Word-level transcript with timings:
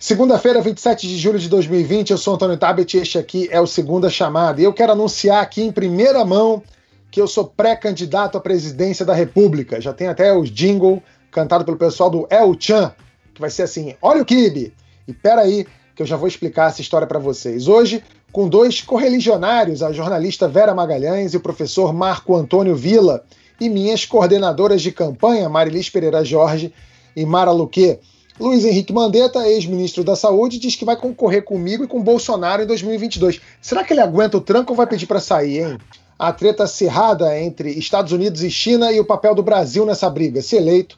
Segunda-feira, 0.00 0.62
27 0.62 1.08
de 1.08 1.18
julho 1.18 1.40
de 1.40 1.48
2020, 1.48 2.10
eu 2.10 2.18
sou 2.18 2.36
Antônio 2.36 2.56
Tabet 2.56 2.96
e 2.96 3.00
este 3.00 3.18
aqui 3.18 3.48
é 3.50 3.60
o 3.60 3.66
Segunda 3.66 4.08
Chamada. 4.08 4.60
E 4.60 4.64
eu 4.64 4.72
quero 4.72 4.92
anunciar 4.92 5.42
aqui 5.42 5.60
em 5.60 5.72
primeira 5.72 6.24
mão 6.24 6.62
que 7.10 7.20
eu 7.20 7.26
sou 7.26 7.44
pré-candidato 7.44 8.38
à 8.38 8.40
presidência 8.40 9.04
da 9.04 9.12
República. 9.12 9.80
Já 9.80 9.92
tem 9.92 10.06
até 10.06 10.32
o 10.32 10.44
jingle 10.44 11.02
cantado 11.32 11.64
pelo 11.64 11.76
pessoal 11.76 12.08
do 12.08 12.28
El 12.30 12.54
Chan, 12.56 12.94
que 13.34 13.40
vai 13.40 13.50
ser 13.50 13.64
assim: 13.64 13.96
olha 14.00 14.22
o 14.22 14.24
Kibe! 14.24 14.72
E 15.08 15.12
peraí, 15.12 15.66
que 15.96 16.02
eu 16.02 16.06
já 16.06 16.16
vou 16.16 16.28
explicar 16.28 16.68
essa 16.68 16.80
história 16.80 17.08
para 17.08 17.18
vocês. 17.18 17.66
Hoje, 17.66 18.00
com 18.30 18.48
dois 18.48 18.80
correligionários, 18.80 19.82
a 19.82 19.90
jornalista 19.90 20.46
Vera 20.46 20.72
Magalhães 20.72 21.34
e 21.34 21.38
o 21.38 21.40
professor 21.40 21.92
Marco 21.92 22.36
Antônio 22.36 22.76
Vila, 22.76 23.24
e 23.60 23.68
minhas 23.68 24.06
coordenadoras 24.06 24.80
de 24.80 24.92
campanha, 24.92 25.48
Marilis 25.48 25.90
Pereira 25.90 26.24
Jorge 26.24 26.72
e 27.16 27.26
Mara 27.26 27.50
Luque. 27.50 27.98
Luiz 28.40 28.64
Henrique 28.64 28.92
Mandetta, 28.92 29.48
ex-ministro 29.48 30.04
da 30.04 30.14
Saúde, 30.14 30.60
diz 30.60 30.76
que 30.76 30.84
vai 30.84 30.96
concorrer 30.96 31.42
comigo 31.42 31.82
e 31.82 31.88
com 31.88 32.00
Bolsonaro 32.00 32.62
em 32.62 32.66
2022. 32.66 33.40
Será 33.60 33.82
que 33.82 33.92
ele 33.92 34.00
aguenta 34.00 34.36
o 34.36 34.40
tranco 34.40 34.72
ou 34.72 34.76
vai 34.76 34.86
pedir 34.86 35.06
para 35.06 35.18
sair, 35.18 35.64
hein? 35.64 35.78
A 36.16 36.32
treta 36.32 36.64
acirrada 36.64 37.36
entre 37.40 37.70
Estados 37.70 38.12
Unidos 38.12 38.42
e 38.42 38.50
China 38.50 38.92
e 38.92 39.00
o 39.00 39.04
papel 39.04 39.34
do 39.34 39.42
Brasil 39.42 39.84
nessa 39.84 40.08
briga. 40.08 40.40
Se 40.40 40.56
eleito, 40.56 40.96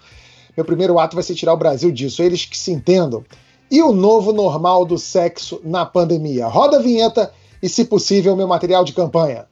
meu 0.54 0.66
primeiro 0.66 0.98
ato 0.98 1.16
vai 1.16 1.22
ser 1.22 1.34
tirar 1.34 1.54
o 1.54 1.58
Brasil 1.58 1.90
disso. 1.90 2.22
Eles 2.22 2.44
que 2.44 2.58
se 2.58 2.72
entendam. 2.72 3.24
E 3.70 3.82
o 3.82 3.92
novo 3.92 4.32
normal 4.32 4.84
do 4.84 4.98
sexo 4.98 5.60
na 5.64 5.86
pandemia. 5.86 6.46
Roda 6.46 6.78
a 6.78 6.82
vinheta 6.82 7.32
e, 7.62 7.68
se 7.68 7.84
possível, 7.84 8.36
meu 8.36 8.48
material 8.48 8.84
de 8.84 8.92
campanha. 8.92 9.46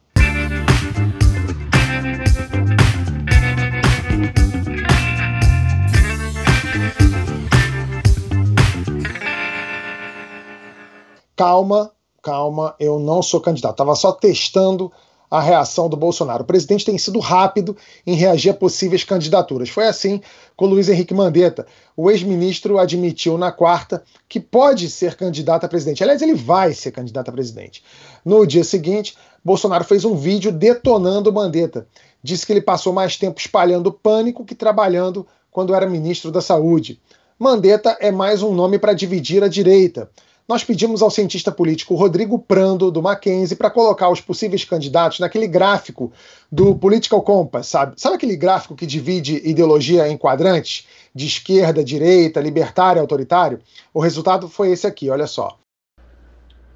Calma, 11.38 11.92
calma, 12.20 12.74
eu 12.80 12.98
não 12.98 13.22
sou 13.22 13.40
candidato. 13.40 13.74
Estava 13.74 13.94
só 13.94 14.10
testando 14.10 14.90
a 15.30 15.40
reação 15.40 15.88
do 15.88 15.96
Bolsonaro. 15.96 16.42
O 16.42 16.46
presidente 16.46 16.84
tem 16.84 16.98
sido 16.98 17.20
rápido 17.20 17.76
em 18.04 18.16
reagir 18.16 18.50
a 18.50 18.54
possíveis 18.54 19.04
candidaturas. 19.04 19.68
Foi 19.68 19.86
assim 19.86 20.20
com 20.56 20.66
Luiz 20.66 20.88
Henrique 20.88 21.14
Mandetta. 21.14 21.64
O 21.96 22.10
ex-ministro 22.10 22.76
admitiu 22.76 23.38
na 23.38 23.52
quarta 23.52 24.02
que 24.28 24.40
pode 24.40 24.90
ser 24.90 25.14
candidato 25.14 25.64
a 25.64 25.68
presidente. 25.68 26.02
Aliás, 26.02 26.22
ele 26.22 26.34
vai 26.34 26.72
ser 26.72 26.90
candidato 26.90 27.28
a 27.28 27.32
presidente. 27.32 27.84
No 28.24 28.44
dia 28.44 28.64
seguinte, 28.64 29.14
Bolsonaro 29.44 29.84
fez 29.84 30.04
um 30.04 30.16
vídeo 30.16 30.50
detonando 30.50 31.32
Mandetta. 31.32 31.86
Disse 32.20 32.44
que 32.44 32.52
ele 32.52 32.62
passou 32.62 32.92
mais 32.92 33.16
tempo 33.16 33.38
espalhando 33.38 33.92
pânico 33.92 34.44
que 34.44 34.56
trabalhando 34.56 35.24
quando 35.52 35.72
era 35.72 35.88
ministro 35.88 36.32
da 36.32 36.40
Saúde. 36.40 37.00
Mandetta 37.38 37.96
é 38.00 38.10
mais 38.10 38.42
um 38.42 38.52
nome 38.52 38.76
para 38.76 38.92
dividir 38.92 39.44
a 39.44 39.48
direita 39.48 40.10
nós 40.48 40.64
pedimos 40.64 41.02
ao 41.02 41.10
cientista 41.10 41.52
político 41.52 41.94
Rodrigo 41.94 42.38
Prando, 42.38 42.90
do 42.90 43.02
Mackenzie, 43.02 43.54
para 43.54 43.68
colocar 43.68 44.08
os 44.08 44.18
possíveis 44.18 44.64
candidatos 44.64 45.20
naquele 45.20 45.46
gráfico 45.46 46.10
do 46.50 46.74
Political 46.74 47.20
Compass, 47.20 47.66
sabe? 47.66 48.00
Sabe 48.00 48.16
aquele 48.16 48.34
gráfico 48.34 48.74
que 48.74 48.86
divide 48.86 49.42
ideologia 49.44 50.08
em 50.08 50.16
quadrantes? 50.16 50.86
De 51.14 51.26
esquerda, 51.26 51.84
direita, 51.84 52.40
libertário, 52.40 53.00
autoritário? 53.00 53.60
O 53.92 54.00
resultado 54.00 54.48
foi 54.48 54.70
esse 54.70 54.86
aqui, 54.86 55.10
olha 55.10 55.26
só. 55.26 55.58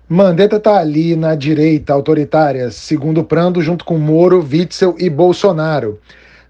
Mandetta 0.06 0.56
está 0.56 0.76
ali 0.76 1.16
na 1.16 1.34
direita 1.34 1.94
autoritária, 1.94 2.70
segundo 2.70 3.24
Prando, 3.24 3.62
junto 3.62 3.86
com 3.86 3.96
Moro, 3.96 4.46
Witzel 4.46 4.96
e 4.98 5.08
Bolsonaro. 5.08 5.98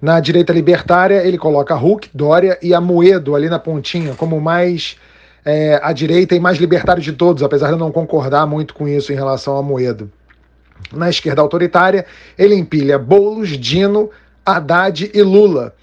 Na 0.01 0.19
direita 0.19 0.53
libertária, 0.53 1.25
ele 1.25 1.39
coloca 1.39 1.77
Huck, 1.77 2.11
Dória 2.13 2.59
e 2.61 2.75
Amoedo 2.75 3.37
ali 3.37 3.49
na 3.49 3.61
pontinha, 3.61 4.17
como 4.17 4.41
mais 4.41 4.97
é, 5.45 5.81
a 5.83 5.93
direita 5.93 6.35
e 6.35 6.41
mais 6.41 6.59
libertário 6.59 7.03
de 7.03 7.13
todos, 7.13 7.43
apesar 7.43 7.69
de 7.69 7.73
eu 7.73 7.79
não 7.79 7.93
concordar 7.93 8.47
muito 8.47 8.75
com 8.75 8.87
isso 8.87 9.13
em 9.13 9.17
relação 9.17 9.57
a 9.57 9.63
Moedo. 9.63 10.11
Na 10.93 11.09
esquerda 11.09 11.41
autoritária, 11.41 12.07
ele 12.39 12.55
empilha 12.55 12.99
Boulos, 12.99 13.51
Dino, 13.51 14.11
Haddad 14.45 15.11
e 15.13 15.23
Lula, 15.23 15.75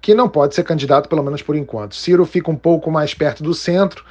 que 0.00 0.14
não 0.14 0.28
pode 0.28 0.54
ser 0.54 0.62
candidato, 0.62 1.08
pelo 1.08 1.22
menos 1.22 1.42
por 1.42 1.56
enquanto. 1.56 1.94
Ciro 1.94 2.24
fica 2.24 2.50
um 2.50 2.56
pouco 2.56 2.90
mais 2.90 3.14
perto 3.14 3.42
do 3.42 3.54
centro, 3.54 4.04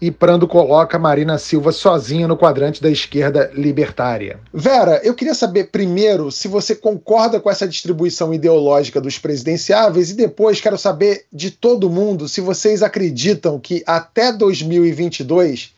e 0.00 0.10
Prando 0.10 0.48
coloca 0.48 0.98
Marina 0.98 1.38
Silva 1.38 1.70
sozinha 1.70 2.26
no 2.26 2.36
quadrante 2.36 2.82
da 2.82 2.90
esquerda 2.90 3.50
libertária. 3.54 4.40
Vera, 4.52 5.00
eu 5.04 5.14
queria 5.14 5.34
saber 5.34 5.70
primeiro 5.70 6.32
se 6.32 6.48
você 6.48 6.74
concorda 6.74 7.40
com 7.40 7.48
essa 7.48 7.68
distribuição 7.68 8.34
ideológica 8.34 9.00
dos 9.00 9.18
presidenciáveis 9.18 10.10
e 10.10 10.14
depois 10.14 10.60
quero 10.60 10.76
saber 10.76 11.26
de 11.32 11.50
todo 11.50 11.88
mundo 11.88 12.28
se 12.28 12.40
vocês 12.40 12.82
acreditam 12.82 13.60
que 13.60 13.82
até 13.86 14.32
2022 14.32 15.72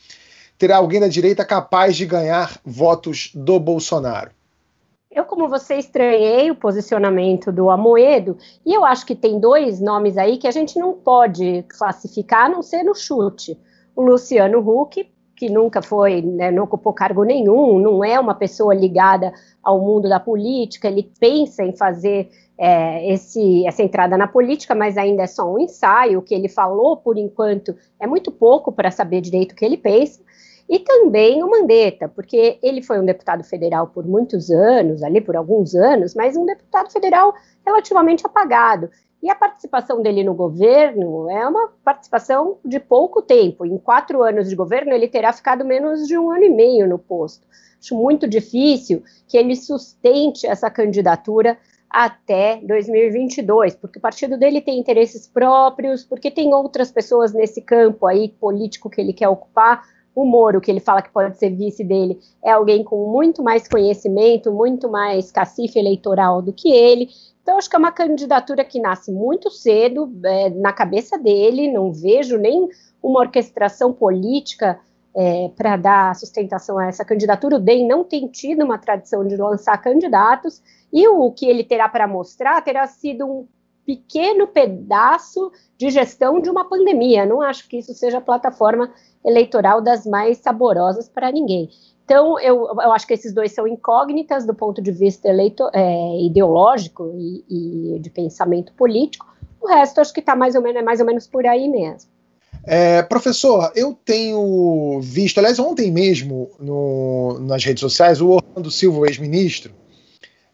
terá 0.58 0.78
alguém 0.78 1.00
da 1.00 1.08
direita 1.08 1.44
capaz 1.44 1.96
de 1.96 2.06
ganhar 2.06 2.58
votos 2.64 3.30
do 3.34 3.60
Bolsonaro. 3.60 4.30
Eu, 5.10 5.24
como 5.24 5.48
você, 5.48 5.76
estranhei 5.76 6.50
o 6.50 6.56
posicionamento 6.56 7.52
do 7.52 7.70
Amoedo, 7.70 8.36
e 8.66 8.74
eu 8.74 8.84
acho 8.84 9.06
que 9.06 9.14
tem 9.14 9.38
dois 9.38 9.80
nomes 9.80 10.18
aí 10.18 10.38
que 10.38 10.48
a 10.48 10.50
gente 10.50 10.76
não 10.76 10.94
pode 10.94 11.64
classificar 11.68 12.46
a 12.46 12.48
não 12.48 12.62
ser 12.62 12.82
no 12.82 12.96
chute 12.96 13.56
o 13.94 14.02
Luciano 14.02 14.58
Huck, 14.58 15.08
que 15.36 15.48
nunca 15.48 15.82
foi, 15.82 16.22
né, 16.22 16.50
não 16.50 16.64
ocupou 16.64 16.92
cargo 16.92 17.24
nenhum, 17.24 17.78
não 17.78 18.04
é 18.04 18.18
uma 18.18 18.34
pessoa 18.34 18.74
ligada 18.74 19.32
ao 19.62 19.80
mundo 19.80 20.08
da 20.08 20.20
política, 20.20 20.88
ele 20.88 21.10
pensa 21.18 21.64
em 21.64 21.76
fazer 21.76 22.30
é, 22.56 23.12
esse, 23.12 23.66
essa 23.66 23.82
entrada 23.82 24.16
na 24.16 24.28
política, 24.28 24.74
mas 24.74 24.96
ainda 24.96 25.22
é 25.22 25.26
só 25.26 25.52
um 25.52 25.58
ensaio. 25.58 26.18
O 26.18 26.22
que 26.22 26.34
ele 26.34 26.48
falou, 26.48 26.96
por 26.96 27.18
enquanto, 27.18 27.74
é 27.98 28.06
muito 28.06 28.30
pouco 28.30 28.70
para 28.70 28.90
saber 28.90 29.20
direito 29.20 29.52
o 29.52 29.56
que 29.56 29.64
ele 29.64 29.76
pensa. 29.76 30.22
E 30.68 30.78
também 30.78 31.42
o 31.42 31.50
Mandetta, 31.50 32.08
porque 32.08 32.58
ele 32.62 32.82
foi 32.82 32.98
um 32.98 33.04
deputado 33.04 33.44
federal 33.44 33.88
por 33.88 34.06
muitos 34.06 34.50
anos, 34.50 35.02
ali 35.02 35.20
por 35.20 35.36
alguns 35.36 35.74
anos, 35.74 36.14
mas 36.14 36.36
um 36.36 36.46
deputado 36.46 36.90
federal 36.90 37.34
relativamente 37.66 38.24
apagado. 38.24 38.88
E 39.24 39.30
a 39.30 39.34
participação 39.34 40.02
dele 40.02 40.22
no 40.22 40.34
governo 40.34 41.30
é 41.30 41.48
uma 41.48 41.72
participação 41.82 42.58
de 42.62 42.78
pouco 42.78 43.22
tempo. 43.22 43.64
Em 43.64 43.78
quatro 43.78 44.22
anos 44.22 44.50
de 44.50 44.54
governo, 44.54 44.92
ele 44.92 45.08
terá 45.08 45.32
ficado 45.32 45.64
menos 45.64 46.06
de 46.06 46.18
um 46.18 46.30
ano 46.30 46.44
e 46.44 46.50
meio 46.50 46.86
no 46.86 46.98
posto. 46.98 47.46
Acho 47.80 47.96
muito 47.96 48.28
difícil 48.28 49.02
que 49.26 49.38
ele 49.38 49.56
sustente 49.56 50.46
essa 50.46 50.70
candidatura 50.70 51.56
até 51.88 52.60
2022, 52.66 53.76
porque 53.76 53.98
o 53.98 54.02
partido 54.02 54.36
dele 54.36 54.60
tem 54.60 54.78
interesses 54.78 55.26
próprios, 55.26 56.04
porque 56.04 56.30
tem 56.30 56.52
outras 56.52 56.92
pessoas 56.92 57.32
nesse 57.32 57.62
campo 57.62 58.06
aí 58.06 58.28
político 58.28 58.90
que 58.90 59.00
ele 59.00 59.14
quer 59.14 59.28
ocupar. 59.30 59.88
O 60.14 60.26
Moro, 60.26 60.60
que 60.60 60.70
ele 60.70 60.80
fala 60.80 61.00
que 61.00 61.10
pode 61.10 61.38
ser 61.38 61.48
vice 61.48 61.82
dele, 61.82 62.20
é 62.44 62.50
alguém 62.50 62.84
com 62.84 63.10
muito 63.10 63.42
mais 63.42 63.66
conhecimento, 63.66 64.52
muito 64.52 64.88
mais 64.88 65.32
cacife 65.32 65.78
eleitoral 65.78 66.42
do 66.42 66.52
que 66.52 66.70
ele. 66.70 67.08
Então, 67.44 67.58
acho 67.58 67.68
que 67.68 67.76
é 67.76 67.78
uma 67.78 67.92
candidatura 67.92 68.64
que 68.64 68.80
nasce 68.80 69.12
muito 69.12 69.50
cedo 69.50 70.10
é, 70.24 70.48
na 70.48 70.72
cabeça 70.72 71.18
dele, 71.18 71.70
não 71.70 71.92
vejo 71.92 72.38
nem 72.38 72.66
uma 73.02 73.20
orquestração 73.20 73.92
política 73.92 74.80
é, 75.14 75.50
para 75.54 75.76
dar 75.76 76.16
sustentação 76.16 76.78
a 76.78 76.86
essa 76.86 77.04
candidatura. 77.04 77.56
O 77.56 77.60
DEM 77.60 77.86
não 77.86 78.02
tem 78.02 78.26
tido 78.28 78.64
uma 78.64 78.78
tradição 78.78 79.26
de 79.26 79.36
lançar 79.36 79.76
candidatos, 79.76 80.62
e 80.90 81.06
o 81.06 81.30
que 81.32 81.44
ele 81.44 81.62
terá 81.62 81.86
para 81.86 82.08
mostrar 82.08 82.62
terá 82.62 82.86
sido 82.86 83.26
um 83.26 83.46
pequeno 83.84 84.46
pedaço 84.46 85.52
de 85.76 85.90
gestão 85.90 86.40
de 86.40 86.48
uma 86.48 86.66
pandemia. 86.66 87.26
Não 87.26 87.42
acho 87.42 87.68
que 87.68 87.76
isso 87.76 87.92
seja 87.92 88.18
a 88.18 88.22
plataforma 88.22 88.90
eleitoral 89.22 89.82
das 89.82 90.06
mais 90.06 90.38
saborosas 90.38 91.10
para 91.10 91.30
ninguém. 91.30 91.68
Então, 92.04 92.38
eu, 92.38 92.66
eu 92.66 92.92
acho 92.92 93.06
que 93.06 93.14
esses 93.14 93.32
dois 93.32 93.52
são 93.52 93.66
incógnitas 93.66 94.44
do 94.44 94.54
ponto 94.54 94.82
de 94.82 94.92
vista 94.92 95.26
eleito, 95.26 95.68
é, 95.72 96.20
ideológico 96.22 97.10
e, 97.16 97.44
e, 97.48 97.98
de 97.98 98.10
pensamento 98.10 98.74
político. 98.74 99.26
O 99.60 99.66
resto, 99.66 100.00
acho 100.00 100.12
que 100.12 100.20
está 100.20 100.36
mais, 100.36 100.54
ou 100.54 100.60
menos, 100.60 100.80
é 100.80 100.84
mais 100.84 101.00
ou 101.00 101.06
menos 101.06 101.26
por 101.26 101.46
aí 101.46 101.66
mesmo. 101.66 102.10
É, 102.66 103.02
professor, 103.02 103.72
eu 103.74 103.98
tenho 104.04 105.00
visto, 105.00 105.38
aliás, 105.38 105.58
ontem 105.58 105.90
mesmo 105.90 106.50
no, 106.60 107.38
nas 107.40 107.64
redes 107.64 107.80
sociais, 107.80 108.20
o 108.20 108.28
Orlando 108.28 108.70
Silva, 108.70 109.06
ex-ministro, 109.06 109.72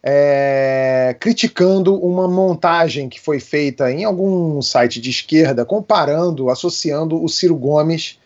é, 0.01 1.15
criticando 1.19 1.95
uma 1.95 2.27
montagem 2.29 3.09
que 3.09 3.19
foi 3.19 3.39
feita 3.39 3.91
em 3.91 4.05
algum 4.05 4.61
site 4.61 5.01
de 5.01 5.09
esquerda, 5.09 5.65
comparando, 5.65 6.49
associando 6.49 7.21
o 7.21 7.27
Ciro 7.27 7.55
Gomes 7.55 8.19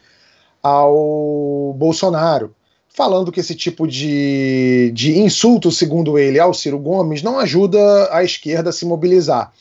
ao 0.62 1.74
Bolsonaro 1.78 2.56
falando 2.96 3.32
que 3.32 3.42
esse 3.42 3.54
tipo 3.54 3.86
de, 3.86 4.90
de 4.94 5.20
insulto, 5.20 5.70
segundo 5.70 6.18
ele, 6.18 6.40
ao 6.40 6.54
Ciro 6.54 6.80
Gomes, 6.80 7.22
não 7.22 7.38
ajuda 7.38 7.80
a 8.12 8.24
esquerda 8.24 8.70
a 8.70 8.74
se 8.74 8.86
mobilizar. 8.86 9.52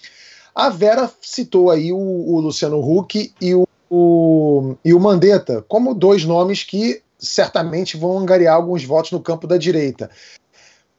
A 0.54 0.68
Vera 0.68 1.10
citou 1.20 1.70
aí 1.70 1.92
o, 1.92 1.98
o 1.98 2.38
Luciano 2.38 2.78
Huck 2.78 3.34
e 3.40 3.54
o, 3.54 3.66
o, 3.90 4.76
e 4.84 4.94
o 4.94 5.00
Mandetta 5.00 5.64
como 5.66 5.94
dois 5.94 6.24
nomes 6.24 6.62
que 6.62 7.02
certamente 7.18 7.96
vão 7.96 8.16
angariar 8.18 8.54
alguns 8.54 8.84
votos 8.84 9.10
no 9.10 9.20
campo 9.20 9.48
da 9.48 9.58
direita. 9.58 10.08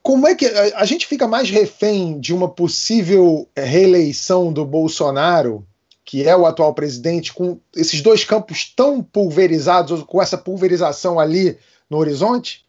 Como 0.04 0.28
é 0.28 0.36
que 0.36 0.46
a, 0.46 0.82
a 0.82 0.86
gente 0.86 1.08
fica 1.08 1.28
mais 1.28 1.50
refém 1.50 2.20
de 2.20 2.34
uma 2.34 2.50
possível 2.50 3.48
reeleição 3.56 4.52
do 4.52 4.66
Bolsonaro 4.66 5.66
que 6.06 6.28
é 6.28 6.38
o 6.38 6.46
atual 6.46 6.72
presidente, 6.72 7.34
com 7.34 7.58
esses 7.76 8.00
dois 8.00 8.24
campos 8.24 8.72
tão 8.76 9.02
pulverizados, 9.02 10.04
com 10.04 10.22
essa 10.22 10.38
pulverização 10.38 11.20
ali 11.20 11.58
no 11.90 11.98
horizonte? 11.98 12.66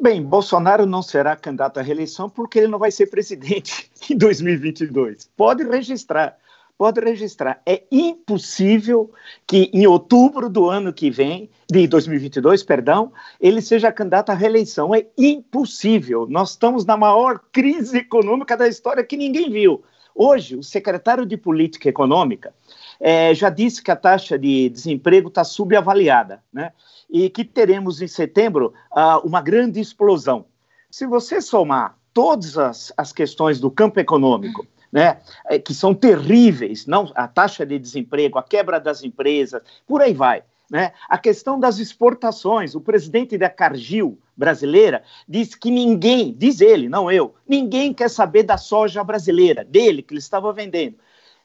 Bem, 0.00 0.22
Bolsonaro 0.22 0.84
não 0.84 1.00
será 1.00 1.36
candidato 1.36 1.78
à 1.78 1.82
reeleição 1.82 2.28
porque 2.28 2.58
ele 2.58 2.66
não 2.66 2.78
vai 2.78 2.90
ser 2.90 3.06
presidente 3.06 3.90
em 4.10 4.16
2022. 4.16 5.30
Pode 5.36 5.62
registrar, 5.62 6.36
pode 6.76 7.00
registrar. 7.00 7.62
É 7.64 7.84
impossível 7.88 9.12
que 9.46 9.70
em 9.72 9.86
outubro 9.86 10.48
do 10.48 10.68
ano 10.68 10.92
que 10.92 11.08
vem, 11.08 11.48
de 11.70 11.86
2022, 11.86 12.64
perdão, 12.64 13.12
ele 13.40 13.62
seja 13.62 13.92
candidato 13.92 14.30
à 14.30 14.34
reeleição. 14.34 14.92
É 14.92 15.06
impossível. 15.16 16.26
Nós 16.28 16.50
estamos 16.50 16.84
na 16.84 16.96
maior 16.96 17.38
crise 17.52 17.98
econômica 17.98 18.56
da 18.56 18.66
história 18.66 19.04
que 19.04 19.16
ninguém 19.16 19.50
viu. 19.50 19.84
Hoje, 20.14 20.56
o 20.56 20.62
secretário 20.62 21.24
de 21.24 21.36
Política 21.36 21.88
Econômica 21.88 22.52
é, 23.00 23.34
já 23.34 23.48
disse 23.48 23.82
que 23.82 23.90
a 23.90 23.96
taxa 23.96 24.38
de 24.38 24.68
desemprego 24.68 25.28
está 25.28 25.44
subavaliada, 25.44 26.42
né? 26.52 26.72
E 27.12 27.28
que 27.28 27.44
teremos 27.44 28.00
em 28.00 28.08
setembro 28.08 28.72
uh, 28.90 29.24
uma 29.24 29.42
grande 29.42 29.78
explosão. 29.78 30.46
Se 30.90 31.06
você 31.06 31.40
somar 31.40 31.96
todas 32.14 32.56
as, 32.56 32.92
as 32.96 33.12
questões 33.12 33.60
do 33.60 33.70
campo 33.70 34.00
econômico, 34.00 34.66
né, 34.90 35.20
é, 35.46 35.58
que 35.58 35.72
são 35.72 35.94
terríveis, 35.94 36.86
não 36.86 37.10
a 37.14 37.28
taxa 37.28 37.64
de 37.64 37.78
desemprego, 37.78 38.38
a 38.38 38.42
quebra 38.42 38.78
das 38.80 39.02
empresas, 39.02 39.62
por 39.86 40.02
aí 40.02 40.12
vai. 40.12 40.42
Né? 40.70 40.92
A 41.06 41.18
questão 41.18 41.60
das 41.60 41.78
exportações, 41.78 42.74
o 42.74 42.80
presidente 42.80 43.36
da 43.36 43.50
Cargill 43.50 44.18
brasileira 44.34 45.02
diz 45.28 45.54
que 45.54 45.70
ninguém, 45.70 46.32
diz 46.32 46.62
ele, 46.62 46.88
não 46.88 47.10
eu, 47.10 47.34
ninguém 47.46 47.92
quer 47.92 48.08
saber 48.08 48.42
da 48.42 48.56
soja 48.56 49.04
brasileira, 49.04 49.64
dele, 49.64 50.02
que 50.02 50.14
ele 50.14 50.18
estava 50.18 50.50
vendendo. 50.50 50.96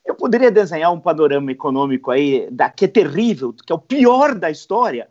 Eu 0.05 0.15
poderia 0.15 0.49
desenhar 0.49 0.93
um 0.93 0.99
panorama 0.99 1.51
econômico 1.51 2.09
aí 2.09 2.47
da, 2.49 2.69
que 2.69 2.85
é 2.85 2.87
terrível, 2.87 3.53
que 3.53 3.71
é 3.71 3.75
o 3.75 3.79
pior 3.79 4.33
da 4.33 4.49
história. 4.49 5.09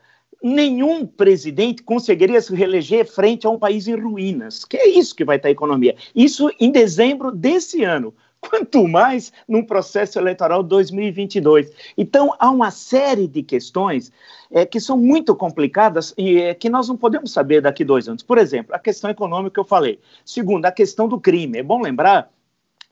Nenhum 0.49 1.05
presidente 1.05 1.83
conseguiria 1.83 2.41
se 2.41 2.55
reeleger 2.55 3.05
frente 3.05 3.49
a 3.49 3.51
um 3.51 3.59
país 3.59 3.89
em 3.89 3.97
ruínas. 3.97 4.65
Que 4.65 4.77
é 4.77 4.89
isso 4.89 5.13
que 5.13 5.25
vai 5.25 5.39
estar 5.39 5.49
a 5.49 5.51
economia. 5.51 5.97
Isso 6.15 6.49
em 6.61 6.71
dezembro 6.71 7.33
desse 7.33 7.83
ano 7.83 8.15
quanto 8.41 8.87
mais 8.87 9.33
num 9.49 9.65
processo 9.65 10.21
eleitoral 10.21 10.63
2022. 10.63 11.73
Então, 11.99 12.33
há 12.39 12.49
uma 12.49 12.71
série 12.71 13.27
de 13.27 13.43
questões 13.43 14.13
é, 14.49 14.65
que 14.65 14.79
são 14.79 14.97
muito 14.97 15.35
complicadas 15.35 16.15
e 16.17 16.41
é, 16.41 16.55
que 16.55 16.71
nós 16.71 16.87
não 16.87 16.97
podemos 16.97 17.33
saber 17.33 17.61
daqui 17.61 17.85
dois 17.85 18.09
anos. 18.09 18.23
Por 18.23 18.39
exemplo, 18.39 18.73
a 18.73 18.79
questão 18.79 19.11
econômica 19.11 19.55
que 19.55 19.59
eu 19.59 19.65
falei. 19.65 19.99
Segundo, 20.25 20.65
a 20.65 20.71
questão 20.71 21.09
do 21.09 21.19
crime. 21.19 21.59
É 21.59 21.63
bom 21.65 21.83
lembrar 21.83 22.31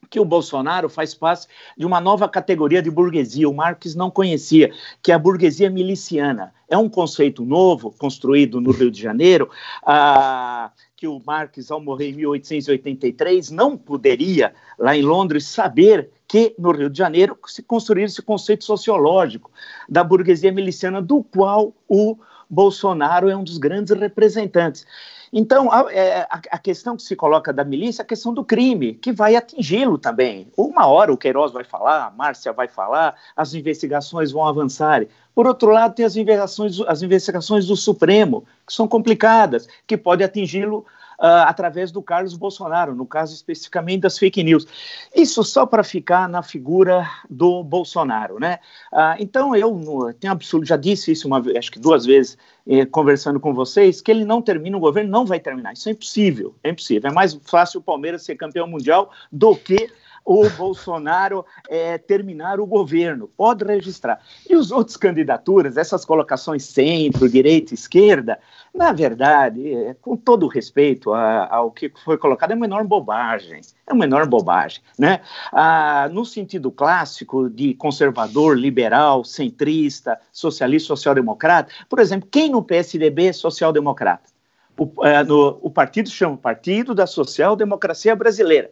que 0.08 0.20
o 0.20 0.24
Bolsonaro 0.24 0.88
faz 0.88 1.14
parte 1.14 1.46
de 1.76 1.84
uma 1.86 2.00
nova 2.00 2.28
categoria 2.28 2.82
de 2.82 2.90
burguesia, 2.90 3.48
o 3.48 3.54
Marx 3.54 3.94
não 3.94 4.10
conhecia, 4.10 4.72
que 5.02 5.12
é 5.12 5.14
a 5.14 5.18
burguesia 5.18 5.70
miliciana. 5.70 6.52
É 6.68 6.76
um 6.76 6.88
conceito 6.88 7.44
novo, 7.44 7.94
construído 7.98 8.60
no 8.60 8.70
Rio 8.70 8.90
de 8.90 9.00
Janeiro, 9.00 9.50
ah, 9.84 10.70
que 10.96 11.06
o 11.06 11.20
Marx, 11.24 11.70
ao 11.70 11.80
morrer 11.80 12.10
em 12.10 12.14
1883, 12.14 13.50
não 13.50 13.76
poderia, 13.76 14.54
lá 14.78 14.96
em 14.96 15.02
Londres, 15.02 15.46
saber 15.46 16.10
que 16.26 16.54
no 16.58 16.72
Rio 16.72 16.88
de 16.88 16.98
Janeiro 16.98 17.38
se 17.46 17.62
construir 17.62 18.04
esse 18.04 18.22
conceito 18.22 18.64
sociológico 18.64 19.50
da 19.88 20.02
burguesia 20.02 20.50
miliciana, 20.50 21.02
do 21.02 21.22
qual 21.22 21.72
o 21.88 22.16
Bolsonaro 22.48 23.28
é 23.28 23.36
um 23.36 23.44
dos 23.44 23.58
grandes 23.58 23.96
representantes. 23.96 24.86
Então, 25.36 25.72
a, 25.72 25.92
é, 25.92 26.20
a, 26.30 26.40
a, 26.52 26.58
questão 26.58 26.96
que 26.96 27.02
se 27.02 27.16
coloca 27.16 27.52
da 27.52 27.64
milícia 27.64 28.02
é 28.02 28.04
a 28.04 28.06
questão 28.06 28.32
do 28.32 28.44
crime, 28.44 28.94
que 28.94 29.10
vai 29.10 29.34
atingi-lo 29.34 29.98
também. 29.98 30.46
Uma 30.56 30.86
hora 30.86 31.12
o 31.12 31.16
Queiroz 31.16 31.50
vai 31.50 31.64
falar, 31.64 32.06
a 32.06 32.10
Márcia 32.12 32.52
vai 32.52 32.68
falar, 32.68 33.16
as 33.34 33.52
investigações 33.52 34.30
vão 34.30 34.46
avançar. 34.46 35.04
Por 35.34 35.48
outro 35.48 35.70
lado, 35.70 35.92
tem 35.92 36.06
as 36.06 36.14
investigações, 36.14 36.80
as 36.82 37.02
investigações 37.02 37.66
do 37.66 37.74
Supremo, 37.74 38.44
que 38.64 38.72
são 38.72 38.86
complicadas, 38.86 39.66
que 39.88 39.96
podem 39.96 40.24
atingi-lo 40.24 40.86
uh, 41.18 41.46
através 41.46 41.90
do 41.90 42.02
Carlos 42.02 42.36
Bolsonaro, 42.36 42.94
no 42.94 43.06
caso 43.06 43.34
especificamente 43.34 44.02
das 44.02 44.18
fake 44.18 44.42
news. 44.42 44.66
Isso 45.14 45.42
só 45.44 45.66
para 45.66 45.82
ficar 45.82 46.28
na 46.28 46.42
figura 46.42 47.08
do 47.28 47.62
Bolsonaro, 47.62 48.38
né? 48.38 48.58
Uh, 48.92 49.16
então 49.18 49.54
eu 49.54 49.74
no, 49.74 50.12
tenho 50.12 50.32
absoluto, 50.32 50.66
já 50.66 50.76
disse 50.76 51.12
isso 51.12 51.26
uma 51.26 51.42
acho 51.56 51.70
que 51.70 51.78
duas 51.78 52.04
vezes 52.06 52.36
eh, 52.66 52.86
conversando 52.86 53.38
com 53.38 53.52
vocês, 53.52 54.00
que 54.00 54.10
ele 54.10 54.24
não 54.24 54.40
termina 54.40 54.76
o 54.76 54.80
governo, 54.80 55.10
não 55.10 55.26
vai 55.26 55.38
terminar. 55.38 55.74
Isso 55.74 55.88
é 55.88 55.92
impossível, 55.92 56.54
é 56.62 56.70
impossível. 56.70 57.10
É 57.10 57.12
mais 57.12 57.38
fácil 57.44 57.80
o 57.80 57.82
Palmeiras 57.82 58.22
ser 58.22 58.36
campeão 58.36 58.66
mundial 58.66 59.10
do 59.30 59.54
que 59.54 59.90
o 60.24 60.48
Bolsonaro 60.50 61.44
é, 61.68 61.98
terminar 61.98 62.58
o 62.58 62.66
governo. 62.66 63.28
Pode 63.36 63.64
registrar. 63.64 64.20
E 64.48 64.56
os 64.56 64.70
outros 64.70 64.96
candidaturas, 64.96 65.76
essas 65.76 66.04
colocações 66.04 66.64
centro, 66.64 67.28
direita, 67.28 67.74
esquerda, 67.74 68.38
na 68.74 68.92
verdade, 68.92 69.72
é, 69.72 69.94
com 69.94 70.16
todo 70.16 70.48
respeito 70.48 71.12
ao 71.12 71.70
que 71.70 71.92
foi 72.04 72.16
colocado, 72.16 72.52
é 72.52 72.54
uma 72.54 72.64
enorme 72.64 72.88
bobagem. 72.88 73.60
É 73.86 73.92
uma 73.92 74.04
enorme 74.04 74.28
bobagem. 74.28 74.80
Né? 74.98 75.20
Ah, 75.52 76.08
no 76.10 76.24
sentido 76.24 76.70
clássico 76.70 77.50
de 77.50 77.74
conservador, 77.74 78.58
liberal, 78.58 79.24
centrista, 79.24 80.18
socialista, 80.32 80.88
social-democrata, 80.88 81.70
por 81.88 81.98
exemplo, 81.98 82.28
quem 82.30 82.50
no 82.50 82.62
PSDB 82.62 83.26
é 83.26 83.32
social-democrata? 83.32 84.32
O, 84.76 85.06
é, 85.06 85.22
no, 85.22 85.58
o 85.62 85.70
partido 85.70 86.08
chama 86.08 86.36
Partido 86.36 86.94
da 86.94 87.06
Social 87.06 87.54
Democracia 87.54 88.16
Brasileira. 88.16 88.70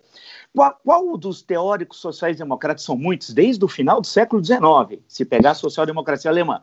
Qual, 0.54 0.78
qual 0.84 1.16
dos 1.16 1.42
teóricos 1.42 1.98
sociais-democratas, 1.98 2.84
são 2.84 2.96
muitos, 2.96 3.32
desde 3.32 3.64
o 3.64 3.68
final 3.68 4.00
do 4.00 4.06
século 4.06 4.44
XIX, 4.44 5.02
se 5.08 5.24
pegar 5.24 5.52
a 5.52 5.54
social-democracia 5.54 6.30
alemã, 6.30 6.62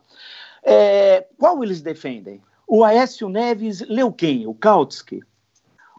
é, 0.64 1.26
qual 1.38 1.64
eles 1.64 1.82
defendem? 1.82 2.42
O 2.68 2.84
Aécio 2.84 3.28
Neves 3.30 3.82
leu 3.88 4.12
quem? 4.12 4.46
O 4.46 4.54
Kautsky? 4.54 5.22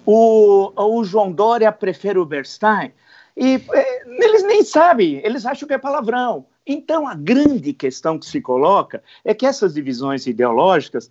O, 0.07 0.73
o 0.77 1.05
João 1.05 1.33
Dória 1.33 1.73
prefere 1.73 2.19
o 2.19 2.25
Bernstein? 2.25 2.93
E 3.37 3.61
é, 3.73 4.03
eles 4.07 4.45
nem 4.45 4.63
sabem, 4.63 5.21
eles 5.25 5.45
acham 5.45 5.67
que 5.67 5.75
é 5.75 5.79
palavrão. 5.79 6.47
Então, 6.67 7.09
a 7.09 7.15
grande 7.15 7.73
questão 7.73 8.19
que 8.19 8.27
se 8.27 8.41
coloca 8.41 9.03
é 9.25 9.35
que 9.35 9.47
essas 9.47 9.75
divisões 9.75 10.27
ideológicas 10.27 11.11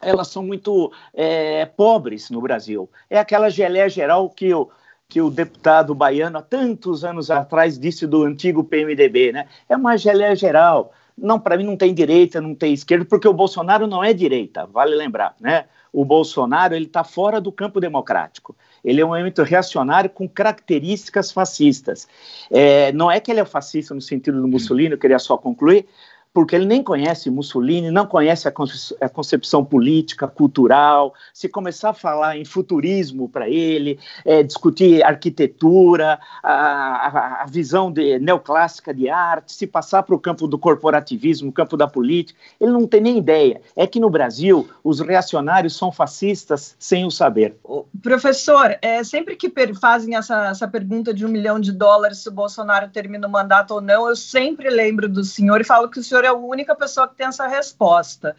elas 0.00 0.28
são 0.28 0.42
muito 0.42 0.92
é, 1.14 1.64
pobres 1.64 2.28
no 2.28 2.40
Brasil. 2.40 2.90
É 3.08 3.18
aquela 3.18 3.48
geleia 3.48 3.88
geral 3.88 4.28
que 4.28 4.52
o, 4.52 4.68
que 5.12 5.20
o 5.20 5.28
deputado 5.28 5.94
baiano, 5.94 6.38
há 6.38 6.42
tantos 6.42 7.04
anos 7.04 7.30
atrás, 7.30 7.78
disse 7.78 8.06
do 8.06 8.24
antigo 8.24 8.64
PMDB, 8.64 9.30
né? 9.30 9.46
É 9.68 9.76
uma 9.76 9.94
geleia 9.94 10.34
geral. 10.34 10.94
Não, 11.18 11.38
para 11.38 11.58
mim 11.58 11.64
não 11.64 11.76
tem 11.76 11.92
direita, 11.92 12.40
não 12.40 12.54
tem 12.54 12.72
esquerda, 12.72 13.04
porque 13.04 13.28
o 13.28 13.32
Bolsonaro 13.34 13.86
não 13.86 14.02
é 14.02 14.14
direita, 14.14 14.64
vale 14.64 14.94
lembrar, 14.94 15.36
né? 15.38 15.66
O 15.92 16.02
Bolsonaro 16.02 16.74
ele 16.74 16.86
está 16.86 17.04
fora 17.04 17.42
do 17.42 17.52
campo 17.52 17.78
democrático. 17.78 18.56
Ele 18.82 19.02
é 19.02 19.04
um 19.04 19.14
elemento 19.14 19.42
reacionário 19.42 20.08
com 20.08 20.26
características 20.26 21.30
fascistas. 21.30 22.08
É, 22.50 22.90
não 22.92 23.10
é 23.10 23.20
que 23.20 23.30
ele 23.30 23.40
é 23.40 23.44
fascista 23.44 23.94
no 23.94 24.00
sentido 24.00 24.40
do 24.40 24.48
Mussolini, 24.48 24.92
eu 24.92 24.98
queria 24.98 25.18
só 25.18 25.36
concluir, 25.36 25.86
porque 26.32 26.56
ele 26.56 26.64
nem 26.64 26.82
conhece 26.82 27.30
Mussolini, 27.30 27.90
não 27.90 28.06
conhece 28.06 28.48
a 28.48 29.08
concepção 29.08 29.64
política, 29.64 30.26
cultural. 30.26 31.12
Se 31.32 31.48
começar 31.48 31.90
a 31.90 31.94
falar 31.94 32.38
em 32.38 32.44
futurismo 32.44 33.28
para 33.28 33.48
ele, 33.48 33.98
é, 34.24 34.42
discutir 34.42 35.04
arquitetura, 35.04 36.18
a, 36.42 37.42
a, 37.42 37.46
visão 37.46 37.92
de, 37.92 38.18
neoclássica 38.18 38.94
de 38.94 39.10
arte, 39.10 39.52
se 39.52 39.66
passar 39.66 40.02
para 40.02 40.14
o 40.14 40.18
campo 40.18 40.46
do 40.46 40.58
corporativismo, 40.58 41.52
campo 41.52 41.76
da 41.76 41.86
política, 41.86 42.38
ele 42.58 42.72
não 42.72 42.86
tem 42.86 43.00
nem 43.00 43.18
ideia. 43.18 43.60
É 43.76 43.86
que 43.86 44.00
no 44.00 44.08
Brasil 44.08 44.68
os 44.82 45.00
reacionários 45.00 45.76
são 45.76 45.92
fascistas 45.92 46.74
sem 46.78 47.04
o 47.04 47.10
saber. 47.10 47.56
Professor, 48.02 48.76
é, 48.80 49.04
sempre 49.04 49.36
que 49.36 49.52
fazem 49.78 50.16
essa, 50.16 50.48
essa 50.48 50.66
pergunta 50.66 51.12
de 51.12 51.26
um 51.26 51.28
milhão 51.28 51.60
de 51.60 51.72
dólares 51.72 52.18
se 52.18 52.28
o 52.28 52.32
Bolsonaro 52.32 52.88
termina 52.88 53.26
o 53.26 53.30
mandato 53.30 53.74
ou 53.74 53.80
não, 53.80 54.08
eu 54.08 54.16
sempre 54.16 54.70
lembro 54.70 55.08
do 55.08 55.22
senhor 55.22 55.60
e 55.60 55.64
falo 55.64 55.88
que 55.88 55.98
o 55.98 56.02
senhor 56.02 56.21
é 56.24 56.28
a 56.28 56.34
única 56.34 56.74
pessoa 56.74 57.08
que 57.08 57.14
tem 57.14 57.26
essa 57.26 57.46
resposta. 57.46 58.36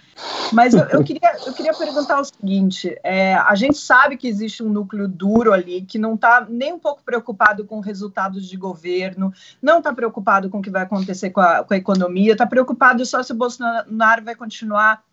Mas 0.51 0.73
eu, 0.73 0.85
eu 0.85 1.03
queria, 1.05 1.37
eu 1.45 1.53
queria 1.53 1.73
perguntar 1.73 2.19
o 2.19 2.25
seguinte: 2.25 2.97
é, 3.03 3.35
a 3.35 3.55
gente 3.55 3.77
sabe 3.77 4.17
que 4.17 4.27
existe 4.27 4.63
um 4.63 4.69
núcleo 4.69 5.07
duro 5.07 5.53
ali 5.53 5.81
que 5.81 5.97
não 5.97 6.15
está 6.15 6.45
nem 6.49 6.73
um 6.73 6.79
pouco 6.79 7.03
preocupado 7.03 7.65
com 7.65 7.79
resultados 7.79 8.47
de 8.47 8.57
governo, 8.57 9.33
não 9.61 9.79
está 9.79 9.93
preocupado 9.93 10.49
com 10.49 10.59
o 10.59 10.61
que 10.61 10.69
vai 10.69 10.83
acontecer 10.83 11.29
com 11.29 11.41
a, 11.41 11.63
com 11.63 11.73
a 11.73 11.77
economia, 11.77 12.33
está 12.33 12.45
preocupado 12.45 13.05
só 13.05 13.21
se 13.21 13.31
o 13.31 13.35
Bolsonaro 13.35 14.23
vai 14.23 14.35
continuar. 14.35 15.03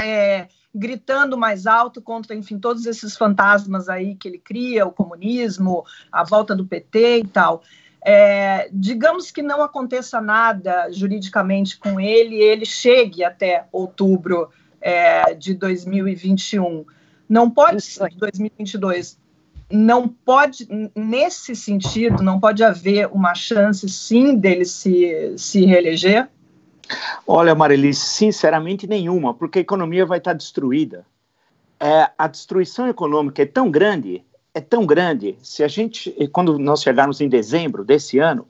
É, 0.00 0.46
gritando 0.74 1.36
mais 1.36 1.66
alto 1.66 2.00
contra, 2.00 2.36
enfim, 2.36 2.58
todos 2.58 2.86
esses 2.86 3.16
fantasmas 3.16 3.88
aí 3.88 4.14
que 4.14 4.28
ele 4.28 4.38
cria, 4.38 4.86
o 4.86 4.92
comunismo, 4.92 5.84
a 6.12 6.22
volta 6.22 6.54
do 6.54 6.64
PT 6.64 7.18
e 7.18 7.26
tal. 7.26 7.62
É, 8.10 8.70
digamos 8.72 9.30
que 9.30 9.42
não 9.42 9.60
aconteça 9.60 10.18
nada 10.18 10.90
juridicamente 10.90 11.78
com 11.78 12.00
ele, 12.00 12.36
ele 12.36 12.64
chegue 12.64 13.22
até 13.22 13.66
outubro 13.70 14.48
é, 14.80 15.34
de 15.34 15.52
2021. 15.52 16.86
Não 17.28 17.50
pode 17.50 17.82
ser 17.82 18.08
2022. 18.16 19.18
não 19.70 20.08
pode, 20.08 20.66
nesse 20.96 21.54
sentido, 21.54 22.22
não 22.22 22.40
pode 22.40 22.64
haver 22.64 23.08
uma 23.08 23.34
chance, 23.34 23.86
sim, 23.86 24.34
dele 24.34 24.64
se, 24.64 25.34
se 25.36 25.66
reeleger? 25.66 26.30
Olha, 27.26 27.54
Marili, 27.54 27.92
sinceramente 27.92 28.86
nenhuma, 28.86 29.34
porque 29.34 29.58
a 29.58 29.62
economia 29.62 30.06
vai 30.06 30.16
estar 30.16 30.32
destruída. 30.32 31.04
É, 31.78 32.10
a 32.16 32.26
destruição 32.26 32.88
econômica 32.88 33.42
é 33.42 33.46
tão 33.46 33.70
grande, 33.70 34.24
é 34.54 34.60
tão 34.60 34.86
grande. 34.86 35.36
Se 35.42 35.62
a 35.62 35.68
gente, 35.68 36.10
quando 36.32 36.58
nós 36.58 36.82
chegarmos 36.82 37.20
em 37.20 37.28
dezembro 37.28 37.84
desse 37.84 38.18
ano, 38.18 38.46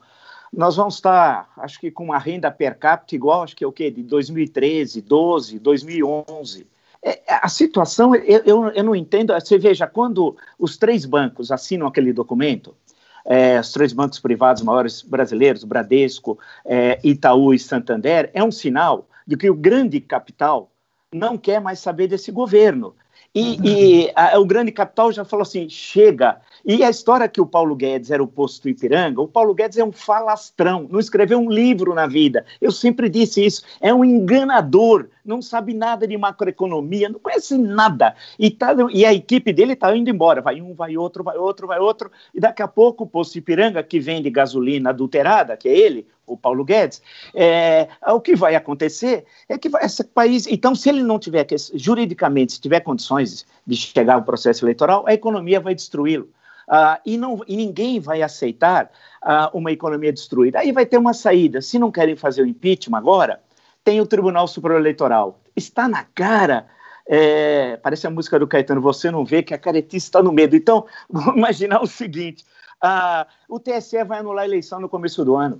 nós 0.52 0.76
vamos 0.76 0.94
estar, 0.94 1.50
acho 1.58 1.78
que 1.78 1.90
com 1.90 2.04
uma 2.04 2.18
renda 2.18 2.50
per 2.50 2.78
capita 2.78 3.14
igual, 3.14 3.42
acho 3.42 3.54
que 3.54 3.64
é 3.64 3.66
o 3.66 3.72
quê? 3.72 3.90
De 3.90 4.02
2013, 4.02 5.02
12, 5.02 5.58
2011. 5.58 6.66
É, 7.02 7.20
a 7.28 7.48
situação, 7.48 8.14
eu, 8.14 8.42
eu, 8.44 8.68
eu 8.68 8.84
não 8.84 8.96
entendo. 8.96 9.32
Você 9.32 9.58
veja, 9.58 9.86
quando 9.86 10.36
os 10.58 10.76
três 10.76 11.04
bancos 11.04 11.52
assinam 11.52 11.86
aquele 11.86 12.12
documento, 12.12 12.74
é, 13.24 13.60
os 13.60 13.72
três 13.72 13.92
bancos 13.92 14.18
privados 14.18 14.62
maiores 14.62 15.02
brasileiros, 15.02 15.64
Bradesco, 15.64 16.38
é, 16.64 16.98
Itaú 17.04 17.52
e 17.52 17.58
Santander, 17.58 18.30
é 18.32 18.42
um 18.42 18.50
sinal 18.50 19.06
de 19.26 19.36
que 19.36 19.50
o 19.50 19.54
grande 19.54 20.00
capital 20.00 20.70
não 21.12 21.36
quer 21.36 21.60
mais 21.60 21.78
saber 21.78 22.08
desse 22.08 22.32
governo. 22.32 22.94
E, 23.34 23.58
e 24.06 24.12
a, 24.14 24.38
o 24.38 24.44
grande 24.44 24.72
capital 24.72 25.12
já 25.12 25.24
falou 25.24 25.42
assim: 25.42 25.68
chega, 25.68 26.40
e 26.64 26.82
a 26.82 26.90
história 26.90 27.28
que 27.28 27.40
o 27.40 27.46
Paulo 27.46 27.74
Guedes 27.76 28.10
era 28.10 28.22
o 28.22 28.26
posto 28.26 28.62
do 28.62 28.68
Ipiranga, 28.68 29.20
o 29.20 29.28
Paulo 29.28 29.54
Guedes 29.54 29.78
é 29.78 29.84
um 29.84 29.92
falastrão, 29.92 30.86
não 30.90 30.98
escreveu 30.98 31.38
um 31.38 31.50
livro 31.50 31.94
na 31.94 32.06
vida. 32.06 32.44
Eu 32.60 32.72
sempre 32.72 33.08
disse 33.08 33.44
isso, 33.44 33.62
é 33.80 33.92
um 33.92 34.04
enganador, 34.04 35.08
não 35.24 35.40
sabe 35.40 35.74
nada 35.74 36.06
de 36.06 36.16
macroeconomia, 36.16 37.08
não 37.08 37.20
conhece 37.20 37.56
nada. 37.56 38.14
E, 38.38 38.50
tá, 38.50 38.74
e 38.92 39.04
a 39.04 39.12
equipe 39.12 39.52
dele 39.52 39.74
está 39.74 39.94
indo 39.96 40.10
embora, 40.10 40.40
vai 40.40 40.60
um, 40.60 40.74
vai 40.74 40.96
outro, 40.96 41.22
vai 41.22 41.36
outro, 41.36 41.66
vai 41.66 41.78
outro, 41.78 42.10
e 42.34 42.40
daqui 42.40 42.62
a 42.62 42.68
pouco 42.68 43.04
o 43.04 43.06
posto 43.06 43.38
Ipiranga, 43.38 43.82
que 43.82 44.00
vende 44.00 44.30
gasolina 44.30 44.90
adulterada, 44.90 45.56
que 45.56 45.68
é 45.68 45.76
ele, 45.76 46.06
o 46.28 46.36
Paulo 46.36 46.64
Guedes, 46.64 47.02
é, 47.34 47.88
o 48.06 48.20
que 48.20 48.36
vai 48.36 48.54
acontecer 48.54 49.24
é 49.48 49.58
que 49.58 49.68
vai, 49.68 49.84
esse 49.84 50.04
país. 50.04 50.46
Então, 50.46 50.74
se 50.74 50.88
ele 50.88 51.02
não 51.02 51.18
tiver, 51.18 51.46
juridicamente, 51.74 52.52
se 52.52 52.60
tiver 52.60 52.80
condições 52.80 53.46
de 53.66 53.76
chegar 53.76 54.14
ao 54.14 54.22
processo 54.22 54.64
eleitoral, 54.64 55.04
a 55.06 55.14
economia 55.14 55.60
vai 55.60 55.74
destruí-lo. 55.74 56.28
Uh, 56.68 57.00
e, 57.06 57.16
não, 57.16 57.42
e 57.48 57.56
ninguém 57.56 57.98
vai 57.98 58.20
aceitar 58.20 58.90
uh, 59.22 59.56
uma 59.56 59.72
economia 59.72 60.12
destruída. 60.12 60.58
Aí 60.58 60.70
vai 60.70 60.84
ter 60.84 60.98
uma 60.98 61.14
saída. 61.14 61.62
Se 61.62 61.78
não 61.78 61.90
querem 61.90 62.14
fazer 62.14 62.42
o 62.42 62.46
impeachment 62.46 62.98
agora, 62.98 63.40
tem 63.82 64.02
o 64.02 64.06
Tribunal 64.06 64.46
Superior 64.46 64.78
Eleitoral. 64.78 65.40
Está 65.56 65.88
na 65.88 66.04
cara. 66.04 66.66
É, 67.08 67.78
parece 67.78 68.06
a 68.06 68.10
música 68.10 68.38
do 68.38 68.46
Caetano, 68.46 68.82
você 68.82 69.10
não 69.10 69.24
vê 69.24 69.42
que 69.42 69.54
a 69.54 69.58
caretice 69.58 70.08
está 70.08 70.22
no 70.22 70.30
medo. 70.30 70.54
Então, 70.54 70.84
vamos 71.08 71.36
imaginar 71.36 71.82
o 71.82 71.86
seguinte: 71.86 72.44
uh, 72.84 73.24
o 73.48 73.58
TSE 73.58 74.04
vai 74.04 74.18
anular 74.18 74.42
a 74.42 74.46
eleição 74.46 74.78
no 74.78 74.90
começo 74.90 75.24
do 75.24 75.36
ano, 75.36 75.58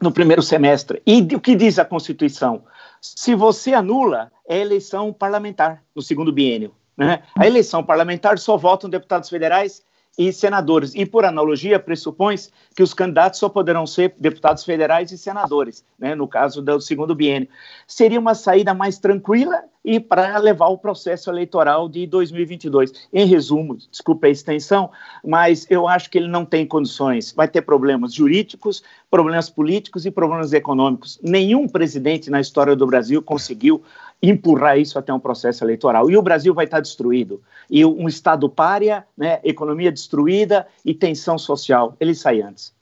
no 0.00 0.12
primeiro 0.12 0.42
semestre. 0.42 1.02
E 1.06 1.22
o 1.34 1.40
que 1.40 1.54
diz 1.54 1.78
a 1.78 1.84
Constituição? 1.84 2.64
Se 3.00 3.34
você 3.34 3.72
anula, 3.72 4.30
é 4.48 4.58
eleição 4.58 5.12
parlamentar 5.12 5.82
no 5.94 6.02
segundo 6.02 6.32
biênio. 6.32 6.74
Né? 6.96 7.22
A 7.36 7.46
eleição 7.46 7.84
parlamentar 7.84 8.38
só 8.38 8.56
votam 8.56 8.88
deputados 8.88 9.28
federais 9.28 9.82
e 10.18 10.32
senadores. 10.32 10.94
E, 10.94 11.04
por 11.04 11.24
analogia, 11.24 11.78
pressupõe 11.78 12.36
que 12.74 12.82
os 12.82 12.94
candidatos 12.94 13.38
só 13.38 13.48
poderão 13.48 13.86
ser 13.86 14.14
deputados 14.18 14.64
federais 14.64 15.12
e 15.12 15.18
senadores, 15.18 15.84
né, 15.98 16.14
no 16.14 16.26
caso 16.26 16.62
do 16.62 16.80
segundo 16.80 17.14
biênio. 17.14 17.48
Seria 17.86 18.18
uma 18.18 18.34
saída 18.34 18.72
mais 18.72 18.98
tranquila 18.98 19.64
e 19.86 20.00
para 20.00 20.36
levar 20.38 20.66
o 20.66 20.76
processo 20.76 21.30
eleitoral 21.30 21.88
de 21.88 22.08
2022. 22.08 22.92
Em 23.12 23.24
resumo, 23.24 23.76
desculpe 23.76 24.26
a 24.26 24.30
extensão, 24.30 24.90
mas 25.24 25.64
eu 25.70 25.86
acho 25.86 26.10
que 26.10 26.18
ele 26.18 26.26
não 26.26 26.44
tem 26.44 26.66
condições. 26.66 27.32
Vai 27.32 27.46
ter 27.46 27.62
problemas 27.62 28.12
jurídicos, 28.12 28.82
problemas 29.08 29.48
políticos 29.48 30.04
e 30.04 30.10
problemas 30.10 30.52
econômicos. 30.52 31.20
Nenhum 31.22 31.68
presidente 31.68 32.28
na 32.28 32.40
história 32.40 32.74
do 32.74 32.84
Brasil 32.84 33.22
conseguiu 33.22 33.80
empurrar 34.20 34.76
isso 34.76 34.98
até 34.98 35.12
um 35.12 35.20
processo 35.20 35.62
eleitoral. 35.62 36.10
E 36.10 36.16
o 36.16 36.22
Brasil 36.22 36.52
vai 36.52 36.64
estar 36.64 36.80
destruído. 36.80 37.40
E 37.70 37.84
um 37.84 38.08
Estado 38.08 38.48
párea, 38.48 39.06
né, 39.16 39.38
economia 39.44 39.92
destruída 39.92 40.66
e 40.84 40.94
tensão 40.94 41.38
social. 41.38 41.94
Ele 42.00 42.14
sai 42.14 42.40
antes. 42.40 42.74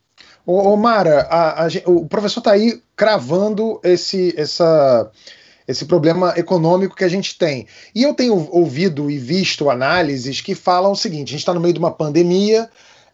Ô, 0.47 0.73
ô 0.73 0.77
Mara, 0.77 1.21
a, 1.31 1.67
a, 1.67 1.69
o 1.87 2.07
professor 2.07 2.41
está 2.41 2.53
aí 2.53 2.81
cravando 2.97 3.79
esse, 3.83 4.33
essa, 4.39 5.11
esse 5.67 5.85
problema 5.85 6.35
econômico 6.37 6.95
que 6.95 7.05
a 7.05 7.09
gente 7.09 7.37
tem. 7.39 7.67
E 7.95 8.03
eu 8.03 8.15
tenho 8.15 8.49
ouvido 8.51 9.11
e 9.11 9.19
visto 9.19 9.71
análises 9.71 10.41
que 10.41 10.55
falam 10.55 10.93
o 10.93 10.97
seguinte: 10.97 11.29
a 11.29 11.33
gente 11.33 11.41
está 11.41 11.55
no 11.55 11.61
meio 11.61 11.75
de 11.75 11.81
uma 11.81 11.91
pandemia, 11.91 12.69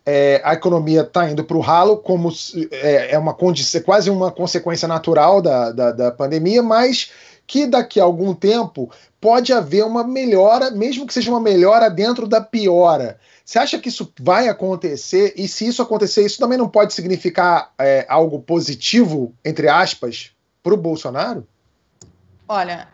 é, 0.04 0.40
a 0.44 0.54
economia 0.54 1.02
está 1.02 1.30
indo 1.30 1.44
para 1.44 1.56
o 1.56 1.60
ralo, 1.60 1.98
como 1.98 2.32
é, 2.70 3.14
é 3.14 3.18
uma 3.18 3.34
condição, 3.34 3.80
quase 3.82 4.10
uma 4.10 4.30
consequência 4.30 4.88
natural 4.88 5.40
da, 5.40 5.70
da, 5.72 5.92
da 5.92 6.10
pandemia, 6.10 6.62
mas 6.62 7.10
que 7.46 7.66
daqui 7.66 7.98
a 7.98 8.04
algum 8.04 8.32
tempo 8.32 8.90
pode 9.20 9.52
haver 9.52 9.84
uma 9.84 10.04
melhora, 10.04 10.70
mesmo 10.70 11.04
que 11.04 11.12
seja 11.12 11.30
uma 11.30 11.40
melhora 11.40 11.90
dentro 11.90 12.26
da 12.26 12.40
piora. 12.40 13.18
Você 13.44 13.58
acha 13.58 13.78
que 13.78 13.88
isso 13.88 14.12
vai 14.20 14.48
acontecer? 14.48 15.34
E 15.36 15.48
se 15.48 15.66
isso 15.66 15.82
acontecer, 15.82 16.24
isso 16.24 16.38
também 16.38 16.56
não 16.56 16.68
pode 16.68 16.94
significar 16.94 17.72
é, 17.76 18.06
algo 18.08 18.38
positivo, 18.38 19.34
entre 19.44 19.68
aspas, 19.68 20.30
para 20.62 20.74
o 20.74 20.76
Bolsonaro? 20.76 21.44
Olha, 22.52 22.88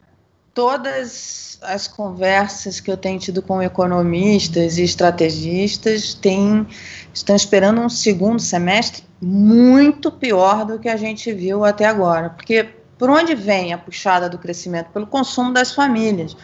todas 0.53 1.59
as 1.63 1.89
conversas 1.89 2.79
que 2.79 2.91
eu 2.91 2.97
tenho 2.99 3.19
tido 3.19 3.41
com 3.41 3.63
economistas 3.63 4.77
e 4.77 4.85
estrategistas 4.85 6.13
têm, 6.13 6.67
estão 7.15 7.35
esperando 7.35 7.81
um 7.81 7.89
segundo 7.89 8.39
semestre 8.39 9.03
muito 9.19 10.13
pior 10.13 10.67
do 10.67 10.79
que 10.79 10.91
a 10.91 10.97
gente 10.99 11.33
viu 11.33 11.65
até 11.65 11.87
agora. 11.87 12.29
Porque 12.29 12.69
por 12.99 13.09
onde 13.09 13.35
vem 13.35 13.73
a 13.73 13.79
puxada 13.79 14.29
do 14.29 14.37
crescimento? 14.37 14.91
Pelo 14.91 15.07
consumo 15.07 15.55
das 15.55 15.73
famílias. 15.73 16.37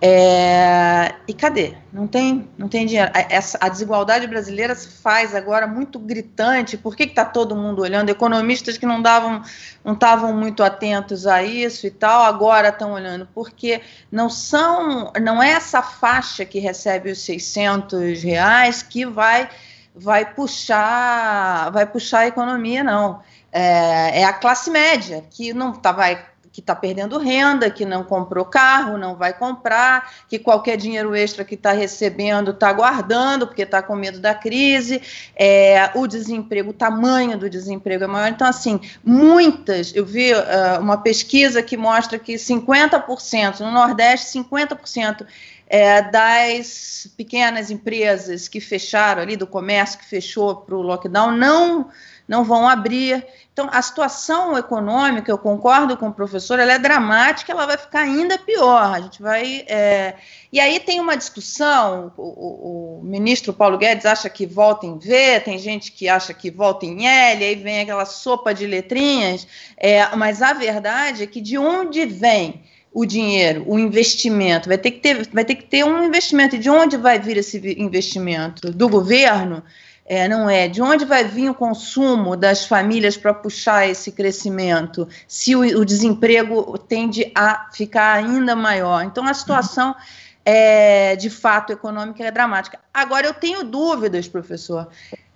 É, 0.00 1.14
e 1.26 1.32
cadê? 1.32 1.74
Não 1.92 2.06
tem, 2.06 2.48
não 2.58 2.68
tem 2.68 2.84
dinheiro. 2.84 3.10
A, 3.14 3.20
essa, 3.30 3.58
a 3.60 3.68
desigualdade 3.68 4.26
brasileira 4.26 4.74
se 4.74 4.88
faz 4.88 5.34
agora 5.34 5.66
muito 5.66 5.98
gritante. 5.98 6.76
Por 6.76 6.94
que 6.94 7.04
está 7.04 7.24
todo 7.24 7.56
mundo 7.56 7.82
olhando? 7.82 8.10
Economistas 8.10 8.76
que 8.76 8.84
não 8.84 9.00
davam, 9.00 9.42
não 9.84 9.94
estavam 9.94 10.32
muito 10.36 10.62
atentos 10.62 11.26
a 11.26 11.42
isso 11.42 11.86
e 11.86 11.90
tal, 11.90 12.22
agora 12.22 12.68
estão 12.68 12.92
olhando. 12.92 13.28
Porque 13.34 13.80
não 14.10 14.28
são, 14.28 15.12
não 15.22 15.42
é 15.42 15.50
essa 15.50 15.82
faixa 15.82 16.44
que 16.44 16.58
recebe 16.58 17.10
os 17.10 17.20
600 17.20 18.22
reais 18.22 18.82
que 18.82 19.06
vai, 19.06 19.48
vai 19.94 20.34
puxar, 20.34 21.70
vai 21.70 21.86
puxar 21.86 22.20
a 22.20 22.26
economia, 22.26 22.84
não 22.84 23.22
é, 23.54 24.22
é 24.22 24.24
a 24.24 24.32
classe 24.32 24.68
média, 24.68 25.24
que 25.30 25.54
não 25.54 25.72
tá, 25.72 25.92
vai 25.92 26.20
que 26.54 26.60
está 26.60 26.72
perdendo 26.72 27.18
renda, 27.18 27.68
que 27.68 27.84
não 27.84 28.04
comprou 28.04 28.44
carro, 28.44 28.96
não 28.96 29.16
vai 29.16 29.36
comprar, 29.36 30.08
que 30.28 30.38
qualquer 30.38 30.76
dinheiro 30.76 31.12
extra 31.12 31.44
que 31.44 31.56
está 31.56 31.72
recebendo 31.72 32.52
está 32.52 32.72
guardando, 32.72 33.44
porque 33.44 33.62
está 33.62 33.82
com 33.82 33.96
medo 33.96 34.20
da 34.20 34.32
crise, 34.36 35.02
é, 35.34 35.90
o 35.96 36.06
desemprego, 36.06 36.70
o 36.70 36.72
tamanho 36.72 37.36
do 37.36 37.50
desemprego 37.50 38.04
é 38.04 38.06
maior. 38.06 38.28
Então, 38.28 38.46
assim, 38.46 38.80
muitas, 39.02 39.92
eu 39.96 40.06
vi 40.06 40.32
uh, 40.32 40.78
uma 40.78 40.98
pesquisa 40.98 41.60
que 41.60 41.76
mostra 41.76 42.20
que 42.20 42.34
50%, 42.34 43.58
no 43.58 43.72
Nordeste, 43.72 44.38
50% 44.38 45.26
é, 45.66 46.02
das 46.02 47.12
pequenas 47.16 47.68
empresas 47.68 48.46
que 48.46 48.60
fecharam 48.60 49.22
ali, 49.22 49.36
do 49.36 49.44
comércio 49.44 49.98
que 49.98 50.04
fechou 50.04 50.54
para 50.54 50.76
o 50.76 50.82
lockdown, 50.82 51.32
não 51.32 51.90
não 52.26 52.44
vão 52.44 52.68
abrir. 52.68 53.24
Então, 53.52 53.68
a 53.70 53.80
situação 53.80 54.58
econômica, 54.58 55.30
eu 55.30 55.38
concordo 55.38 55.96
com 55.96 56.08
o 56.08 56.12
professor, 56.12 56.58
ela 56.58 56.72
é 56.72 56.78
dramática, 56.78 57.52
ela 57.52 57.66
vai 57.66 57.76
ficar 57.76 58.00
ainda 58.00 58.36
pior. 58.38 58.94
A 58.94 59.00
gente 59.00 59.22
vai. 59.22 59.64
É... 59.68 60.14
E 60.52 60.58
aí 60.58 60.80
tem 60.80 60.98
uma 60.98 61.16
discussão: 61.16 62.12
o, 62.16 62.22
o, 62.22 63.00
o, 63.00 63.04
ministro 63.04 63.52
Paulo 63.52 63.78
Guedes 63.78 64.06
acha 64.06 64.28
que 64.28 64.46
volta 64.46 64.86
em 64.86 64.98
V, 64.98 65.40
tem 65.40 65.58
gente 65.58 65.92
que 65.92 66.08
acha 66.08 66.34
que 66.34 66.50
volta 66.50 66.86
em 66.86 67.06
L, 67.06 67.44
aí 67.44 67.54
vem 67.54 67.80
aquela 67.80 68.06
sopa 68.06 68.52
de 68.52 68.66
letrinhas. 68.66 69.46
É, 69.76 70.04
mas 70.16 70.42
a 70.42 70.52
verdade 70.52 71.22
é 71.22 71.26
que 71.26 71.40
de 71.40 71.58
onde 71.58 72.04
vem 72.06 72.62
o 72.92 73.04
dinheiro, 73.04 73.64
o 73.66 73.78
investimento? 73.78 74.68
Vai 74.68 74.78
ter 74.78 74.92
que 74.92 75.00
ter, 75.00 75.28
vai 75.32 75.44
ter, 75.44 75.56
que 75.56 75.64
ter 75.64 75.84
um 75.84 76.04
investimento. 76.04 76.56
E 76.56 76.58
de 76.58 76.70
onde 76.70 76.96
vai 76.96 77.18
vir 77.18 77.36
esse 77.36 77.60
investimento? 77.78 78.70
Do 78.70 78.88
governo? 78.88 79.62
É, 80.06 80.28
não 80.28 80.50
é? 80.50 80.68
De 80.68 80.82
onde 80.82 81.06
vai 81.06 81.24
vir 81.24 81.48
o 81.48 81.54
consumo 81.54 82.36
das 82.36 82.66
famílias 82.66 83.16
para 83.16 83.32
puxar 83.32 83.88
esse 83.88 84.12
crescimento, 84.12 85.08
se 85.26 85.56
o, 85.56 85.60
o, 85.60 85.84
desemprego 85.84 86.76
tende 86.76 87.32
a 87.34 87.70
ficar 87.72 88.12
ainda 88.12 88.54
maior? 88.54 89.02
Então, 89.02 89.26
a 89.26 89.32
situação 89.32 89.96
é, 90.44 91.16
de 91.16 91.30
fato 91.30 91.72
econômica 91.72 92.22
é 92.22 92.30
dramática. 92.30 92.78
Agora, 92.92 93.26
eu 93.26 93.32
tenho 93.32 93.64
dúvidas, 93.64 94.28
professor, 94.28 94.90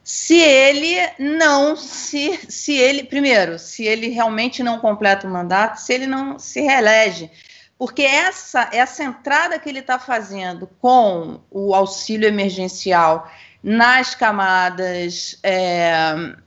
se 0.05 0.39
ele 0.39 0.97
não 1.19 1.77
se, 1.77 2.39
se 2.49 2.75
ele 2.75 3.05
primeiro, 3.05 3.59
se 3.59 3.85
ele 3.85 4.09
realmente 4.09 4.63
não 4.63 4.79
completa 4.79 5.27
o 5.27 5.31
mandato, 5.31 5.77
se 5.77 5.93
ele 5.93 6.07
não 6.07 6.39
se 6.39 6.61
reelege, 6.61 7.31
porque 7.79 8.03
essa 8.03 8.71
essa 8.73 9.05
entrada 9.05 9.59
que 9.59 9.69
ele 9.69 9.81
está 9.81 9.99
fazendo 9.99 10.67
com 10.81 11.41
o 11.51 11.75
auxílio 11.75 12.27
emergencial 12.27 13.31
nas 13.63 14.15
camadas 14.15 15.39
é, 15.43 15.93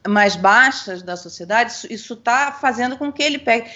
mais 0.07 0.35
baixas 0.35 1.03
da 1.03 1.17
sociedade, 1.17 1.73
isso 1.89 2.13
está 2.13 2.51
fazendo 2.51 2.97
com 2.97 3.11
que 3.11 3.21
ele 3.21 3.39
pegue. 3.39 3.69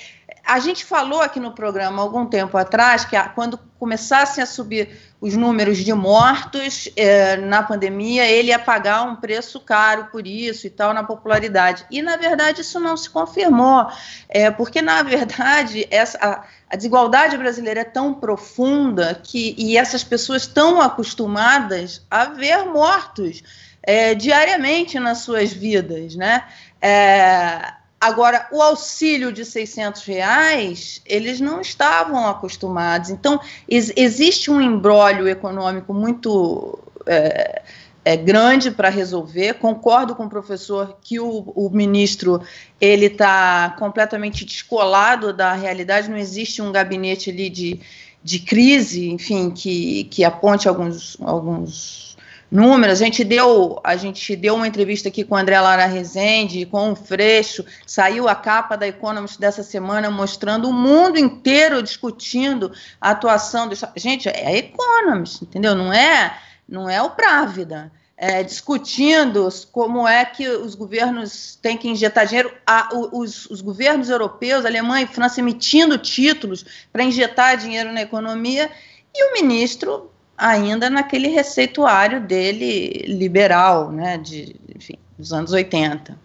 A 0.45 0.59
gente 0.59 0.85
falou 0.85 1.21
aqui 1.21 1.39
no 1.39 1.51
programa 1.51 2.01
algum 2.01 2.25
tempo 2.25 2.55
atrás 2.55 3.03
que 3.03 3.17
quando 3.33 3.59
começassem 3.79 4.43
a 4.43 4.47
subir 4.47 4.89
os 5.19 5.35
números 5.35 5.79
de 5.79 5.91
mortos 5.91 6.87
é, 6.95 7.35
na 7.37 7.63
pandemia, 7.63 8.25
ele 8.29 8.49
ia 8.49 8.59
pagar 8.59 9.03
um 9.03 9.15
preço 9.15 9.59
caro 9.59 10.05
por 10.11 10.27
isso 10.27 10.67
e 10.67 10.69
tal 10.69 10.93
na 10.93 11.03
popularidade. 11.03 11.85
E 11.89 12.01
na 12.01 12.15
verdade 12.15 12.61
isso 12.61 12.79
não 12.79 12.95
se 12.95 13.09
confirmou, 13.09 13.87
é, 14.29 14.51
porque 14.51 14.83
na 14.83 15.01
verdade 15.01 15.87
essa, 15.89 16.17
a, 16.21 16.43
a 16.69 16.75
desigualdade 16.75 17.37
brasileira 17.37 17.81
é 17.81 17.85
tão 17.85 18.13
profunda 18.13 19.19
que 19.23 19.55
e 19.57 19.77
essas 19.77 20.03
pessoas 20.03 20.43
estão 20.43 20.79
acostumadas 20.79 22.05
a 22.09 22.25
ver 22.25 22.65
mortos 22.65 23.41
é, 23.81 24.13
diariamente 24.13 24.99
nas 24.99 25.19
suas 25.19 25.51
vidas, 25.51 26.15
né? 26.15 26.43
É, 26.79 27.73
Agora, 28.05 28.47
o 28.51 28.61
auxílio 28.61 29.31
de 29.31 29.43
600 29.43 30.03
reais, 30.03 31.01
eles 31.07 31.39
não 31.39 31.59
estavam 31.59 32.27
acostumados. 32.27 33.09
Então, 33.09 33.39
ex 33.67 33.91
existe 33.95 34.51
um 34.51 34.61
embrólio 34.61 35.27
econômico 35.27 35.91
muito 35.91 36.77
é, 37.07 37.63
é, 38.05 38.15
grande 38.15 38.69
para 38.69 38.89
resolver. 38.89 39.55
Concordo 39.55 40.15
com 40.15 40.25
o 40.25 40.29
professor 40.29 40.99
que 41.01 41.19
o, 41.19 41.51
o 41.55 41.67
ministro 41.71 42.43
ele 42.79 43.07
está 43.07 43.75
completamente 43.79 44.45
descolado 44.45 45.33
da 45.33 45.53
realidade. 45.53 46.07
Não 46.07 46.17
existe 46.17 46.61
um 46.61 46.71
gabinete 46.71 47.31
ali 47.31 47.49
de, 47.49 47.79
de 48.23 48.37
crise, 48.37 49.09
enfim, 49.09 49.49
que, 49.49 50.03
que 50.11 50.23
aponte 50.23 50.67
alguns, 50.67 51.17
alguns 51.21 52.04
números. 52.51 53.01
A 53.01 53.05
gente 53.05 53.23
deu, 53.23 53.79
a 53.83 53.95
gente 53.95 54.35
deu 54.35 54.55
uma 54.55 54.67
entrevista 54.67 55.09
aqui 55.09 55.23
com 55.23 55.35
o 55.35 55.37
André 55.37 55.59
Lara 55.59 55.85
Rezende, 55.85 56.65
com 56.65 56.91
o 56.91 56.95
Freixo, 56.95 57.65
saiu 57.85 58.27
a 58.27 58.35
capa 58.35 58.75
da 58.75 58.87
Economist 58.87 59.39
dessa 59.39 59.63
semana 59.63 60.09
mostrando 60.09 60.69
o 60.69 60.73
mundo 60.73 61.17
inteiro 61.17 61.81
discutindo 61.81 62.71
a 62.99 63.11
atuação 63.11 63.67
do 63.67 63.75
Gente, 63.95 64.29
é 64.29 64.47
a 64.47 64.55
Economist, 64.55 65.43
entendeu? 65.43 65.75
Não 65.75 65.91
é, 65.91 66.37
não 66.67 66.89
é 66.89 67.01
o 67.01 67.11
Právida. 67.11 67.91
É, 68.17 68.41
discutindo 68.43 69.49
como 69.73 70.07
é 70.07 70.23
que 70.23 70.47
os 70.47 70.73
governos 70.73 71.59
têm 71.61 71.77
que 71.77 71.89
injetar 71.89 72.25
dinheiro, 72.25 72.49
a, 72.65 72.87
os, 73.11 73.45
os, 73.47 73.59
governos 73.59 74.09
europeus, 74.09 74.63
Alemanha 74.63 75.03
e 75.03 75.13
França, 75.13 75.41
emitindo 75.41 75.97
títulos 75.97 76.65
para 76.93 77.03
injetar 77.03 77.57
dinheiro 77.57 77.91
na 77.91 78.01
economia, 78.01 78.71
e 79.13 79.31
o 79.31 79.33
ministro 79.33 80.09
ainda 80.37 80.89
naquele 80.89 81.27
receituário 81.27 82.21
dele 82.21 83.03
liberal, 83.07 83.91
né, 83.91 84.17
de, 84.17 84.55
enfim, 84.75 84.95
dos 85.17 85.31
anos 85.31 85.51
80. 85.51 86.17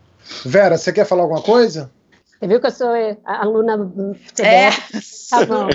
Vera, 0.45 0.76
você 0.76 0.93
quer 0.93 1.05
falar 1.05 1.23
alguma 1.23 1.43
coisa? 1.43 1.90
Você 2.38 2.47
viu 2.47 2.61
que 2.61 2.67
eu 2.67 2.71
sou 2.71 2.88
aluna 3.25 3.76
CDF? 4.35 4.43
É, 4.43 4.71
tá 5.31 5.47
bom. 5.47 5.69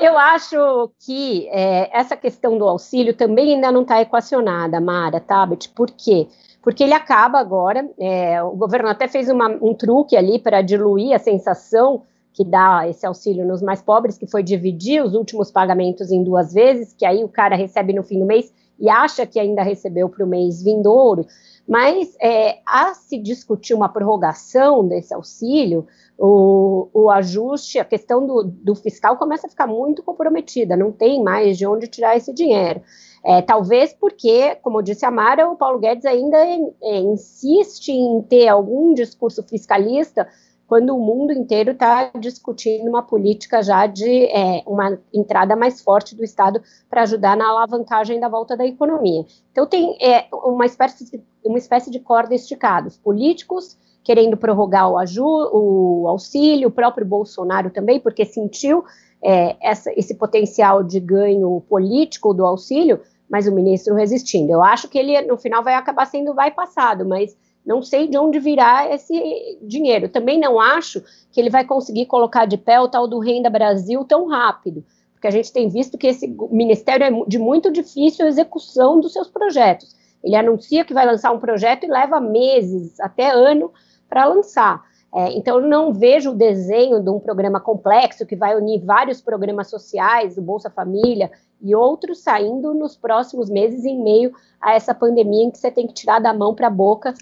eu 0.00 0.18
acho 0.18 0.90
que 1.00 1.48
é, 1.48 1.88
essa 1.98 2.16
questão 2.16 2.58
do 2.58 2.68
auxílio 2.68 3.14
também 3.14 3.54
ainda 3.54 3.72
não 3.72 3.82
está 3.82 4.00
equacionada, 4.00 4.80
Mara 4.80 5.20
Tabet, 5.20 5.70
por 5.70 5.90
quê? 5.90 6.28
Porque 6.62 6.82
ele 6.82 6.94
acaba 6.94 7.38
agora, 7.38 7.88
é, 7.98 8.42
o 8.42 8.52
governo 8.52 8.88
até 8.88 9.08
fez 9.08 9.28
uma, 9.28 9.48
um 9.48 9.74
truque 9.74 10.16
ali 10.16 10.38
para 10.38 10.62
diluir 10.62 11.14
a 11.14 11.18
sensação 11.18 12.02
que 12.34 12.44
dá 12.44 12.86
esse 12.88 13.06
auxílio 13.06 13.46
nos 13.46 13.62
mais 13.62 13.80
pobres, 13.80 14.18
que 14.18 14.26
foi 14.26 14.42
dividir 14.42 15.02
os 15.02 15.14
últimos 15.14 15.52
pagamentos 15.52 16.10
em 16.10 16.22
duas 16.22 16.52
vezes, 16.52 16.92
que 16.92 17.06
aí 17.06 17.22
o 17.22 17.28
cara 17.28 17.54
recebe 17.54 17.92
no 17.92 18.02
fim 18.02 18.18
do 18.18 18.26
mês 18.26 18.52
e 18.78 18.90
acha 18.90 19.24
que 19.24 19.38
ainda 19.38 19.62
recebeu 19.62 20.08
para 20.08 20.24
o 20.24 20.28
mês 20.28 20.60
vindouro. 20.60 21.24
Mas 21.66 22.14
é, 22.20 22.58
a 22.66 22.92
se 22.92 23.18
discutir 23.18 23.72
uma 23.72 23.88
prorrogação 23.88 24.86
desse 24.86 25.14
auxílio, 25.14 25.86
o, 26.18 26.88
o 26.92 27.08
ajuste, 27.08 27.78
a 27.78 27.84
questão 27.84 28.26
do, 28.26 28.42
do, 28.42 28.74
fiscal 28.74 29.16
começa 29.16 29.46
a 29.46 29.50
ficar 29.50 29.66
muito 29.66 30.02
comprometida, 30.02 30.76
não 30.76 30.92
tem 30.92 31.22
mais 31.22 31.56
de 31.56 31.66
onde 31.66 31.86
tirar 31.86 32.16
esse 32.16 32.34
dinheiro. 32.34 32.82
É, 33.24 33.40
talvez 33.40 33.94
porque, 33.94 34.56
como 34.56 34.82
disse 34.82 35.06
a 35.06 35.10
Mara, 35.10 35.48
o 35.48 35.56
Paulo 35.56 35.78
Guedes 35.78 36.04
ainda 36.04 36.36
é, 36.36 36.98
insiste 36.98 37.90
em 37.90 38.20
ter 38.22 38.48
algum 38.48 38.92
discurso 38.92 39.42
fiscalista 39.42 40.28
quando 40.66 40.94
o 40.94 41.00
mundo 41.00 41.32
inteiro 41.32 41.72
está 41.72 42.10
discutindo 42.18 42.88
uma 42.88 43.02
política 43.02 43.62
já 43.62 43.86
de 43.86 44.24
é, 44.26 44.62
uma 44.66 44.98
entrada 45.12 45.54
mais 45.54 45.80
forte 45.80 46.14
do 46.14 46.24
Estado 46.24 46.62
para 46.88 47.02
ajudar 47.02 47.36
na 47.36 47.48
alavancagem 47.48 48.18
da 48.18 48.28
volta 48.28 48.56
da 48.56 48.66
economia. 48.66 49.24
Então 49.52 49.66
tem 49.66 49.96
é, 50.00 50.26
uma, 50.32 50.66
espécie 50.66 51.10
de, 51.10 51.22
uma 51.44 51.58
espécie 51.58 51.90
de 51.90 52.00
corda 52.00 52.34
esticada. 52.34 52.88
Os 52.88 52.96
políticos 52.96 53.76
querendo 54.04 54.36
prorrogar 54.36 54.90
o, 54.90 54.96
o 55.22 56.08
auxílio, 56.08 56.68
o 56.68 56.70
próprio 56.70 57.06
Bolsonaro 57.06 57.70
também, 57.70 57.98
porque 57.98 58.26
sentiu 58.26 58.84
é, 59.22 59.56
essa, 59.60 59.90
esse 59.96 60.14
potencial 60.14 60.84
de 60.84 61.00
ganho 61.00 61.62
político 61.62 62.34
do 62.34 62.44
auxílio, 62.44 63.00
mas 63.30 63.48
o 63.48 63.54
ministro 63.54 63.94
resistindo. 63.94 64.52
Eu 64.52 64.62
acho 64.62 64.88
que 64.88 64.98
ele, 64.98 65.22
no 65.22 65.38
final, 65.38 65.64
vai 65.64 65.74
acabar 65.74 66.04
sendo 66.04 66.34
vai 66.34 66.50
passado, 66.50 67.06
mas 67.06 67.34
não 67.64 67.82
sei 67.82 68.06
de 68.06 68.18
onde 68.18 68.38
virá 68.38 68.92
esse 68.92 69.58
dinheiro. 69.62 70.08
Também 70.08 70.38
não 70.38 70.60
acho 70.60 71.02
que 71.32 71.40
ele 71.40 71.50
vai 71.50 71.64
conseguir 71.64 72.06
colocar 72.06 72.44
de 72.44 72.58
pé 72.58 72.80
o 72.80 72.88
tal 72.88 73.08
do 73.08 73.18
Renda 73.18 73.48
Brasil 73.48 74.04
tão 74.04 74.26
rápido, 74.26 74.84
porque 75.12 75.26
a 75.26 75.30
gente 75.30 75.52
tem 75.52 75.68
visto 75.68 75.96
que 75.96 76.06
esse 76.06 76.28
ministério 76.50 77.04
é 77.04 77.24
de 77.26 77.38
muito 77.38 77.70
difícil 77.72 78.26
execução 78.26 79.00
dos 79.00 79.12
seus 79.12 79.28
projetos. 79.28 79.96
Ele 80.22 80.36
anuncia 80.36 80.84
que 80.84 80.94
vai 80.94 81.06
lançar 81.06 81.32
um 81.32 81.38
projeto 81.38 81.84
e 81.84 81.88
leva 81.88 82.20
meses, 82.20 82.98
até 83.00 83.30
ano, 83.30 83.72
para 84.08 84.26
lançar. 84.26 84.82
É, 85.14 85.32
então, 85.32 85.60
eu 85.60 85.68
não 85.68 85.92
vejo 85.92 86.32
o 86.32 86.34
desenho 86.34 87.00
de 87.00 87.08
um 87.08 87.20
programa 87.20 87.60
complexo 87.60 88.26
que 88.26 88.34
vai 88.34 88.56
unir 88.56 88.84
vários 88.84 89.20
programas 89.20 89.70
sociais, 89.70 90.36
o 90.36 90.42
Bolsa 90.42 90.68
Família 90.68 91.30
e 91.62 91.74
outros, 91.74 92.20
saindo 92.20 92.74
nos 92.74 92.96
próximos 92.96 93.48
meses 93.48 93.84
em 93.84 94.02
meio 94.02 94.32
a 94.60 94.74
essa 94.74 94.92
pandemia 94.92 95.44
em 95.44 95.50
que 95.52 95.58
você 95.58 95.70
tem 95.70 95.86
que 95.86 95.94
tirar 95.94 96.18
da 96.18 96.34
mão 96.34 96.52
para 96.52 96.66
a 96.66 96.70
boca 96.70 97.14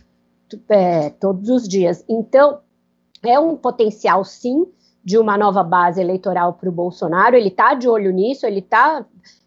é, 0.69 1.11
todos 1.11 1.49
os 1.49 1.69
dias. 1.69 2.05
Então, 2.09 2.61
é 3.25 3.39
um 3.39 3.57
potencial, 3.57 4.25
sim, 4.25 4.67
de 5.05 5.19
uma 5.19 5.37
nova 5.37 5.63
base 5.63 6.01
eleitoral 6.01 6.55
para 6.55 6.69
o 6.69 6.73
Bolsonaro. 6.73 7.37
Ele 7.37 7.49
está 7.49 7.75
de 7.75 7.89
olho 7.89 8.13
nisso, 8.13 8.47
ele 8.47 8.61
está 8.61 9.05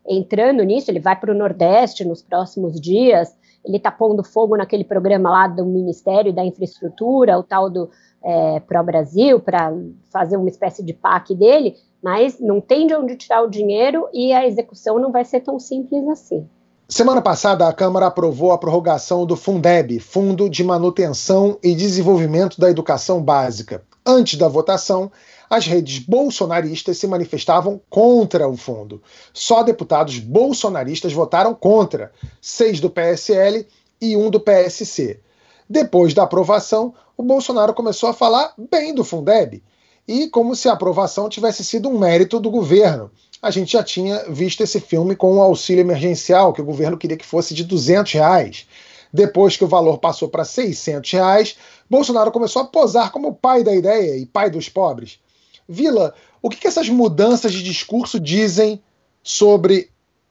entrando 0.08 0.64
nisso, 0.64 0.92
ele 0.92 1.00
vai 1.00 1.16
para 1.16 1.32
o 1.32 1.38
Nordeste 1.38 2.06
nos 2.06 2.22
próximos 2.22 2.80
dias, 2.80 3.36
ele 3.64 3.78
está 3.78 3.92
pondo 3.92 4.24
fogo 4.24 4.56
naquele 4.56 4.84
programa 4.84 5.30
lá 5.30 5.48
do 5.48 5.66
Ministério 5.66 6.32
da 6.32 6.46
Infraestrutura, 6.46 7.40
o 7.40 7.44
tal 7.44 7.70
do 7.70 7.90
é, 8.24 8.60
Pro 8.60 8.84
Brasil, 8.84 9.40
para 9.40 9.74
fazer 10.12 10.38
uma 10.38 10.50
espécie 10.50 10.84
de 10.84 10.94
PAC 10.94 11.34
dele, 11.34 11.76
mas 12.04 12.40
não 12.40 12.62
tem 12.62 12.86
de 12.86 12.94
onde 12.94 13.16
tirar 13.16 13.42
o 13.42 13.50
dinheiro 13.50 14.08
e 14.14 14.32
a 14.32 14.46
execução 14.46 15.00
não 15.00 15.12
vai 15.12 15.26
ser 15.26 15.40
tão 15.40 15.60
simples 15.60 16.08
assim. 16.08 16.48
Semana 16.88 17.20
passada, 17.20 17.68
a 17.68 17.74
Câmara 17.74 18.06
aprovou 18.06 18.52
a 18.52 18.60
prorrogação 18.60 19.26
do 19.26 19.36
Fundeb, 19.36 20.00
Fundo 20.00 20.48
de 20.48 20.64
Manutenção 20.64 21.58
e 21.64 21.74
Desenvolvimento 21.74 22.62
da 22.62 22.70
Educação 22.70 23.24
Básica. 23.24 23.84
Antes 24.06 24.38
da 24.38 24.48
votação, 24.48 25.12
as 25.50 25.66
redes 25.66 25.98
bolsonaristas 25.98 27.00
se 27.00 27.08
manifestavam 27.08 27.82
contra 27.90 28.48
o 28.48 28.56
fundo. 28.56 29.02
Só 29.34 29.64
deputados 29.64 30.20
bolsonaristas 30.20 31.12
votaram 31.12 31.56
contra, 31.56 32.12
seis 32.40 32.80
do 32.80 32.88
PSL 32.88 33.66
e 34.00 34.16
um 34.16 34.30
do 34.30 34.40
PSC. 34.40 35.20
Depois 35.68 36.14
da 36.14 36.22
aprovação, 36.22 36.94
o 37.18 37.24
Bolsonaro 37.24 37.74
começou 37.74 38.10
a 38.10 38.14
falar 38.14 38.54
bem 38.70 38.94
do 38.94 39.04
Fundeb, 39.04 39.64
e 40.08 40.30
como 40.30 40.56
se 40.56 40.70
a 40.70 40.74
aprovação 40.74 41.30
tivesse 41.30 41.64
sido 41.66 41.90
um 41.90 41.98
mérito 41.98 42.40
do 42.40 42.52
governo 42.52 43.10
a 43.42 43.52
gente 43.52 43.74
já 43.74 43.84
tinha 43.84 44.26
visto 44.30 44.62
esse 44.62 44.80
filme 44.80 45.16
com 45.16 45.38
o 45.38 45.42
auxílio 45.42 45.82
emergencial, 45.82 46.54
que 46.54 46.62
o 46.62 46.66
governo 46.66 46.98
queria 46.98 47.18
que 47.18 47.26
fosse 47.26 47.54
de 47.54 47.64
200 47.64 48.14
reais. 48.14 48.68
Depois 49.12 49.56
que 49.56 49.64
o 49.64 49.68
valor 49.68 49.98
passou 50.00 50.28
para 50.28 50.44
600 50.44 51.12
reais, 51.12 51.58
Bolsonaro 51.90 52.32
começou 52.32 52.62
a 52.62 52.66
posar 52.66 53.12
como 53.12 53.36
pai 53.36 53.64
da 53.64 53.74
ideia 53.74 54.18
e 54.18 54.26
pai 54.26 54.50
dos 54.50 54.68
pobres. 54.68 55.20
Vila, 55.68 56.14
o 56.42 56.50
que, 56.50 56.58
que 56.58 56.68
essas 56.68 56.90
mudanças 56.90 57.54
de 57.54 57.64
discurso 57.64 58.20
dizem 58.20 58.82
sobre 59.24 59.90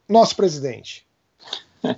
nosso 0.08 0.36
presidente? 0.36 1.06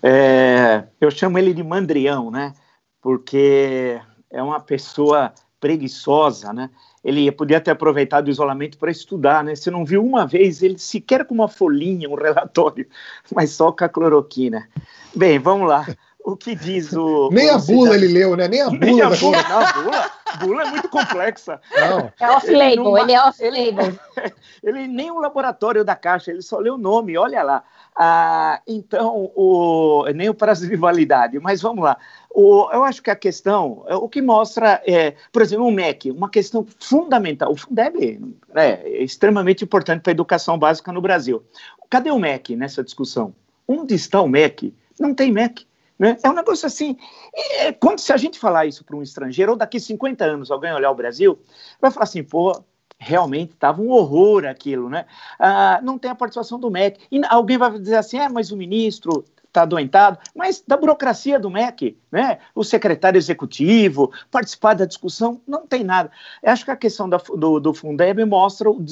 É, 0.00 0.84
eu 1.00 1.10
chamo 1.10 1.38
ele 1.38 1.52
de 1.52 1.62
mandrião, 1.62 2.30
né? 2.30 2.54
Porque 3.02 4.00
é 4.30 4.40
uma 4.40 4.60
pessoa 4.60 5.34
preguiçosa, 5.58 6.52
né? 6.52 6.70
Ele 7.04 7.30
podia 7.30 7.60
ter 7.60 7.70
aproveitado 7.70 8.26
o 8.26 8.30
isolamento 8.30 8.78
para 8.78 8.90
estudar, 8.90 9.44
né? 9.44 9.54
Você 9.54 9.70
não 9.70 9.84
viu 9.84 10.04
uma 10.04 10.26
vez 10.26 10.62
ele 10.62 10.78
sequer 10.78 11.24
com 11.24 11.34
uma 11.34 11.48
folhinha, 11.48 12.08
um 12.08 12.14
relatório, 12.20 12.86
mas 13.34 13.50
só 13.50 13.72
com 13.72 13.84
a 13.84 13.88
cloroquina. 13.88 14.68
Bem, 15.14 15.38
vamos 15.38 15.68
lá. 15.68 15.86
o 16.24 16.36
que 16.36 16.54
diz 16.54 16.92
o. 16.92 17.30
Nem 17.32 17.50
o 17.50 17.54
a 17.54 17.58
bula 17.58 17.94
ele 17.94 18.08
leu, 18.08 18.36
né? 18.36 18.48
Nem 18.48 18.62
a 18.62 18.66
bula. 18.66 18.78
Nem 18.80 19.00
a 19.00 19.10
bula, 19.10 19.42
não, 19.48 19.58
a 19.58 19.72
bula, 19.72 20.10
bula 20.40 20.62
é 20.62 20.70
muito 20.70 20.88
complexa. 20.88 21.60
Não. 21.76 22.12
É 22.20 22.30
off-label, 22.30 22.98
ele, 22.98 23.04
ele, 23.04 23.12
é 23.12 23.22
off-label. 23.22 23.98
Ele, 24.16 24.34
ele 24.62 24.88
nem 24.88 25.10
o 25.10 25.20
laboratório 25.20 25.84
da 25.84 25.94
Caixa, 25.94 26.30
ele 26.30 26.42
só 26.42 26.58
leu 26.58 26.74
o 26.74 26.78
nome, 26.78 27.16
olha 27.16 27.42
lá. 27.42 27.64
Ah, 28.00 28.60
então, 28.64 29.32
o, 29.34 30.04
nem 30.14 30.28
o 30.28 30.34
prazo 30.34 30.68
de 30.68 30.76
validade, 30.76 31.38
mas 31.40 31.60
vamos 31.60 31.82
lá. 31.82 31.96
O, 32.40 32.70
eu 32.70 32.84
acho 32.84 33.02
que 33.02 33.10
a 33.10 33.16
questão, 33.16 33.84
o 33.88 34.08
que 34.08 34.22
mostra, 34.22 34.80
é, 34.86 35.16
por 35.32 35.42
exemplo, 35.42 35.66
o 35.66 35.72
MEC, 35.72 36.12
uma 36.12 36.30
questão 36.30 36.64
fundamental. 36.78 37.50
O 37.50 37.56
Fundeb 37.56 38.20
né, 38.54 38.80
é 38.84 39.02
extremamente 39.02 39.64
importante 39.64 40.02
para 40.02 40.12
a 40.12 40.14
educação 40.14 40.56
básica 40.56 40.92
no 40.92 41.00
Brasil. 41.00 41.42
Cadê 41.90 42.12
o 42.12 42.18
MEC 42.20 42.54
nessa 42.54 42.84
discussão? 42.84 43.34
Onde 43.66 43.96
está 43.96 44.22
o 44.22 44.28
MEC? 44.28 44.72
Não 45.00 45.12
tem 45.12 45.32
MEC. 45.32 45.66
Né? 45.98 46.16
É 46.22 46.30
um 46.30 46.32
negócio 46.32 46.64
assim. 46.64 46.96
É, 47.34 47.72
quando 47.72 47.98
se 47.98 48.12
a 48.12 48.16
gente 48.16 48.38
falar 48.38 48.66
isso 48.66 48.84
para 48.84 48.94
um 48.94 49.02
estrangeiro, 49.02 49.50
ou 49.50 49.58
daqui 49.58 49.80
50 49.80 50.24
anos 50.24 50.52
alguém 50.52 50.72
olhar 50.72 50.92
o 50.92 50.94
Brasil, 50.94 51.36
vai 51.80 51.90
falar 51.90 52.04
assim, 52.04 52.22
pô, 52.22 52.52
realmente 53.00 53.54
estava 53.54 53.82
um 53.82 53.90
horror 53.90 54.44
aquilo, 54.44 54.88
né? 54.88 55.06
Ah, 55.40 55.80
não 55.82 55.98
tem 55.98 56.12
a 56.12 56.14
participação 56.14 56.60
do 56.60 56.70
MEC. 56.70 57.00
E 57.10 57.20
alguém 57.28 57.58
vai 57.58 57.76
dizer 57.76 57.96
assim, 57.96 58.16
é, 58.16 58.28
mas 58.28 58.52
o 58.52 58.56
ministro 58.56 59.24
está 59.58 59.62
adoentado, 59.62 60.18
mas 60.34 60.62
da 60.66 60.76
burocracia 60.76 61.38
do 61.38 61.50
MEC, 61.50 61.96
né? 62.10 62.38
O 62.54 62.62
secretário 62.62 63.18
executivo, 63.18 64.12
participar 64.30 64.74
da 64.74 64.84
discussão, 64.84 65.40
não 65.46 65.66
tem 65.66 65.82
nada. 65.82 66.10
Eu 66.42 66.52
acho 66.52 66.64
que 66.64 66.70
a 66.70 66.76
questão 66.76 67.08
da, 67.08 67.16
do, 67.16 67.58
do 67.58 67.74
Fundeb 67.74 68.24
mostra 68.24 68.70
o, 68.70 68.84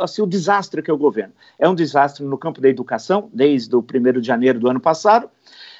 assim, 0.00 0.22
o 0.22 0.26
desastre 0.26 0.82
que 0.82 0.90
é 0.90 0.94
o 0.94 0.98
governo. 0.98 1.34
É 1.58 1.68
um 1.68 1.74
desastre 1.74 2.24
no 2.24 2.38
campo 2.38 2.60
da 2.60 2.68
educação, 2.68 3.28
desde 3.32 3.74
o 3.76 3.80
1 3.80 4.20
de 4.20 4.26
janeiro 4.26 4.58
do 4.58 4.68
ano 4.68 4.80
passado, 4.80 5.28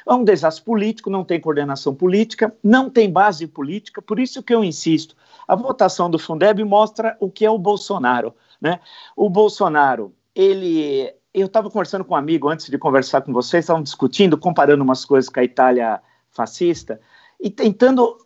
é 0.08 0.14
um 0.14 0.22
desastre 0.22 0.64
político, 0.64 1.10
não 1.10 1.24
tem 1.24 1.40
coordenação 1.40 1.92
política, 1.92 2.54
não 2.62 2.88
tem 2.88 3.10
base 3.10 3.46
política, 3.46 4.00
por 4.00 4.20
isso 4.20 4.40
que 4.40 4.54
eu 4.54 4.62
insisto, 4.62 5.16
a 5.48 5.56
votação 5.56 6.08
do 6.08 6.18
Fundeb 6.18 6.62
mostra 6.62 7.16
o 7.18 7.28
que 7.28 7.44
é 7.44 7.50
o 7.50 7.58
Bolsonaro. 7.58 8.32
Né? 8.60 8.80
O 9.16 9.28
Bolsonaro, 9.28 10.14
ele. 10.34 11.12
Eu 11.36 11.48
estava 11.48 11.68
conversando 11.68 12.02
com 12.02 12.14
um 12.14 12.16
amigo 12.16 12.48
antes 12.48 12.70
de 12.70 12.78
conversar 12.78 13.20
com 13.20 13.30
vocês, 13.30 13.62
estavam 13.62 13.82
discutindo, 13.82 14.38
comparando 14.38 14.82
umas 14.82 15.04
coisas 15.04 15.28
com 15.28 15.38
a 15.38 15.44
Itália 15.44 16.00
fascista 16.30 16.98
e 17.38 17.50
tentando 17.50 18.16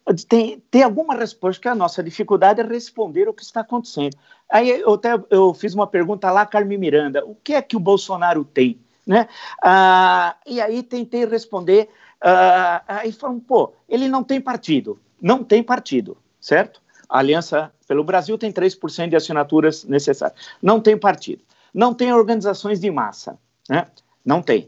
ter, 0.70 0.82
alguma 0.84 1.16
resposta, 1.16 1.60
que 1.60 1.66
a 1.66 1.74
nossa 1.74 2.04
dificuldade 2.04 2.60
é 2.60 2.64
responder 2.64 3.28
o 3.28 3.34
que 3.34 3.42
está 3.42 3.62
acontecendo. 3.62 4.16
Aí 4.48 4.70
eu 4.70 4.94
até 4.94 5.20
eu 5.28 5.52
fiz 5.52 5.74
uma 5.74 5.88
pergunta 5.88 6.30
lá, 6.30 6.46
Carmen 6.46 6.78
Miranda, 6.78 7.26
o 7.26 7.34
que 7.34 7.54
é 7.54 7.60
que 7.60 7.76
o 7.76 7.80
Bolsonaro 7.80 8.44
tem? 8.44 8.80
Né? 9.04 9.26
Ah, 9.60 10.36
e 10.46 10.60
aí 10.60 10.80
tentei 10.80 11.26
responder, 11.26 11.88
ah, 12.20 12.84
aí 12.86 13.10
falam, 13.10 13.40
pô, 13.40 13.72
ele 13.88 14.06
não 14.06 14.22
tem 14.22 14.40
partido, 14.40 15.00
não 15.20 15.42
tem 15.42 15.64
partido, 15.64 16.16
certo? 16.40 16.80
A 17.08 17.18
Aliança 17.18 17.72
pelo 17.88 18.04
Brasil 18.04 18.38
tem 18.38 18.52
3% 18.52 19.08
de 19.08 19.16
assinaturas 19.16 19.82
necessárias. 19.82 20.38
Não 20.62 20.78
tem 20.80 20.96
partido. 20.96 21.42
Não 21.72 21.94
tem 21.94 22.12
organizações 22.12 22.80
de 22.80 22.90
massa. 22.90 23.38
Né? 23.68 23.86
Não 24.24 24.42
tem. 24.42 24.66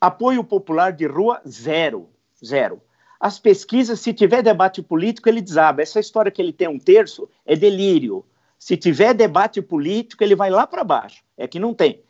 Apoio 0.00 0.44
popular 0.44 0.92
de 0.92 1.06
rua, 1.06 1.40
zero. 1.48 2.08
Zero. 2.44 2.82
As 3.18 3.38
pesquisas, 3.38 4.00
se 4.00 4.12
tiver 4.12 4.42
debate 4.42 4.82
político, 4.82 5.28
ele 5.28 5.40
desaba. 5.40 5.82
Essa 5.82 6.00
história 6.00 6.30
que 6.30 6.42
ele 6.42 6.52
tem 6.52 6.68
um 6.68 6.78
terço 6.78 7.28
é 7.46 7.56
delírio. 7.56 8.24
Se 8.58 8.76
tiver 8.76 9.14
debate 9.14 9.62
político, 9.62 10.22
ele 10.22 10.34
vai 10.34 10.50
lá 10.50 10.66
para 10.66 10.84
baixo. 10.84 11.22
É 11.36 11.46
que 11.46 11.58
não 11.58 11.72
tem. 11.72 12.02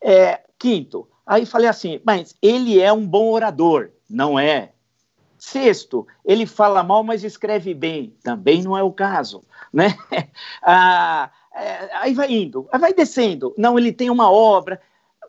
É, 0.00 0.40
quinto, 0.58 1.08
aí 1.26 1.46
falei 1.46 1.68
assim, 1.68 2.00
mas 2.04 2.34
ele 2.42 2.80
é 2.80 2.92
um 2.92 3.06
bom 3.06 3.30
orador. 3.30 3.90
Não 4.08 4.38
é. 4.38 4.72
Sexto, 5.38 6.06
ele 6.24 6.46
fala 6.46 6.84
mal, 6.84 7.02
mas 7.02 7.24
escreve 7.24 7.74
bem. 7.74 8.16
Também 8.22 8.62
não 8.62 8.76
é 8.76 8.82
o 8.82 8.92
caso, 8.92 9.42
né? 9.72 9.96
Ah, 10.62 11.30
é, 11.54 11.90
aí 11.94 12.14
vai 12.14 12.32
indo, 12.32 12.68
aí 12.72 12.80
vai 12.80 12.92
descendo. 12.92 13.54
Não, 13.56 13.78
ele 13.78 13.92
tem 13.92 14.10
uma 14.10 14.30
obra. 14.30 14.80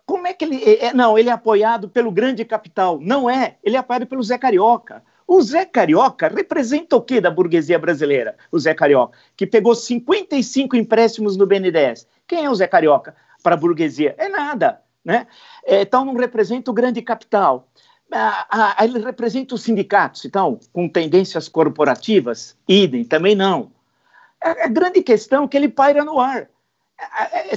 Como 0.05 0.27
é 0.27 0.33
que 0.33 0.45
ele. 0.45 0.63
É, 0.63 0.85
é, 0.85 0.93
não, 0.93 1.17
ele 1.17 1.29
é 1.29 1.31
apoiado 1.31 1.89
pelo 1.89 2.11
grande 2.11 2.43
capital. 2.45 2.99
Não 3.01 3.29
é. 3.29 3.57
Ele 3.63 3.75
é 3.75 3.79
apoiado 3.79 4.05
pelo 4.05 4.23
Zé 4.23 4.37
Carioca. 4.37 5.03
O 5.27 5.41
Zé 5.41 5.65
Carioca 5.65 6.27
representa 6.27 6.95
o 6.95 7.01
que 7.01 7.21
da 7.21 7.31
burguesia 7.31 7.79
brasileira? 7.79 8.35
O 8.51 8.59
Zé 8.59 8.73
Carioca, 8.73 9.17
que 9.35 9.47
pegou 9.47 9.73
55 9.73 10.75
empréstimos 10.75 11.37
no 11.37 11.45
BNDES. 11.45 12.07
Quem 12.27 12.45
é 12.45 12.49
o 12.49 12.55
Zé 12.55 12.67
Carioca 12.67 13.15
para 13.41 13.55
a 13.55 13.57
burguesia? 13.57 14.15
É 14.17 14.27
nada. 14.27 14.81
Né? 15.03 15.27
É, 15.65 15.81
então 15.81 16.05
não 16.05 16.15
representa 16.15 16.71
o 16.71 16.73
grande 16.73 17.01
capital. 17.01 17.67
Ah, 18.11 18.75
ah, 18.77 18.85
ele 18.85 18.99
representa 18.99 19.55
os 19.55 19.63
sindicatos, 19.63 20.23
então, 20.23 20.59
com 20.71 20.87
tendências 20.87 21.49
corporativas? 21.49 22.55
Idem, 22.67 23.03
também 23.03 23.33
não. 23.33 23.71
A, 24.43 24.67
grande 24.67 25.01
questão 25.01 25.45
é 25.45 25.47
que 25.47 25.57
ele 25.57 25.69
paira 25.69 26.03
no 26.03 26.19
ar. 26.19 26.49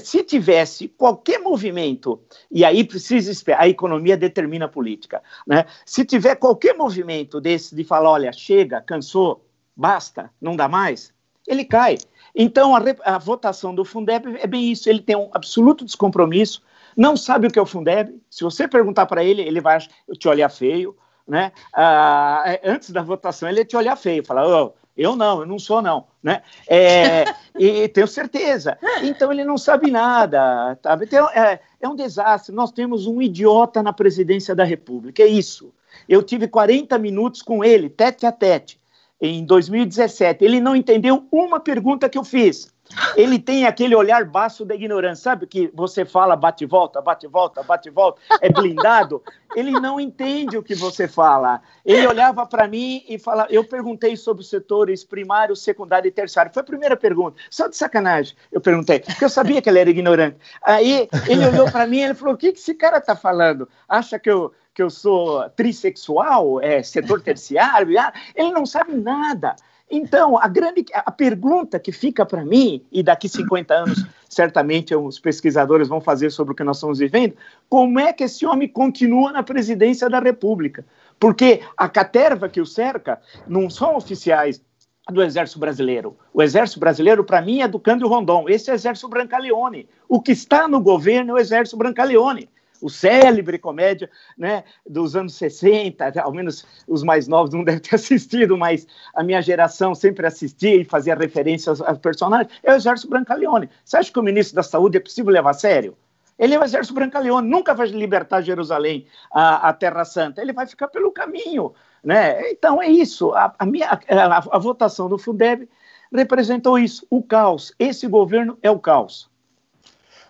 Se 0.02 0.24
tivesse 0.24 0.88
qualquer 0.88 1.38
movimento, 1.38 2.20
e 2.50 2.64
aí 2.64 2.82
precisa 2.82 3.30
esperar, 3.30 3.62
a 3.62 3.68
economia 3.68 4.16
determina 4.16 4.64
a 4.64 4.68
política, 4.68 5.22
né? 5.46 5.66
Se 5.84 6.04
tiver 6.04 6.36
qualquer 6.36 6.74
movimento 6.74 7.40
desse 7.40 7.74
de 7.74 7.84
falar, 7.84 8.10
olha, 8.10 8.32
chega, 8.32 8.80
cansou, 8.80 9.44
basta, 9.76 10.30
não 10.40 10.56
dá 10.56 10.68
mais, 10.68 11.12
ele 11.46 11.64
cai. 11.64 11.98
Então, 12.34 12.74
a, 12.74 12.82
a 13.04 13.18
votação 13.18 13.74
do 13.74 13.84
Fundeb 13.84 14.36
é 14.40 14.46
bem 14.46 14.72
isso, 14.72 14.88
ele 14.88 15.00
tem 15.00 15.16
um 15.16 15.30
absoluto 15.32 15.84
descompromisso 15.84 16.62
não 16.96 17.16
sabe 17.16 17.46
o 17.46 17.50
que 17.50 17.58
é 17.58 17.62
o 17.62 17.66
Fundeb. 17.66 18.18
Se 18.30 18.42
você 18.42 18.66
perguntar 18.66 19.06
para 19.06 19.22
ele, 19.22 19.42
ele 19.42 19.60
vai 19.60 19.78
te 20.18 20.28
olhar 20.28 20.48
feio, 20.48 20.96
né? 21.28 21.52
Ah, 21.72 22.42
é, 22.46 22.60
antes 22.64 22.90
da 22.90 23.02
votação, 23.02 23.48
ele 23.48 23.58
ia 23.60 23.64
te 23.64 23.76
olhar 23.76 23.96
feio, 23.96 24.24
falar, 24.24 24.46
oh, 24.48 24.74
eu 24.96 25.14
não, 25.14 25.40
eu 25.40 25.46
não 25.46 25.58
sou 25.58 25.82
não, 25.82 26.06
né? 26.22 26.42
É, 26.66 27.24
e 27.58 27.86
tenho 27.88 28.08
certeza. 28.08 28.78
Então 29.02 29.30
ele 29.30 29.44
não 29.44 29.58
sabe 29.58 29.90
nada, 29.90 30.78
sabe? 30.82 31.04
Então, 31.04 31.28
é, 31.30 31.60
é 31.80 31.88
um 31.88 31.94
desastre. 31.94 32.54
Nós 32.54 32.72
temos 32.72 33.06
um 33.06 33.20
idiota 33.20 33.82
na 33.82 33.92
presidência 33.92 34.54
da 34.54 34.64
República, 34.64 35.22
é 35.22 35.26
isso. 35.26 35.72
Eu 36.08 36.22
tive 36.22 36.48
40 36.48 36.98
minutos 36.98 37.42
com 37.42 37.64
ele, 37.64 37.90
tete 37.90 38.26
a 38.26 38.32
tete, 38.32 38.80
em 39.20 39.44
2017. 39.44 40.44
Ele 40.44 40.60
não 40.60 40.76
entendeu 40.76 41.26
uma 41.30 41.60
pergunta 41.60 42.08
que 42.08 42.18
eu 42.18 42.24
fiz. 42.24 42.74
Ele 43.16 43.38
tem 43.38 43.66
aquele 43.66 43.94
olhar 43.94 44.24
baixo 44.24 44.64
da 44.64 44.74
ignorância, 44.74 45.24
sabe 45.24 45.46
que 45.46 45.70
você 45.74 46.04
fala 46.04 46.36
bate 46.36 46.64
volta, 46.66 47.00
bate 47.00 47.26
volta, 47.26 47.62
bate 47.62 47.90
volta, 47.90 48.20
é 48.40 48.50
blindado. 48.50 49.22
Ele 49.54 49.72
não 49.72 49.98
entende 49.98 50.56
o 50.56 50.62
que 50.62 50.74
você 50.74 51.08
fala. 51.08 51.62
Ele 51.84 52.06
olhava 52.06 52.46
para 52.46 52.68
mim 52.68 53.02
e 53.08 53.18
falava. 53.18 53.50
Eu 53.50 53.64
perguntei 53.64 54.16
sobre 54.16 54.42
os 54.42 54.50
setores 54.50 55.02
primário, 55.02 55.56
secundário 55.56 56.08
e 56.08 56.12
terciário. 56.12 56.52
Foi 56.52 56.60
a 56.60 56.66
primeira 56.66 56.96
pergunta, 56.96 57.40
só 57.50 57.66
de 57.66 57.76
sacanagem. 57.76 58.36
Eu 58.52 58.60
perguntei, 58.60 59.00
porque 59.00 59.24
eu 59.24 59.30
sabia 59.30 59.62
que 59.62 59.68
ele 59.68 59.78
era 59.78 59.90
ignorante. 59.90 60.36
Aí 60.62 61.08
ele 61.28 61.46
olhou 61.46 61.70
para 61.70 61.86
mim 61.86 62.00
e 62.00 62.14
falou: 62.14 62.34
O 62.34 62.38
que, 62.38 62.52
que 62.52 62.58
esse 62.58 62.74
cara 62.74 62.98
está 62.98 63.16
falando? 63.16 63.68
Acha 63.88 64.18
que 64.18 64.30
eu 64.30 64.52
que 64.76 64.82
eu 64.82 64.90
sou 64.90 65.48
trissexual, 65.50 66.60
é 66.60 66.82
setor 66.82 67.22
terciário? 67.22 67.98
Ah, 67.98 68.12
ele 68.34 68.50
não 68.50 68.66
sabe 68.66 68.94
nada. 68.94 69.56
Então, 69.90 70.36
a 70.36 70.48
grande 70.48 70.84
a 70.92 71.12
pergunta 71.12 71.78
que 71.78 71.92
fica 71.92 72.26
para 72.26 72.44
mim, 72.44 72.84
e 72.90 73.02
daqui 73.02 73.28
50 73.28 73.72
anos 73.72 74.04
certamente 74.28 74.94
os 74.94 75.18
pesquisadores 75.18 75.86
vão 75.86 76.00
fazer 76.00 76.30
sobre 76.30 76.52
o 76.52 76.56
que 76.56 76.64
nós 76.64 76.78
estamos 76.78 76.98
vivendo, 76.98 77.34
como 77.68 78.00
é 78.00 78.12
que 78.12 78.24
esse 78.24 78.44
homem 78.44 78.68
continua 78.68 79.32
na 79.32 79.42
presidência 79.42 80.10
da 80.10 80.18
República? 80.18 80.84
Porque 81.18 81.60
a 81.76 81.88
caterva 81.88 82.48
que 82.48 82.60
o 82.60 82.66
cerca 82.66 83.20
não 83.46 83.70
são 83.70 83.96
oficiais 83.96 84.60
do 85.08 85.22
Exército 85.22 85.60
Brasileiro. 85.60 86.16
O 86.34 86.42
Exército 86.42 86.80
Brasileiro, 86.80 87.22
para 87.22 87.40
mim, 87.40 87.60
é 87.60 87.68
do 87.68 87.78
Cândido 87.78 88.08
Rondon. 88.08 88.46
Esse 88.48 88.70
é 88.70 88.72
o 88.72 88.74
Exército 88.74 89.08
Brancaleone. 89.08 89.88
O 90.08 90.20
que 90.20 90.32
está 90.32 90.66
no 90.66 90.80
governo 90.80 91.30
é 91.30 91.34
o 91.34 91.38
Exército 91.38 91.76
Brancaleone 91.76 92.48
o 92.80 92.88
célebre 92.88 93.58
comédia 93.58 94.10
né, 94.36 94.64
dos 94.88 95.16
anos 95.16 95.34
60, 95.34 96.20
ao 96.20 96.32
menos 96.32 96.64
os 96.86 97.02
mais 97.02 97.28
novos 97.28 97.52
não 97.52 97.62
devem 97.64 97.80
ter 97.80 97.94
assistido, 97.94 98.56
mas 98.56 98.86
a 99.14 99.22
minha 99.22 99.40
geração 99.42 99.94
sempre 99.94 100.26
assistia 100.26 100.76
e 100.76 100.84
fazia 100.84 101.14
referências 101.14 101.80
aos 101.80 101.98
personagens, 101.98 102.52
é 102.62 102.72
o 102.72 102.76
Exército 102.76 103.08
Brancaleone. 103.08 103.68
Você 103.84 103.96
acha 103.96 104.12
que 104.12 104.18
o 104.18 104.22
ministro 104.22 104.56
da 104.56 104.62
Saúde 104.62 104.96
é 104.96 105.00
possível 105.00 105.32
levar 105.32 105.50
a 105.50 105.54
sério? 105.54 105.96
Ele 106.38 106.54
é 106.54 106.58
o 106.58 106.64
Exército 106.64 106.94
Brancaleone, 106.94 107.48
nunca 107.48 107.74
vai 107.74 107.86
libertar 107.88 108.42
Jerusalém, 108.42 109.06
a, 109.32 109.68
a 109.68 109.72
Terra 109.72 110.04
Santa, 110.04 110.42
ele 110.42 110.52
vai 110.52 110.66
ficar 110.66 110.88
pelo 110.88 111.10
caminho. 111.10 111.72
Né? 112.04 112.50
Então 112.50 112.82
é 112.82 112.88
isso, 112.88 113.32
a, 113.32 113.54
a 113.58 113.66
minha, 113.66 113.88
a, 113.88 114.36
a 114.36 114.58
votação 114.58 115.08
do 115.08 115.18
Fundeb 115.18 115.68
representou 116.12 116.78
isso, 116.78 117.06
o 117.10 117.22
caos. 117.22 117.74
Esse 117.78 118.06
governo 118.06 118.58
é 118.62 118.70
o 118.70 118.78
caos. 118.78 119.28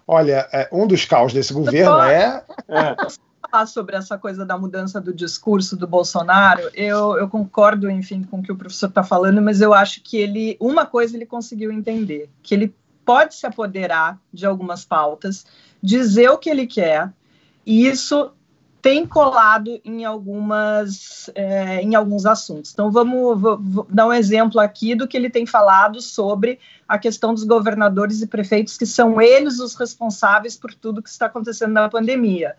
Olha, 0.07 0.49
é, 0.53 0.69
um 0.73 0.87
dos 0.87 1.05
caos 1.05 1.33
desse 1.33 1.53
governo 1.53 2.01
é. 2.03 2.45
é 2.69 2.97
falar 3.51 3.67
sobre 3.67 3.97
essa 3.97 4.19
coisa 4.19 4.45
da 4.45 4.59
mudança 4.59 5.01
do 5.01 5.13
discurso 5.13 5.77
do 5.77 5.87
Bolsonaro, 5.87 6.71
eu, 6.75 7.17
eu 7.17 7.29
concordo, 7.29 7.91
enfim, 7.91 8.23
com 8.23 8.39
o 8.39 8.43
que 8.43 8.53
o 8.53 8.57
professor 8.57 8.89
está 8.89 9.03
falando, 9.03 9.41
mas 9.41 9.61
eu 9.61 9.73
acho 9.73 10.03
que 10.03 10.17
ele, 10.17 10.57
uma 10.61 10.87
coisa 10.87 11.17
ele 11.17 11.27
conseguiu 11.27 11.73
entender, 11.73 12.31
que 12.43 12.55
ele 12.55 12.75
pode 13.05 13.35
se 13.35 13.47
apoderar 13.47 14.19
de 14.33 14.47
algumas 14.47 14.85
pautas, 14.85 15.47
dizer 15.83 16.29
o 16.29 16.39
que 16.39 16.51
ele 16.51 16.67
quer, 16.67 17.13
e 17.65 17.87
isso 17.87 18.33
tem 18.87 19.05
colado 19.05 19.81
em 19.85 20.05
algumas 20.05 21.29
é, 21.35 21.83
em 21.83 21.97
alguns 21.97 22.25
assuntos. 22.25 22.73
Então 22.73 22.89
vamos, 22.89 23.41
vamos, 23.41 23.85
dar 23.91 24.07
um 24.07 24.13
exemplo 24.13 24.61
aqui 24.61 24.95
do 24.95 25.09
que 25.09 25.17
ele 25.17 25.29
tem 25.29 25.45
falado 25.45 26.01
sobre 26.01 26.61
a 26.87 26.97
questão 26.97 27.35
dos 27.35 27.43
governadores 27.43 28.23
e 28.23 28.29
prefeitos 28.29 28.79
que 28.79 28.87
são 28.87 29.21
eles 29.21 29.59
os 29.59 29.75
responsáveis 29.75 30.57
por 30.57 30.73
tudo 30.73 31.03
que 31.03 31.09
está 31.09 31.27
acontecendo 31.27 31.73
na 31.73 31.89
pandemia. 31.89 32.55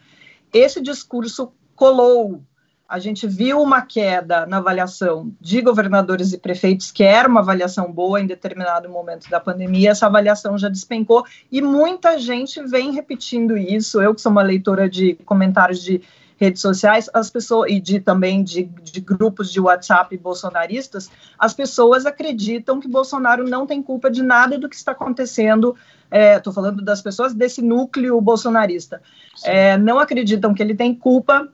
Esse 0.51 0.81
discurso 0.81 1.49
colou 1.73 2.41
a 2.87 2.99
gente 2.99 3.27
viu 3.27 3.61
uma 3.61 3.81
queda 3.81 4.45
na 4.45 4.57
avaliação 4.57 5.31
de 5.41 5.61
governadores 5.61 6.31
e 6.31 6.37
prefeitos, 6.37 6.89
que 6.89 7.03
era 7.03 7.27
uma 7.27 7.41
avaliação 7.41 7.91
boa 7.91 8.21
em 8.21 8.25
determinado 8.25 8.87
momento 8.87 9.29
da 9.29 9.41
pandemia, 9.41 9.91
essa 9.91 10.05
avaliação 10.05 10.57
já 10.57 10.69
despencou 10.69 11.25
e 11.51 11.61
muita 11.61 12.17
gente 12.17 12.61
vem 12.63 12.91
repetindo 12.91 13.57
isso. 13.57 14.01
Eu, 14.01 14.15
que 14.15 14.21
sou 14.21 14.31
uma 14.31 14.41
leitora 14.41 14.89
de 14.89 15.15
comentários 15.25 15.83
de 15.83 16.01
redes 16.37 16.61
sociais, 16.61 17.09
as 17.13 17.29
pessoas, 17.29 17.69
e 17.69 17.79
de, 17.79 17.99
também 17.99 18.43
de, 18.43 18.63
de 18.63 19.01
grupos 19.01 19.51
de 19.51 19.59
WhatsApp 19.59 20.15
bolsonaristas, 20.17 21.09
as 21.37 21.53
pessoas 21.53 22.05
acreditam 22.05 22.79
que 22.79 22.87
Bolsonaro 22.87 23.43
não 23.43 23.65
tem 23.65 23.81
culpa 23.81 24.09
de 24.09 24.21
nada 24.21 24.57
do 24.57 24.69
que 24.69 24.75
está 24.75 24.91
acontecendo. 24.91 25.75
Estou 26.09 26.51
é, 26.51 26.53
falando 26.53 26.81
das 26.81 27.01
pessoas 27.01 27.33
desse 27.33 27.61
núcleo 27.61 28.21
bolsonarista. 28.21 29.01
É, 29.43 29.77
não 29.77 29.99
acreditam 29.99 30.53
que 30.53 30.61
ele 30.61 30.75
tem 30.75 30.93
culpa 30.93 31.49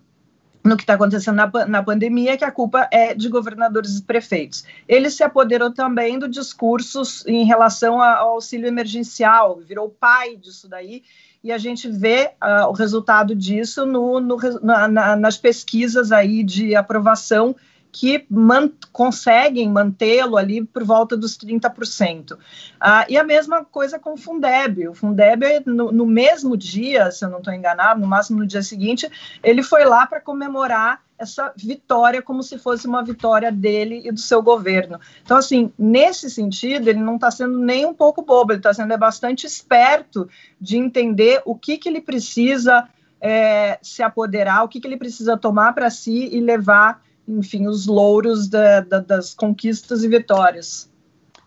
no 0.63 0.77
que 0.77 0.83
está 0.83 0.93
acontecendo 0.93 1.35
na, 1.35 1.51
na 1.67 1.83
pandemia, 1.83 2.37
que 2.37 2.45
a 2.45 2.51
culpa 2.51 2.87
é 2.91 3.13
de 3.13 3.27
governadores 3.27 3.97
e 3.97 4.03
prefeitos. 4.03 4.63
Ele 4.87 5.09
se 5.09 5.23
apoderou 5.23 5.71
também 5.71 6.17
do 6.17 6.27
discurso 6.27 7.01
em 7.27 7.43
relação 7.43 8.01
ao 8.01 8.33
auxílio 8.33 8.67
emergencial, 8.67 9.59
virou 9.59 9.89
pai 9.89 10.37
disso 10.37 10.69
daí, 10.69 11.03
e 11.43 11.51
a 11.51 11.57
gente 11.57 11.89
vê 11.89 12.31
uh, 12.41 12.69
o 12.69 12.71
resultado 12.71 13.35
disso 13.35 13.85
no, 13.85 14.21
no, 14.21 14.37
na, 14.61 15.15
nas 15.17 15.37
pesquisas 15.37 16.11
aí 16.13 16.41
de 16.41 16.73
aprovação 16.73 17.53
que 17.93 18.25
man 18.27 18.71
conseguem 18.91 19.69
mantê-lo 19.69 20.35
ali 20.35 20.65
por 20.65 20.83
volta 20.83 21.15
dos 21.15 21.37
30%. 21.37 22.35
Ah, 22.79 23.05
e 23.07 23.15
a 23.15 23.23
mesma 23.23 23.63
coisa 23.63 23.99
com 23.99 24.13
o 24.13 24.17
Fundeb. 24.17 24.87
O 24.87 24.95
Fundeb, 24.95 25.61
no, 25.67 25.91
no 25.91 26.05
mesmo 26.05 26.57
dia, 26.57 27.11
se 27.11 27.23
eu 27.23 27.29
não 27.29 27.37
estou 27.37 27.53
enganado, 27.53 28.01
no 28.01 28.07
máximo 28.07 28.39
no 28.39 28.47
dia 28.47 28.63
seguinte, 28.63 29.07
ele 29.43 29.61
foi 29.61 29.85
lá 29.85 30.07
para 30.07 30.19
comemorar 30.19 31.03
essa 31.19 31.53
vitória 31.55 32.19
como 32.19 32.41
se 32.41 32.57
fosse 32.57 32.87
uma 32.87 33.03
vitória 33.03 33.51
dele 33.51 34.01
e 34.03 34.11
do 34.11 34.19
seu 34.19 34.41
governo. 34.41 34.99
Então, 35.23 35.37
assim, 35.37 35.71
nesse 35.77 36.31
sentido, 36.31 36.87
ele 36.87 36.99
não 36.99 37.15
está 37.15 37.29
sendo 37.29 37.59
nem 37.59 37.85
um 37.85 37.93
pouco 37.93 38.23
bobo, 38.23 38.53
ele 38.53 38.59
está 38.59 38.73
sendo 38.73 38.91
é 38.91 38.97
bastante 38.97 39.45
esperto 39.45 40.27
de 40.59 40.77
entender 40.77 41.43
o 41.45 41.55
que, 41.55 41.77
que 41.77 41.87
ele 41.87 42.01
precisa 42.01 42.89
é, 43.21 43.77
se 43.83 44.01
apoderar, 44.01 44.63
o 44.63 44.67
que, 44.67 44.81
que 44.81 44.87
ele 44.87 44.97
precisa 44.97 45.37
tomar 45.37 45.73
para 45.73 45.91
si 45.91 46.27
e 46.31 46.41
levar 46.41 47.01
enfim, 47.27 47.67
os 47.67 47.85
louros 47.85 48.47
da, 48.47 48.81
da, 48.81 48.99
das 48.99 49.33
conquistas 49.33 50.03
e 50.03 50.07
vitórias. 50.07 50.89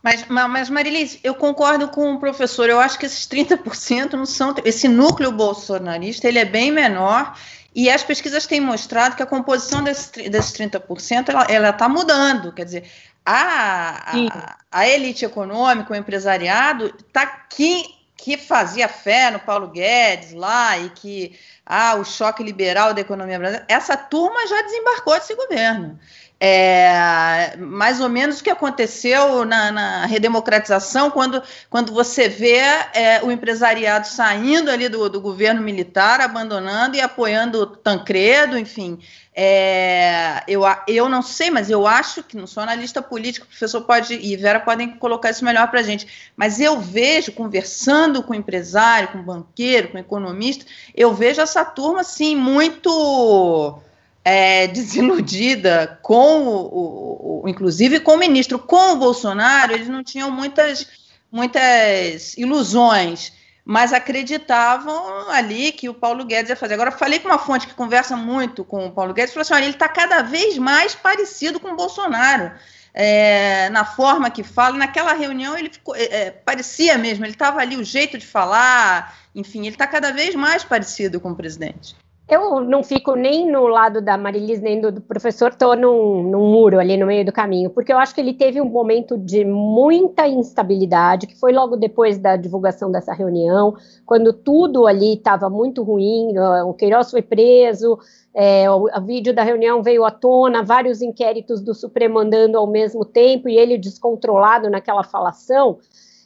Mas, 0.02 0.24
mas 0.28 0.70
Marilis, 0.70 1.18
eu 1.24 1.34
concordo 1.34 1.88
com 1.88 2.14
o 2.14 2.20
professor, 2.20 2.68
eu 2.68 2.78
acho 2.78 2.96
que 2.98 3.06
esses 3.06 3.26
30% 3.26 4.12
não 4.12 4.24
são. 4.24 4.54
Esse 4.64 4.86
núcleo 4.86 5.32
bolsonarista 5.32 6.28
ele 6.28 6.38
é 6.38 6.44
bem 6.44 6.70
menor 6.70 7.36
e 7.74 7.90
as 7.90 8.04
pesquisas 8.04 8.46
têm 8.46 8.60
mostrado 8.60 9.16
que 9.16 9.22
a 9.22 9.26
composição 9.26 9.82
desse, 9.82 10.30
desses 10.30 10.52
30% 10.52 11.46
ela 11.48 11.70
está 11.70 11.88
mudando. 11.88 12.52
Quer 12.52 12.64
dizer, 12.64 12.84
a, 13.24 14.16
a, 14.16 14.56
a, 14.70 14.88
elite 14.88 15.24
econômica, 15.24 15.92
o 15.92 15.96
empresariado, 15.96 16.86
está 16.86 17.22
aqui 17.22 17.84
que 18.16 18.36
fazia 18.36 18.88
fé 18.88 19.30
no 19.30 19.38
Paulo 19.38 19.68
Guedes 19.68 20.32
lá 20.32 20.78
e 20.78 20.90
que 20.90 21.38
ah, 21.64 21.96
o 21.96 22.04
choque 22.04 22.42
liberal 22.42 22.94
da 22.94 23.00
economia 23.00 23.38
brasileira, 23.38 23.66
essa 23.68 23.96
turma 23.96 24.46
já 24.46 24.62
desembarcou 24.62 25.14
desse 25.14 25.34
governo. 25.34 25.98
É, 26.38 27.56
mais 27.56 27.98
ou 27.98 28.10
menos 28.10 28.40
o 28.40 28.44
que 28.44 28.50
aconteceu 28.50 29.46
na, 29.46 29.72
na 29.72 30.06
redemocratização, 30.06 31.10
quando, 31.10 31.42
quando 31.70 31.94
você 31.94 32.28
vê 32.28 32.58
é, 32.92 33.22
o 33.22 33.32
empresariado 33.32 34.06
saindo 34.06 34.70
ali 34.70 34.86
do, 34.86 35.08
do 35.08 35.18
governo 35.18 35.62
militar, 35.62 36.20
abandonando 36.20 36.94
e 36.94 37.00
apoiando 37.00 37.66
Tancredo, 37.66 38.58
enfim. 38.58 38.98
É, 39.34 40.42
eu, 40.46 40.62
eu 40.86 41.08
não 41.08 41.22
sei, 41.22 41.50
mas 41.50 41.70
eu 41.70 41.86
acho 41.86 42.22
que 42.22 42.36
não 42.36 42.46
sou 42.46 42.62
analista 42.62 43.00
político, 43.00 43.46
o 43.46 43.48
professor 43.48 43.82
pode 43.82 44.14
e 44.14 44.36
Vera 44.36 44.60
podem 44.60 44.96
colocar 44.96 45.30
isso 45.30 45.44
melhor 45.44 45.70
para 45.70 45.80
a 45.80 45.82
gente. 45.82 46.06
Mas 46.36 46.60
eu 46.60 46.78
vejo, 46.80 47.32
conversando 47.32 48.22
com 48.22 48.34
empresário, 48.34 49.08
com 49.08 49.22
banqueiro, 49.22 49.88
com 49.88 49.98
economista, 49.98 50.66
eu 50.94 51.14
vejo 51.14 51.40
essa 51.40 51.64
turma 51.64 52.00
assim 52.00 52.36
muito 52.36 53.80
é, 54.28 54.66
desiludida 54.66 56.00
com 56.02 56.48
o, 56.48 56.56
o, 56.56 57.42
o, 57.44 57.48
inclusive 57.48 58.00
com 58.00 58.14
o 58.14 58.18
ministro, 58.18 58.58
com 58.58 58.94
o 58.94 58.96
Bolsonaro, 58.96 59.72
eles 59.72 59.86
não 59.86 60.02
tinham 60.02 60.32
muitas, 60.32 60.84
muitas 61.30 62.36
ilusões, 62.36 63.32
mas 63.64 63.92
acreditavam 63.92 65.30
ali 65.30 65.70
que 65.70 65.88
o 65.88 65.94
Paulo 65.94 66.24
Guedes 66.24 66.50
ia 66.50 66.56
fazer. 66.56 66.74
Agora, 66.74 66.90
falei 66.90 67.20
com 67.20 67.28
uma 67.28 67.38
fonte 67.38 67.68
que 67.68 67.74
conversa 67.74 68.16
muito 68.16 68.64
com 68.64 68.84
o 68.86 68.90
Paulo 68.90 69.14
Guedes, 69.14 69.32
falou 69.32 69.42
assim: 69.42 69.54
olha, 69.54 69.62
ele 69.62 69.74
está 69.74 69.88
cada 69.88 70.22
vez 70.22 70.58
mais 70.58 70.92
parecido 70.92 71.60
com 71.60 71.70
o 71.70 71.76
Bolsonaro. 71.76 72.50
É, 72.92 73.68
na 73.70 73.84
forma 73.84 74.28
que 74.28 74.42
fala, 74.42 74.76
naquela 74.76 75.12
reunião 75.12 75.56
ele 75.56 75.70
ficou, 75.70 75.94
é, 75.94 76.02
é 76.02 76.30
parecia 76.32 76.98
mesmo, 76.98 77.24
ele 77.24 77.32
estava 77.32 77.60
ali, 77.60 77.76
o 77.76 77.84
jeito 77.84 78.18
de 78.18 78.26
falar, 78.26 79.16
enfim, 79.34 79.60
ele 79.60 79.76
está 79.76 79.86
cada 79.86 80.10
vez 80.10 80.34
mais 80.34 80.64
parecido 80.64 81.20
com 81.20 81.30
o 81.30 81.36
presidente. 81.36 81.94
Eu 82.28 82.60
não 82.60 82.82
fico 82.82 83.14
nem 83.14 83.48
no 83.48 83.68
lado 83.68 84.00
da 84.00 84.18
Marilis 84.18 84.60
nem 84.60 84.80
do, 84.80 84.90
do 84.90 85.00
professor, 85.00 85.50
estou 85.52 85.76
num, 85.76 86.24
num, 86.24 86.50
muro 86.50 86.80
ali 86.80 86.96
no 86.96 87.06
meio 87.06 87.24
do 87.24 87.30
caminho, 87.30 87.70
porque 87.70 87.92
eu 87.92 87.98
acho 87.98 88.12
que 88.12 88.20
ele 88.20 88.34
teve 88.34 88.60
um 88.60 88.64
momento 88.64 89.16
de 89.16 89.44
muita 89.44 90.26
instabilidade, 90.26 91.28
que 91.28 91.38
foi 91.38 91.52
logo 91.52 91.76
depois 91.76 92.18
da 92.18 92.36
divulgação 92.36 92.90
dessa 92.90 93.12
reunião, 93.12 93.76
quando 94.04 94.32
tudo 94.32 94.88
ali 94.88 95.14
estava 95.14 95.48
muito 95.48 95.84
ruim, 95.84 96.36
o 96.64 96.74
Queiroz 96.74 97.12
foi 97.12 97.22
preso, 97.22 97.96
é, 98.34 98.68
o, 98.68 98.86
o 98.86 99.00
vídeo 99.02 99.32
da 99.32 99.44
reunião 99.44 99.80
veio 99.80 100.04
à 100.04 100.10
tona, 100.10 100.64
vários 100.64 101.00
inquéritos 101.00 101.62
do 101.62 101.74
Supremo 101.74 102.18
andando 102.18 102.56
ao 102.56 102.66
mesmo 102.66 103.04
tempo, 103.04 103.48
e 103.48 103.56
ele 103.56 103.78
descontrolado 103.78 104.68
naquela 104.68 105.04
falação. 105.04 105.78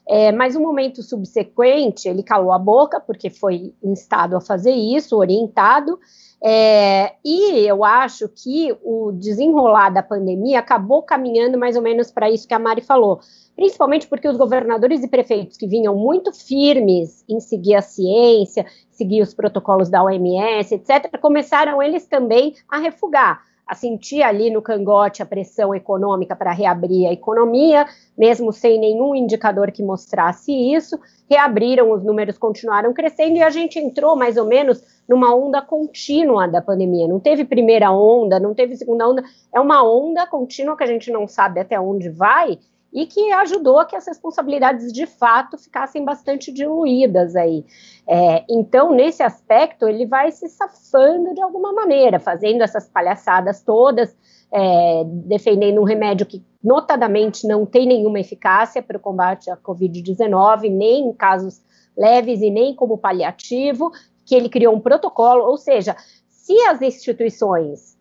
É, 0.08 0.32
mas 0.32 0.54
no 0.54 0.60
momento 0.60 1.02
subsequente, 1.02 2.08
ele 2.08 2.22
calou 2.22 2.52
a 2.52 2.58
boca, 2.58 2.98
porque 3.00 3.30
foi 3.30 3.72
instado 3.82 4.36
a 4.36 4.40
fazer 4.40 4.72
isso, 4.72 5.16
orientado, 5.16 5.98
é, 6.42 7.12
e 7.24 7.66
eu 7.66 7.84
acho 7.84 8.28
que 8.28 8.74
o 8.82 9.12
desenrolar 9.12 9.90
da 9.90 10.02
pandemia 10.02 10.58
acabou 10.58 11.02
caminhando 11.02 11.58
mais 11.58 11.76
ou 11.76 11.82
menos 11.82 12.10
para 12.10 12.30
isso 12.30 12.48
que 12.48 12.54
a 12.54 12.58
Mari 12.58 12.80
falou, 12.80 13.20
principalmente 13.54 14.08
porque 14.08 14.26
os 14.26 14.38
governadores 14.38 15.02
e 15.02 15.08
prefeitos 15.08 15.58
que 15.58 15.66
vinham 15.66 15.94
muito 15.94 16.32
firmes 16.32 17.22
em 17.28 17.38
seguir 17.40 17.74
a 17.74 17.82
ciência, 17.82 18.64
seguir 18.90 19.20
os 19.20 19.34
protocolos 19.34 19.90
da 19.90 20.02
OMS, 20.02 20.74
etc., 20.74 21.20
começaram 21.20 21.82
eles 21.82 22.06
também 22.06 22.54
a 22.68 22.78
refugar 22.78 23.49
a 23.70 23.74
sentir 23.76 24.20
ali 24.20 24.50
no 24.50 24.60
cangote 24.60 25.22
a 25.22 25.26
pressão 25.26 25.72
econômica 25.72 26.34
para 26.34 26.50
reabrir 26.50 27.06
a 27.06 27.12
economia, 27.12 27.86
mesmo 28.18 28.52
sem 28.52 28.80
nenhum 28.80 29.14
indicador 29.14 29.70
que 29.70 29.80
mostrasse 29.80 30.50
isso. 30.50 30.98
Reabriram, 31.30 31.92
os 31.92 32.02
números 32.02 32.36
continuaram 32.36 32.92
crescendo 32.92 33.36
e 33.36 33.42
a 33.44 33.48
gente 33.48 33.78
entrou 33.78 34.16
mais 34.16 34.36
ou 34.36 34.44
menos 34.44 34.82
numa 35.08 35.32
onda 35.32 35.62
contínua 35.62 36.48
da 36.48 36.60
pandemia. 36.60 37.06
Não 37.06 37.20
teve 37.20 37.44
primeira 37.44 37.92
onda, 37.92 38.40
não 38.40 38.54
teve 38.54 38.74
segunda 38.74 39.08
onda, 39.08 39.22
é 39.54 39.60
uma 39.60 39.88
onda 39.88 40.26
contínua 40.26 40.76
que 40.76 40.82
a 40.82 40.88
gente 40.88 41.08
não 41.12 41.28
sabe 41.28 41.60
até 41.60 41.78
onde 41.78 42.08
vai 42.08 42.58
e 42.92 43.06
que 43.06 43.32
ajudou 43.32 43.84
que 43.86 43.94
as 43.94 44.06
responsabilidades 44.06 44.92
de 44.92 45.06
fato 45.06 45.56
ficassem 45.56 46.04
bastante 46.04 46.52
diluídas 46.52 47.36
aí. 47.36 47.64
É, 48.06 48.44
então, 48.50 48.92
nesse 48.92 49.22
aspecto, 49.22 49.88
ele 49.88 50.06
vai 50.06 50.32
se 50.32 50.48
safando 50.48 51.32
de 51.34 51.40
alguma 51.40 51.72
maneira, 51.72 52.18
fazendo 52.18 52.62
essas 52.62 52.88
palhaçadas 52.88 53.62
todas, 53.62 54.14
é, 54.52 55.04
defendendo 55.06 55.80
um 55.80 55.84
remédio 55.84 56.26
que, 56.26 56.44
notadamente, 56.62 57.46
não 57.46 57.64
tem 57.64 57.86
nenhuma 57.86 58.18
eficácia 58.18 58.82
para 58.82 58.96
o 58.96 59.00
combate 59.00 59.50
à 59.50 59.56
Covid-19, 59.56 60.68
nem 60.70 61.08
em 61.08 61.12
casos 61.12 61.62
leves 61.96 62.40
e 62.40 62.50
nem 62.50 62.74
como 62.74 62.98
paliativo, 62.98 63.92
que 64.24 64.34
ele 64.34 64.48
criou 64.48 64.74
um 64.74 64.80
protocolo, 64.80 65.44
ou 65.44 65.56
seja, 65.56 65.96
se 66.28 66.54
as 66.62 66.82
instituições 66.82 67.99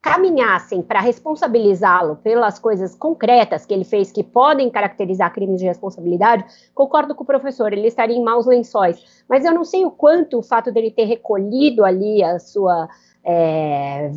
caminhassem 0.00 0.80
para 0.80 1.00
responsabilizá-lo 1.00 2.16
pelas 2.16 2.58
coisas 2.58 2.94
concretas 2.94 3.66
que 3.66 3.74
ele 3.74 3.84
fez 3.84 4.12
que 4.12 4.22
podem 4.22 4.70
caracterizar 4.70 5.32
crimes 5.32 5.60
de 5.60 5.66
responsabilidade, 5.66 6.44
concordo 6.74 7.14
com 7.14 7.24
o 7.24 7.26
professor, 7.26 7.72
ele 7.72 7.88
estaria 7.88 8.16
em 8.16 8.22
maus 8.22 8.46
lençóis. 8.46 9.24
Mas 9.28 9.44
eu 9.44 9.52
não 9.52 9.64
sei 9.64 9.84
o 9.84 9.90
quanto 9.90 10.38
o 10.38 10.42
fato 10.42 10.70
dele 10.70 10.90
ter 10.90 11.04
recolhido 11.04 11.84
ali 11.84 12.22
a 12.22 12.38
sua. 12.38 12.88
É, 13.24 14.10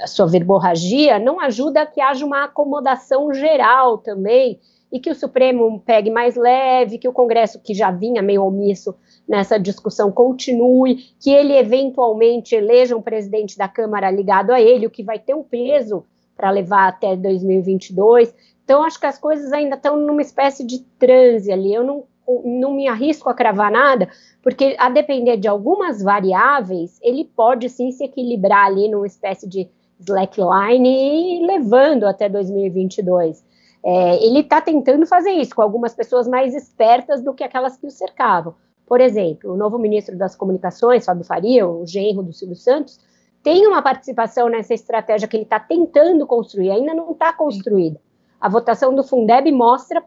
a 0.00 0.06
sua 0.06 0.26
verborragia 0.26 1.18
não 1.18 1.40
ajuda 1.40 1.84
que 1.84 2.00
haja 2.00 2.24
uma 2.24 2.44
acomodação 2.44 3.34
geral 3.34 3.98
também 3.98 4.58
e 4.92 5.00
que 5.00 5.10
o 5.10 5.14
Supremo 5.14 5.80
pegue 5.80 6.10
mais 6.10 6.36
leve, 6.36 6.98
que 6.98 7.08
o 7.08 7.12
Congresso, 7.12 7.60
que 7.60 7.74
já 7.74 7.90
vinha 7.90 8.22
meio 8.22 8.44
omisso 8.44 8.94
nessa 9.26 9.58
discussão, 9.58 10.12
continue, 10.12 10.96
que 11.18 11.30
ele 11.30 11.54
eventualmente 11.54 12.54
eleja 12.54 12.96
um 12.96 13.02
presidente 13.02 13.58
da 13.58 13.66
Câmara 13.68 14.10
ligado 14.10 14.50
a 14.50 14.60
ele, 14.60 14.86
o 14.86 14.90
que 14.90 15.02
vai 15.02 15.18
ter 15.18 15.34
um 15.34 15.42
peso 15.42 16.04
para 16.36 16.50
levar 16.50 16.88
até 16.88 17.16
2022. 17.16 18.34
Então, 18.64 18.82
acho 18.82 18.98
que 18.98 19.06
as 19.06 19.18
coisas 19.18 19.52
ainda 19.52 19.76
estão 19.76 19.96
numa 19.96 20.22
espécie 20.22 20.64
de 20.64 20.80
transe 20.98 21.52
ali. 21.52 21.72
Eu 21.72 21.84
não, 21.84 22.04
não 22.44 22.72
me 22.72 22.88
arrisco 22.88 23.28
a 23.28 23.34
cravar 23.34 23.70
nada, 23.70 24.08
porque 24.42 24.74
a 24.78 24.88
depender 24.88 25.36
de 25.36 25.48
algumas 25.48 26.02
variáveis, 26.02 26.98
ele 27.02 27.24
pode 27.24 27.68
sim 27.68 27.90
se 27.90 28.04
equilibrar 28.04 28.66
ali 28.66 28.88
numa 28.88 29.06
espécie 29.06 29.48
de 29.48 29.68
slackline 30.00 30.88
e 30.88 31.46
levando 31.46 32.04
até 32.04 32.28
2022. 32.28 33.44
É, 33.84 34.24
ele 34.24 34.40
está 34.40 34.60
tentando 34.62 35.06
fazer 35.06 35.32
isso 35.32 35.54
com 35.54 35.60
algumas 35.60 35.94
pessoas 35.94 36.26
mais 36.26 36.54
espertas 36.54 37.22
do 37.22 37.34
que 37.34 37.44
aquelas 37.44 37.76
que 37.76 37.86
o 37.86 37.90
cercavam. 37.90 38.54
Por 38.86 39.00
exemplo, 39.00 39.52
o 39.52 39.56
novo 39.56 39.78
ministro 39.78 40.16
das 40.16 40.34
Comunicações, 40.34 41.04
Fábio 41.04 41.24
Faria, 41.24 41.68
o 41.68 41.86
genro 41.86 42.22
do 42.22 42.32
Silvio 42.32 42.56
Santos, 42.56 42.98
tem 43.42 43.66
uma 43.66 43.82
participação 43.82 44.48
nessa 44.48 44.72
estratégia 44.72 45.28
que 45.28 45.36
ele 45.36 45.44
está 45.44 45.60
tentando 45.60 46.26
construir, 46.26 46.70
ainda 46.70 46.94
não 46.94 47.12
está 47.12 47.30
construída. 47.32 48.00
A 48.40 48.48
votação 48.48 48.94
do 48.94 49.04
Fundeb 49.04 49.50
mostra 49.52 50.02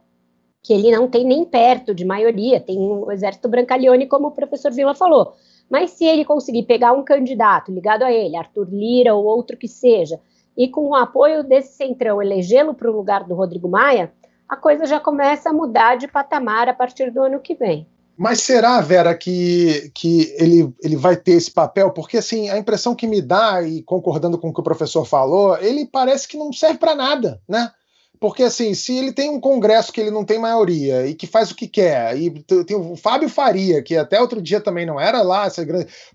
que 0.63 0.73
ele 0.73 0.91
não 0.91 1.07
tem 1.07 1.23
nem 1.23 1.45
perto 1.45 1.93
de 1.93 2.03
maioria, 2.03 2.59
tem 2.59 2.79
um 2.79 3.11
exército 3.11 3.47
brancaleone, 3.47 4.07
como 4.07 4.27
o 4.27 4.31
professor 4.31 4.71
Vila 4.71 4.95
falou. 4.95 5.33
Mas 5.69 5.91
se 5.91 6.05
ele 6.05 6.25
conseguir 6.25 6.63
pegar 6.63 6.93
um 6.93 7.03
candidato 7.03 7.71
ligado 7.71 8.03
a 8.03 8.11
ele, 8.11 8.35
Arthur 8.35 8.67
Lira 8.69 9.13
ou 9.13 9.23
outro 9.25 9.55
que 9.55 9.67
seja, 9.67 10.19
e 10.57 10.67
com 10.67 10.89
o 10.89 10.95
apoio 10.95 11.43
desse 11.43 11.75
centrão 11.77 12.21
elegê-lo 12.21 12.73
para 12.73 12.89
o 12.89 12.95
lugar 12.95 13.23
do 13.23 13.35
Rodrigo 13.35 13.69
Maia, 13.69 14.11
a 14.49 14.55
coisa 14.55 14.85
já 14.85 14.99
começa 14.99 15.49
a 15.49 15.53
mudar 15.53 15.97
de 15.97 16.07
patamar 16.07 16.67
a 16.67 16.73
partir 16.73 17.11
do 17.11 17.21
ano 17.21 17.39
que 17.39 17.53
vem. 17.53 17.87
Mas 18.17 18.41
será, 18.41 18.81
Vera, 18.81 19.13
que, 19.13 19.91
que 19.93 20.33
ele, 20.39 20.73
ele 20.81 20.95
vai 20.95 21.15
ter 21.15 21.33
esse 21.33 21.51
papel? 21.51 21.91
Porque 21.91 22.17
assim, 22.17 22.49
a 22.49 22.57
impressão 22.57 22.95
que 22.95 23.05
me 23.05 23.21
dá, 23.21 23.61
e 23.61 23.83
concordando 23.83 24.39
com 24.39 24.49
o 24.49 24.53
que 24.53 24.59
o 24.59 24.63
professor 24.63 25.05
falou, 25.05 25.55
ele 25.59 25.85
parece 25.85 26.27
que 26.27 26.35
não 26.35 26.51
serve 26.51 26.79
para 26.79 26.95
nada, 26.95 27.39
né? 27.47 27.71
Porque 28.19 28.43
assim, 28.43 28.73
se 28.73 28.97
ele 28.97 29.11
tem 29.11 29.29
um 29.29 29.39
congresso 29.39 29.91
que 29.91 30.01
ele 30.01 30.11
não 30.11 30.25
tem 30.25 30.39
maioria 30.39 31.05
e 31.05 31.13
que 31.13 31.27
faz 31.27 31.51
o 31.51 31.55
que 31.55 31.67
quer, 31.67 32.17
e 32.17 32.29
tem 32.65 32.75
o 32.75 32.95
Fábio 32.95 33.29
Faria, 33.29 33.81
que 33.81 33.95
até 33.95 34.19
outro 34.19 34.41
dia 34.41 34.59
também 34.59 34.85
não 34.85 34.99
era 34.99 35.21
lá, 35.21 35.47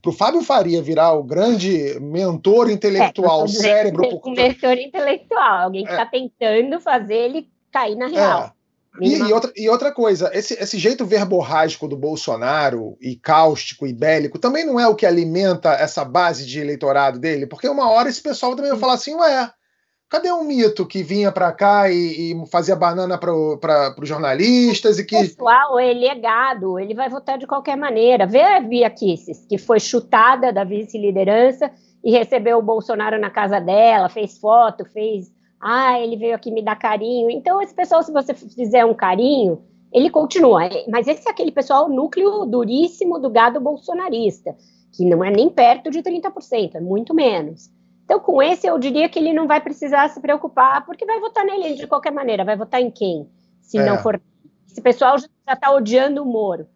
para 0.00 0.10
o 0.10 0.12
Fábio 0.12 0.42
Faria 0.42 0.82
virar 0.82 1.12
o 1.12 1.22
grande 1.22 1.98
mentor 2.00 2.70
intelectual, 2.70 3.44
é, 3.44 3.48
cérebro. 3.48 4.20
Um 4.24 4.30
mentor 4.34 4.78
intelectual, 4.78 5.64
alguém 5.64 5.84
que 5.84 5.90
está 5.90 6.02
é. 6.02 6.06
tentando 6.06 6.80
fazer 6.80 7.14
ele 7.14 7.48
cair 7.70 7.96
na 7.96 8.08
real. 8.08 8.42
É. 8.44 8.62
E, 9.00 9.16
e, 9.16 9.32
outra, 9.32 9.52
e 9.56 9.68
outra 9.70 9.90
coisa, 9.90 10.30
esse, 10.34 10.52
esse 10.54 10.78
jeito 10.78 11.06
verborrágico 11.06 11.88
do 11.88 11.96
Bolsonaro, 11.96 12.96
e 13.00 13.16
cáustico 13.16 13.86
e 13.86 13.92
bélico, 13.92 14.38
também 14.38 14.66
não 14.66 14.78
é 14.78 14.86
o 14.86 14.94
que 14.94 15.06
alimenta 15.06 15.72
essa 15.72 16.04
base 16.04 16.44
de 16.44 16.60
eleitorado 16.60 17.18
dele? 17.18 17.46
Porque 17.46 17.68
uma 17.68 17.90
hora 17.90 18.10
esse 18.10 18.20
pessoal 18.20 18.54
também 18.54 18.70
vai 18.70 18.80
falar 18.80 18.94
assim, 18.94 19.14
ué, 19.14 19.50
cadê 20.12 20.30
o 20.30 20.40
um 20.40 20.44
mito 20.44 20.84
que 20.84 21.02
vinha 21.02 21.32
para 21.32 21.50
cá 21.52 21.90
e, 21.90 22.32
e, 22.32 22.46
fazia 22.48 22.76
banana 22.76 23.16
para 23.16 23.34
os 23.98 24.06
jornalistas 24.06 24.98
e 24.98 25.06
que... 25.06 25.16
Pessoal, 25.16 25.80
ele 25.80 26.04
é 26.04 26.14
gado, 26.14 26.78
ele 26.78 26.92
vai 26.92 27.08
votar 27.08 27.38
de 27.38 27.46
qualquer 27.46 27.78
maneira. 27.78 28.26
Vê 28.26 28.42
a 28.42 28.60
Bia 28.60 28.90
Kisses, 28.90 29.46
que 29.48 29.56
foi 29.56 29.80
chutada 29.80 30.52
da 30.52 30.64
vice-liderança 30.64 31.70
e 32.04 32.10
recebeu 32.10 32.58
o 32.58 32.62
Bolsonaro 32.62 33.18
na 33.18 33.30
casa 33.30 33.58
dela, 33.58 34.10
fez 34.10 34.36
foto, 34.36 34.84
fez 34.84 35.32
ah, 35.58 35.98
ele 35.98 36.16
veio 36.16 36.34
aqui 36.34 36.50
me 36.50 36.60
dar 36.60 36.76
carinho. 36.76 37.30
Então, 37.30 37.62
esse 37.62 37.74
pessoal, 37.74 38.02
se 38.02 38.12
você 38.12 38.34
fizer 38.34 38.84
um 38.84 38.92
carinho, 38.92 39.62
ele 39.90 40.10
continua. 40.10 40.68
Mas 40.90 41.08
esse 41.08 41.26
é 41.26 41.30
aquele 41.30 41.52
pessoal, 41.52 41.88
núcleo 41.88 42.44
duríssimo 42.44 43.18
do 43.18 43.30
gado 43.30 43.60
bolsonarista, 43.60 44.54
que 44.92 45.06
não 45.06 45.24
é 45.24 45.30
nem 45.30 45.48
perto 45.48 45.90
de 45.90 46.02
30%, 46.02 46.74
é 46.74 46.80
muito 46.80 47.14
menos. 47.14 47.70
Então, 48.12 48.20
com 48.20 48.42
esse, 48.42 48.66
eu 48.66 48.78
diria 48.78 49.08
que 49.08 49.18
ele 49.18 49.32
não 49.32 49.46
vai 49.46 49.58
precisar 49.58 50.06
se 50.10 50.20
preocupar, 50.20 50.84
porque 50.84 51.06
vai 51.06 51.18
votar 51.18 51.46
nele 51.46 51.76
de 51.76 51.86
qualquer 51.86 52.12
maneira. 52.12 52.44
Vai 52.44 52.58
votar 52.58 52.78
em 52.78 52.90
quem? 52.90 53.26
Se 53.62 53.78
é. 53.78 53.86
não 53.86 53.96
for. 54.00 54.20
Esse 54.70 54.82
pessoal 54.82 55.16
já 55.16 55.26
está 55.50 55.70
odiando 55.70 56.22
o 56.22 56.26
Moro. 56.26 56.66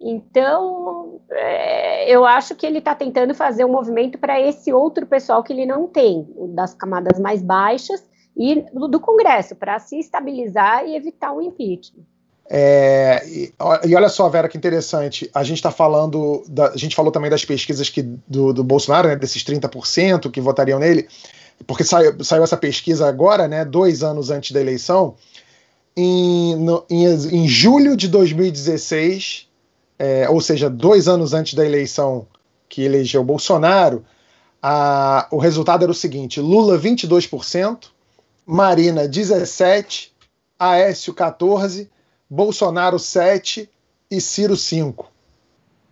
Então, 0.00 1.20
é, 1.30 2.12
eu 2.12 2.24
acho 2.24 2.56
que 2.56 2.66
ele 2.66 2.78
está 2.78 2.92
tentando 2.92 3.36
fazer 3.36 3.64
um 3.64 3.70
movimento 3.70 4.18
para 4.18 4.40
esse 4.40 4.72
outro 4.72 5.06
pessoal 5.06 5.44
que 5.44 5.52
ele 5.52 5.64
não 5.64 5.86
tem, 5.86 6.26
das 6.48 6.74
camadas 6.74 7.20
mais 7.20 7.40
baixas 7.40 8.04
e 8.36 8.62
do, 8.72 8.88
do 8.88 8.98
Congresso, 8.98 9.54
para 9.54 9.78
se 9.78 9.96
estabilizar 9.96 10.84
e 10.84 10.96
evitar 10.96 11.32
um 11.32 11.40
impeachment. 11.40 12.04
É, 12.50 13.22
e, 13.26 13.52
e, 13.86 13.94
olha 13.94 14.08
só, 14.08 14.28
Vera, 14.28 14.48
que 14.48 14.56
interessante. 14.56 15.30
A 15.34 15.44
gente 15.44 15.58
está 15.58 15.70
falando, 15.70 16.42
da, 16.48 16.68
a 16.70 16.76
gente 16.76 16.96
falou 16.96 17.12
também 17.12 17.30
das 17.30 17.44
pesquisas 17.44 17.90
que, 17.90 18.02
do, 18.26 18.52
do 18.54 18.64
Bolsonaro, 18.64 19.08
né, 19.08 19.16
desses 19.16 19.44
30% 19.44 20.30
que 20.30 20.40
votariam 20.40 20.78
nele, 20.78 21.06
porque 21.66 21.84
saiu, 21.84 22.24
saiu 22.24 22.42
essa 22.42 22.56
pesquisa 22.56 23.06
agora, 23.06 23.46
né, 23.46 23.64
dois 23.64 24.02
anos 24.02 24.30
antes 24.30 24.52
da 24.52 24.60
eleição. 24.60 25.14
Em, 25.94 26.56
no, 26.56 26.84
em, 26.88 27.04
em 27.04 27.48
julho 27.48 27.96
de 27.96 28.08
2016, 28.08 29.46
é, 29.98 30.28
ou 30.30 30.40
seja, 30.40 30.70
dois 30.70 31.08
anos 31.08 31.34
antes 31.34 31.54
da 31.54 31.66
eleição 31.66 32.26
que 32.68 32.82
elegeu 32.82 33.22
Bolsonaro, 33.24 34.04
a, 34.62 35.26
o 35.30 35.38
resultado 35.38 35.82
era 35.82 35.92
o 35.92 35.94
seguinte: 35.94 36.40
Lula 36.40 36.78
22%, 36.78 37.88
Marina 38.46 39.08
17%, 39.08 40.08
Aécio 40.58 41.12
14%, 41.12 41.88
Bolsonaro 42.28 42.96
7% 42.96 43.68
e 44.10 44.20
Ciro 44.20 44.54
5%. 44.54 45.06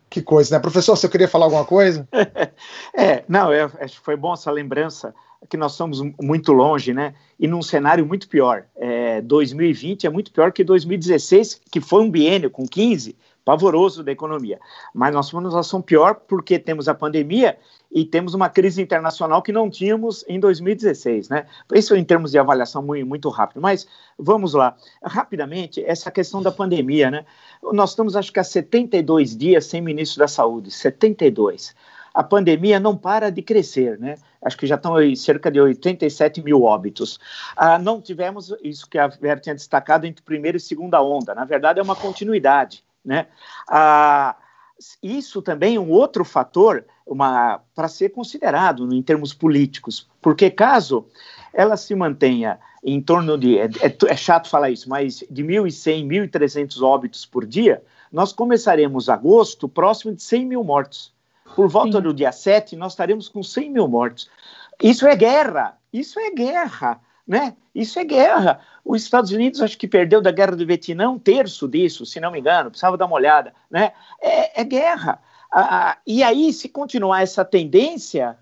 Que 0.08 0.22
coisa, 0.22 0.54
né? 0.54 0.62
Professor, 0.62 0.96
você 0.96 1.08
queria 1.08 1.28
falar 1.28 1.46
alguma 1.46 1.64
coisa? 1.64 2.08
é, 2.96 3.24
não, 3.28 3.52
é, 3.52 3.64
acho 3.80 3.98
que 3.98 4.04
foi 4.04 4.16
bom 4.16 4.32
essa 4.32 4.50
lembrança 4.50 5.14
que 5.48 5.56
nós 5.56 5.72
estamos 5.72 6.00
muito 6.20 6.52
longe, 6.52 6.94
né? 6.94 7.14
E 7.38 7.46
num 7.46 7.60
cenário 7.60 8.06
muito 8.06 8.28
pior. 8.28 8.64
É, 8.76 9.20
2020 9.20 10.06
é 10.06 10.10
muito 10.10 10.32
pior 10.32 10.52
que 10.52 10.64
2016, 10.64 11.60
que 11.70 11.80
foi 11.80 12.02
um 12.02 12.10
biênio 12.10 12.50
com 12.50 12.66
15, 12.66 13.16
pavoroso 13.46 14.02
da 14.02 14.10
economia. 14.10 14.58
Mas 14.92 15.14
nós 15.14 15.26
somos 15.26 15.44
uma 15.44 15.50
situação 15.50 15.80
pior 15.80 16.16
porque 16.26 16.58
temos 16.58 16.88
a 16.88 16.94
pandemia 16.94 17.56
e 17.92 18.04
temos 18.04 18.34
uma 18.34 18.48
crise 18.48 18.82
internacional 18.82 19.40
que 19.40 19.52
não 19.52 19.70
tínhamos 19.70 20.24
em 20.28 20.40
2016, 20.40 21.28
né? 21.28 21.46
Isso 21.72 21.94
em 21.94 22.02
termos 22.02 22.32
de 22.32 22.38
avaliação 22.40 22.82
muito, 22.82 23.06
muito 23.06 23.28
rápido. 23.28 23.60
Mas 23.60 23.86
vamos 24.18 24.52
lá, 24.52 24.76
rapidamente, 25.00 25.80
essa 25.86 26.10
questão 26.10 26.42
da 26.42 26.50
pandemia, 26.50 27.08
né? 27.08 27.24
Nós 27.72 27.90
estamos, 27.90 28.16
acho 28.16 28.32
que 28.32 28.40
há 28.40 28.44
72 28.44 29.36
dias 29.36 29.64
sem 29.66 29.80
ministro 29.80 30.18
da 30.18 30.28
Saúde, 30.28 30.72
72. 30.72 31.72
A 32.12 32.24
pandemia 32.24 32.80
não 32.80 32.96
para 32.96 33.30
de 33.30 33.42
crescer, 33.42 33.96
né? 33.96 34.16
Acho 34.42 34.56
que 34.56 34.66
já 34.66 34.74
estão 34.74 34.96
aí 34.96 35.14
cerca 35.14 35.52
de 35.52 35.60
87 35.60 36.42
mil 36.42 36.62
óbitos. 36.62 37.20
Ah, 37.56 37.78
não 37.78 38.00
tivemos 38.00 38.52
isso 38.64 38.88
que 38.90 38.98
a 38.98 39.06
Vera 39.06 39.38
tinha 39.38 39.54
destacado 39.54 40.04
entre 40.04 40.24
primeira 40.24 40.56
e 40.56 40.60
segunda 40.60 41.00
onda. 41.00 41.32
Na 41.32 41.44
verdade, 41.44 41.78
é 41.78 41.82
uma 41.82 41.94
continuidade. 41.94 42.85
Né? 43.06 43.28
Ah, 43.68 44.34
isso 45.00 45.40
também 45.40 45.76
é 45.76 45.80
um 45.80 45.90
outro 45.90 46.24
fator 46.24 46.84
para 47.74 47.88
ser 47.88 48.08
considerado 48.08 48.92
em 48.92 49.00
termos 49.00 49.32
políticos, 49.32 50.08
porque 50.20 50.50
caso 50.50 51.06
ela 51.54 51.76
se 51.76 51.94
mantenha 51.94 52.58
em 52.82 53.00
torno 53.00 53.38
de, 53.38 53.58
é, 53.58 53.66
é, 53.80 53.96
é 54.08 54.16
chato 54.16 54.48
falar 54.48 54.70
isso, 54.70 54.88
mas 54.88 55.24
de 55.30 55.44
1.100, 55.44 56.06
1.300 56.30 56.82
óbitos 56.82 57.24
por 57.24 57.46
dia, 57.46 57.82
nós 58.12 58.32
começaremos 58.32 59.08
agosto 59.08 59.68
próximo 59.68 60.14
de 60.14 60.22
100 60.22 60.44
mil 60.44 60.64
mortos. 60.64 61.14
Por 61.54 61.68
volta 61.68 61.98
Sim. 61.98 62.02
do 62.02 62.12
dia 62.12 62.32
7, 62.32 62.76
nós 62.76 62.92
estaremos 62.92 63.28
com 63.28 63.42
100 63.42 63.70
mil 63.70 63.88
mortos. 63.88 64.28
Isso 64.82 65.06
é 65.06 65.14
guerra, 65.14 65.78
isso 65.92 66.18
é 66.18 66.30
guerra 66.30 67.00
né? 67.26 67.54
Isso 67.74 67.98
é 67.98 68.04
guerra. 68.04 68.60
Os 68.84 69.02
Estados 69.02 69.32
Unidos 69.32 69.60
acho 69.60 69.76
que 69.76 69.88
perdeu 69.88 70.22
da 70.22 70.30
guerra 70.30 70.56
do 70.56 70.66
Vietnã 70.66 71.10
um 71.10 71.18
terço 71.18 71.66
disso, 71.68 72.06
se 72.06 72.20
não 72.20 72.30
me 72.30 72.38
engano, 72.38 72.70
precisava 72.70 72.96
dar 72.96 73.06
uma 73.06 73.16
olhada, 73.16 73.52
né? 73.70 73.92
É, 74.20 74.60
é 74.60 74.64
guerra. 74.64 75.20
Ah, 75.52 75.96
e 76.06 76.22
aí, 76.22 76.52
se 76.52 76.68
continuar 76.68 77.22
essa 77.22 77.44
tendência, 77.44 78.36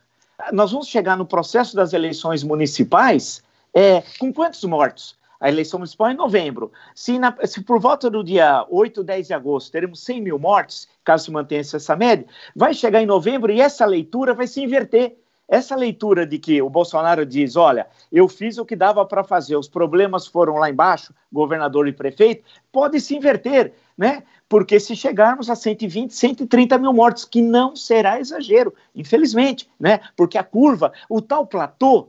nós 0.52 0.72
vamos 0.72 0.88
chegar 0.88 1.16
no 1.16 1.26
processo 1.26 1.76
das 1.76 1.92
eleições 1.92 2.42
municipais 2.42 3.42
é, 3.72 4.02
com 4.18 4.32
quantos 4.32 4.62
mortos? 4.64 5.16
A 5.40 5.48
eleição 5.48 5.78
municipal 5.78 6.08
é 6.08 6.12
em 6.12 6.16
novembro. 6.16 6.72
Se, 6.94 7.18
na, 7.18 7.36
se, 7.44 7.60
por 7.62 7.78
volta 7.78 8.08
do 8.08 8.24
dia 8.24 8.64
8, 8.70 9.02
10 9.02 9.26
de 9.26 9.34
agosto 9.34 9.72
teremos 9.72 10.00
100 10.00 10.22
mil 10.22 10.38
mortes, 10.38 10.88
caso 11.04 11.26
se 11.26 11.30
mantenha 11.30 11.60
essa 11.60 11.96
média, 11.96 12.26
vai 12.56 12.72
chegar 12.72 13.02
em 13.02 13.06
novembro 13.06 13.52
e 13.52 13.60
essa 13.60 13.84
leitura 13.84 14.32
vai 14.32 14.46
se 14.46 14.62
inverter. 14.62 15.18
Essa 15.48 15.76
leitura 15.76 16.26
de 16.26 16.38
que 16.38 16.62
o 16.62 16.70
Bolsonaro 16.70 17.26
diz: 17.26 17.57
olha, 17.57 17.87
eu 18.11 18.26
fiz 18.28 18.57
o 18.57 18.64
que 18.64 18.75
dava 18.75 19.04
para 19.04 19.23
fazer, 19.23 19.56
os 19.56 19.68
problemas 19.68 20.27
foram 20.27 20.54
lá 20.54 20.71
embaixo, 20.71 21.14
governador 21.31 21.87
e 21.87 21.92
prefeito, 21.92 22.44
pode 22.73 23.00
se 23.00 23.14
inverter, 23.14 23.75
né? 23.96 24.23
Porque 24.48 24.81
se 24.81 24.96
chegarmos 24.96 25.50
a 25.50 25.54
120, 25.54 26.14
130 26.14 26.79
mil 26.79 26.92
mortes, 26.92 27.25
que 27.25 27.42
não 27.42 27.77
será 27.77 28.18
exagero, 28.18 28.75
infelizmente, 28.94 29.68
né? 29.79 30.00
Porque 30.16 30.38
a 30.38 30.44
curva, 30.44 30.92
o 31.08 31.21
tal 31.21 31.46
platô, 31.46 32.08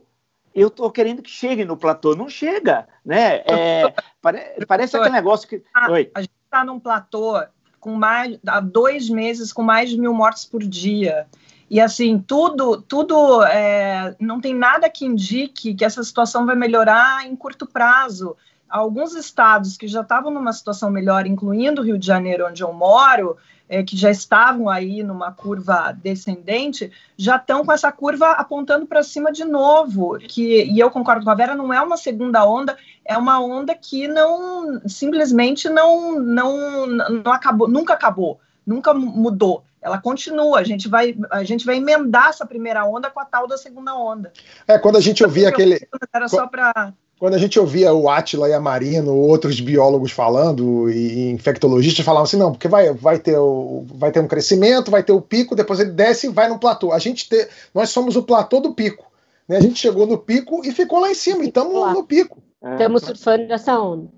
eu 0.54 0.68
estou 0.68 0.90
querendo 0.90 1.20
que 1.20 1.30
chegue 1.30 1.66
no 1.66 1.76
platô. 1.76 2.16
Não 2.16 2.30
chega, 2.30 2.88
né? 3.04 3.42
É, 3.44 3.94
pare, 4.22 4.40
parece 4.66 4.96
aquele 4.96 5.12
negócio 5.12 5.46
que. 5.46 5.62
Ah, 5.74 5.92
Oi. 5.92 6.10
A 6.14 6.22
gente 6.22 6.32
está 6.44 6.64
num 6.64 6.80
platô 6.80 7.38
com 7.78 7.92
mais 7.92 8.38
há 8.46 8.58
dois 8.60 9.10
meses 9.10 9.52
com 9.52 9.62
mais 9.62 9.90
de 9.90 10.00
mil 10.00 10.14
mortes 10.14 10.46
por 10.46 10.62
dia. 10.62 11.26
E 11.68 11.80
assim, 11.80 12.18
tudo, 12.18 12.80
tudo 12.80 13.42
é, 13.42 14.14
não 14.20 14.40
tem 14.40 14.54
nada 14.54 14.88
que 14.88 15.04
indique 15.04 15.74
que 15.74 15.84
essa 15.84 16.02
situação 16.02 16.46
vai 16.46 16.54
melhorar 16.54 17.26
em 17.26 17.34
curto 17.34 17.66
prazo. 17.66 18.36
Alguns 18.68 19.14
estados 19.14 19.76
que 19.76 19.88
já 19.88 20.02
estavam 20.02 20.30
numa 20.30 20.52
situação 20.52 20.90
melhor, 20.90 21.26
incluindo 21.26 21.82
o 21.82 21.84
Rio 21.84 21.98
de 21.98 22.06
Janeiro, 22.06 22.46
onde 22.46 22.62
eu 22.62 22.72
moro, 22.72 23.36
é, 23.68 23.82
que 23.82 23.96
já 23.96 24.10
estavam 24.10 24.68
aí 24.68 25.02
numa 25.02 25.32
curva 25.32 25.92
descendente, 25.92 26.90
já 27.16 27.36
estão 27.36 27.64
com 27.64 27.72
essa 27.72 27.90
curva 27.90 28.30
apontando 28.30 28.86
para 28.86 29.02
cima 29.02 29.32
de 29.32 29.44
novo. 29.44 30.18
Que, 30.18 30.64
e 30.64 30.78
eu 30.78 30.90
concordo 30.90 31.24
com 31.24 31.30
a 31.30 31.34
Vera, 31.34 31.54
não 31.54 31.72
é 31.72 31.80
uma 31.80 31.96
segunda 31.96 32.46
onda, 32.48 32.76
é 33.04 33.16
uma 33.18 33.40
onda 33.40 33.74
que 33.74 34.06
não 34.06 34.80
simplesmente 34.86 35.68
não, 35.68 36.20
não, 36.20 36.86
não 36.86 37.32
acabou, 37.32 37.68
nunca 37.68 37.94
acabou, 37.94 38.38
nunca 38.64 38.94
mudou. 38.94 39.64
Ela 39.86 39.98
continua, 39.98 40.58
a 40.58 40.64
gente 40.64 40.88
vai 40.88 41.16
a 41.30 41.44
gente 41.44 41.64
vai 41.64 41.76
emendar 41.76 42.30
essa 42.30 42.44
primeira 42.44 42.84
onda 42.84 43.08
com 43.08 43.20
a 43.20 43.24
tal 43.24 43.46
da 43.46 43.56
segunda 43.56 43.94
onda. 43.94 44.32
É, 44.66 44.76
quando 44.76 44.96
a 44.96 45.00
gente 45.00 45.22
ouvia 45.22 45.48
aquele. 45.48 45.78
Era 46.12 46.28
só 46.28 46.48
para 46.48 46.92
quando 47.18 47.34
a 47.34 47.38
gente 47.38 47.58
ouvia 47.58 47.94
o 47.94 48.10
Atila 48.10 48.48
e 48.48 48.52
a 48.52 48.60
Marino, 48.60 49.14
outros 49.14 49.58
biólogos 49.58 50.10
falando 50.10 50.90
e 50.90 51.30
infectologistas 51.30 52.04
falavam 52.04 52.24
assim, 52.24 52.36
não, 52.36 52.52
porque 52.52 52.68
vai, 52.68 52.92
vai, 52.92 53.18
ter 53.18 53.38
o, 53.38 53.86
vai 53.94 54.12
ter 54.12 54.20
um 54.20 54.28
crescimento, 54.28 54.90
vai 54.90 55.02
ter 55.02 55.12
o 55.12 55.20
pico, 55.20 55.56
depois 55.56 55.80
ele 55.80 55.92
desce 55.92 56.26
e 56.26 56.30
vai 56.30 56.46
no 56.46 56.58
platô. 56.58 56.92
A 56.92 56.98
gente 56.98 57.26
te, 57.26 57.48
nós 57.74 57.88
somos 57.88 58.16
o 58.16 58.22
platô 58.22 58.60
do 58.60 58.74
pico. 58.74 59.10
Né? 59.48 59.56
A 59.56 59.60
gente 59.60 59.78
chegou 59.78 60.06
no 60.06 60.18
pico 60.18 60.60
e 60.62 60.72
ficou 60.72 61.00
lá 61.00 61.10
em 61.10 61.14
cima, 61.14 61.42
e 61.42 61.48
estamos 61.48 61.72
no 61.94 62.04
pico. 62.04 62.42
Estamos 62.62 63.02
surfando 63.02 63.46
nessa 63.46 63.80
onda. 63.80 64.08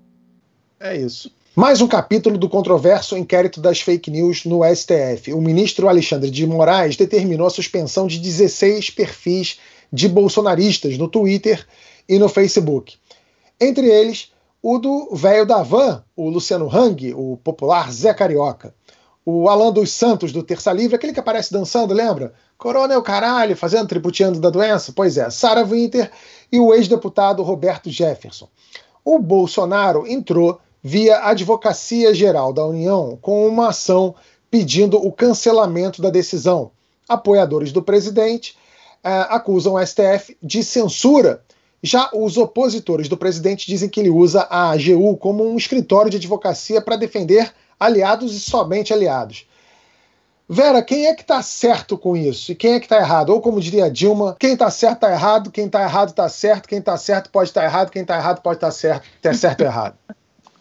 É 0.77 0.97
isso. 0.97 1.31
Mais 1.55 1.81
um 1.81 1.87
capítulo 1.87 2.37
do 2.37 2.47
controverso 2.47 3.17
inquérito 3.17 3.59
das 3.59 3.81
fake 3.81 4.11
news 4.11 4.45
no 4.45 4.61
STF. 4.63 5.33
O 5.33 5.41
ministro 5.41 5.89
Alexandre 5.89 6.29
de 6.29 6.45
Moraes 6.45 6.95
determinou 6.95 7.47
a 7.47 7.49
suspensão 7.49 8.05
de 8.05 8.19
16 8.19 8.91
perfis 8.91 9.59
de 9.91 10.07
bolsonaristas 10.07 10.95
no 10.97 11.07
Twitter 11.07 11.65
e 12.07 12.19
no 12.19 12.29
Facebook. 12.29 12.97
Entre 13.59 13.87
eles, 13.87 14.31
o 14.61 14.77
do 14.77 15.09
velho 15.15 15.45
da 15.45 15.63
van, 15.63 16.03
o 16.15 16.29
Luciano 16.29 16.69
Hang, 16.73 17.13
o 17.15 17.37
popular 17.37 17.91
Zé 17.91 18.13
Carioca. 18.13 18.73
O 19.25 19.49
Alan 19.49 19.71
dos 19.71 19.91
Santos, 19.91 20.31
do 20.31 20.43
Terça 20.43 20.71
Livre, 20.71 20.95
aquele 20.95 21.13
que 21.13 21.19
aparece 21.19 21.51
dançando, 21.51 21.93
lembra? 21.95 22.31
Coronel 22.57 23.01
Caralho, 23.01 23.57
fazendo 23.57 23.87
tributeando 23.87 24.39
da 24.39 24.51
doença? 24.51 24.93
Pois 24.95 25.17
é, 25.17 25.29
Sarah 25.31 25.63
Winter 25.63 26.11
e 26.51 26.59
o 26.59 26.73
ex-deputado 26.73 27.41
Roberto 27.41 27.89
Jefferson. 27.89 28.47
O 29.03 29.17
Bolsonaro 29.17 30.07
entrou 30.07 30.59
via 30.83 31.19
Advocacia 31.19 32.13
Geral 32.13 32.53
da 32.53 32.65
União 32.65 33.17
com 33.21 33.47
uma 33.47 33.69
ação 33.69 34.15
pedindo 34.49 34.97
o 34.97 35.11
cancelamento 35.11 36.01
da 36.01 36.09
decisão. 36.09 36.71
Apoiadores 37.07 37.71
do 37.71 37.81
presidente 37.81 38.57
eh, 39.03 39.27
acusam 39.29 39.73
o 39.73 39.85
STF 39.85 40.37
de 40.41 40.63
censura 40.63 41.43
já 41.81 42.09
os 42.13 42.37
opositores 42.37 43.07
do 43.07 43.15
presidente 43.15 43.65
dizem 43.65 43.87
que 43.87 43.99
ele 44.01 44.09
usa 44.09 44.41
a 44.49 44.71
AGU 44.71 45.15
como 45.17 45.49
um 45.49 45.55
escritório 45.55 46.11
de 46.11 46.17
advocacia 46.17 46.81
para 46.81 46.97
defender 46.97 47.53
aliados 47.79 48.35
e 48.35 48.39
somente 48.39 48.93
aliados. 48.93 49.47
Vera, 50.47 50.81
quem 50.81 51.05
é 51.05 51.13
que 51.13 51.21
está 51.21 51.41
certo 51.41 51.97
com 51.97 52.17
isso 52.17 52.51
e 52.51 52.55
quem 52.55 52.73
é 52.73 52.79
que 52.79 52.85
está 52.87 52.97
errado? 52.97 53.29
Ou 53.29 53.39
como 53.39 53.61
diria 53.61 53.89
Dilma, 53.89 54.35
quem 54.37 54.53
está 54.53 54.69
certo 54.69 54.95
está 54.95 55.11
errado, 55.11 55.51
quem 55.51 55.67
está 55.67 55.83
errado 55.83 56.09
está 56.09 56.27
certo, 56.27 56.67
quem 56.67 56.79
está 56.79 56.97
certo 56.97 57.29
pode 57.29 57.49
estar 57.49 57.61
tá 57.61 57.67
errado, 57.67 57.91
quem 57.91 58.01
está 58.01 58.17
errado 58.17 58.41
pode 58.41 58.57
estar 58.57 58.67
tá 58.67 58.71
certo, 58.71 59.07
ter 59.21 59.35
certo 59.35 59.61
ou 59.61 59.67
errado. 59.67 59.95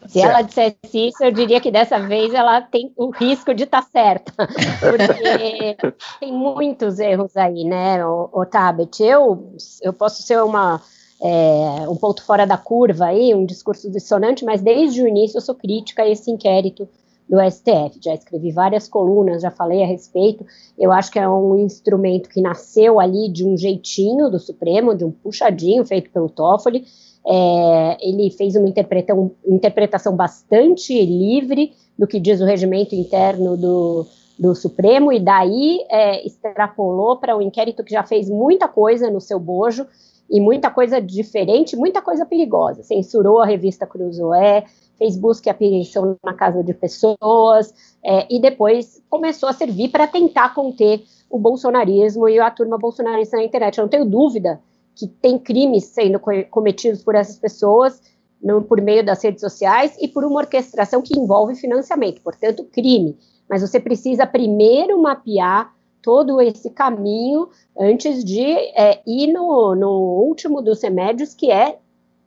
Se 0.09 0.21
certo. 0.21 0.31
ela 0.31 0.43
dissesse 0.43 1.09
isso, 1.09 1.23
eu 1.23 1.31
diria 1.31 1.61
que 1.61 1.71
dessa 1.71 1.99
vez 2.01 2.33
ela 2.33 2.63
tem 2.63 2.93
o 2.97 3.11
risco 3.11 3.55
de 3.55 3.65
estar 3.65 3.83
tá 3.83 3.89
certa, 3.93 4.33
porque 4.81 5.77
tem 6.19 6.33
muitos 6.33 6.99
erros 6.99 7.37
aí, 7.37 7.63
né, 7.63 8.05
o, 8.05 8.31
o 8.33 8.47
Tabet? 8.47 9.03
Eu, 9.03 9.55
eu 9.83 9.93
posso 9.93 10.23
ser 10.23 10.43
uma 10.43 10.81
é, 11.21 11.89
um 11.89 11.97
ponto 11.97 12.25
fora 12.25 12.47
da 12.47 12.57
curva 12.57 13.07
aí, 13.07 13.35
um 13.35 13.45
discurso 13.45 13.91
dissonante, 13.91 14.45
mas 14.45 14.63
desde 14.63 15.03
o 15.03 15.07
início 15.07 15.37
eu 15.37 15.43
sou 15.43 15.55
crítica 15.55 16.03
a 16.03 16.09
esse 16.09 16.31
inquérito 16.31 16.89
do 17.29 17.39
STF. 17.39 18.01
Já 18.03 18.15
escrevi 18.15 18.51
várias 18.51 18.89
colunas, 18.89 19.43
já 19.43 19.51
falei 19.51 19.83
a 19.83 19.87
respeito. 19.87 20.47
Eu 20.79 20.91
acho 20.91 21.11
que 21.11 21.19
é 21.19 21.29
um 21.29 21.59
instrumento 21.59 22.29
que 22.29 22.41
nasceu 22.41 22.99
ali 22.99 23.31
de 23.31 23.45
um 23.45 23.57
jeitinho 23.57 24.31
do 24.31 24.39
Supremo, 24.39 24.95
de 24.95 25.05
um 25.05 25.11
puxadinho 25.11 25.85
feito 25.85 26.11
pelo 26.11 26.31
Toffoli. 26.31 26.87
É, 27.27 27.97
ele 28.01 28.31
fez 28.31 28.55
uma 28.57 28.69
interpretação, 28.69 30.17
bastante 30.17 31.05
livre 31.05 31.73
do 31.99 32.07
que 32.07 32.19
diz 32.19 32.41
o 32.41 32.45
regimento 32.45 32.95
interno 32.95 33.57
do, 33.57 34.07
do 34.39 34.55
Supremo, 34.55 35.13
e 35.13 35.21
daí 35.21 35.85
é, 35.91 36.27
extrapolou 36.27 37.17
para 37.17 37.37
um 37.37 37.43
inquérito 37.43 37.85
que 37.85 37.93
já 37.93 38.03
fez 38.03 38.31
muita 38.31 38.69
coisa 38.69 39.11
no 39.11 39.21
seu 39.21 39.39
bojo 39.39 39.87
e 40.31 40.41
muita 40.41 40.71
coisa 40.71 41.01
diferente, 41.01 41.77
muita 41.77 42.01
coisa 42.01 42.25
perigosa. 42.25 42.83
Censurou 42.83 43.41
a 43.41 43.47
revista 43.47 43.87
Cruzoé, 43.87 44.65
fez 44.99 45.17
busca 45.17 45.49
e 45.49 45.51
apreensão 45.51 46.17
na 46.25 46.35
casa 46.35 46.63
de 46.63 46.75
pessoas, 46.75 47.73
é, 48.03 48.27
e 48.31 48.41
depois 48.41 49.03
começou 49.09 49.49
a 49.49 49.53
servir 49.53 49.89
para 49.89 50.07
tentar 50.07 50.55
conter 50.55 51.03
o 51.31 51.39
bolsonarismo 51.39 52.29
e 52.29 52.39
a 52.39 52.51
turma 52.51 52.79
bolsonarista 52.79 53.37
na 53.37 53.45
internet. 53.45 53.79
Eu 53.79 53.83
não 53.83 53.89
tenho 53.89 54.05
dúvida 54.05 54.61
que 54.99 55.07
tem 55.07 55.39
crimes 55.39 55.85
sendo 55.85 56.21
cometidos 56.51 57.05
por 57.05 57.15
essas 57.15 57.39
pessoas 57.39 58.03
no, 58.43 58.63
por 58.63 58.81
meio 58.81 59.07
das 59.07 59.23
redes 59.23 59.41
sociais 59.41 59.97
e 60.01 60.09
por 60.09 60.25
uma 60.25 60.41
orquestração 60.41 61.01
que 61.01 61.17
envolve 61.17 61.55
financiamento, 61.55 62.21
portanto, 62.21 62.65
crime. 62.65 63.17
Mas 63.49 63.63
você 63.63 63.79
precisa 63.79 64.27
primeiro 64.27 65.01
mapear 65.01 65.73
todo 66.03 66.41
esse 66.41 66.71
caminho 66.71 67.49
antes 67.79 68.25
de 68.25 68.43
é, 68.43 69.01
ir 69.07 69.33
no, 69.33 69.77
no 69.77 69.91
último 70.25 70.61
dos 70.61 70.83
remédios, 70.83 71.33
que 71.33 71.49
é 71.51 71.79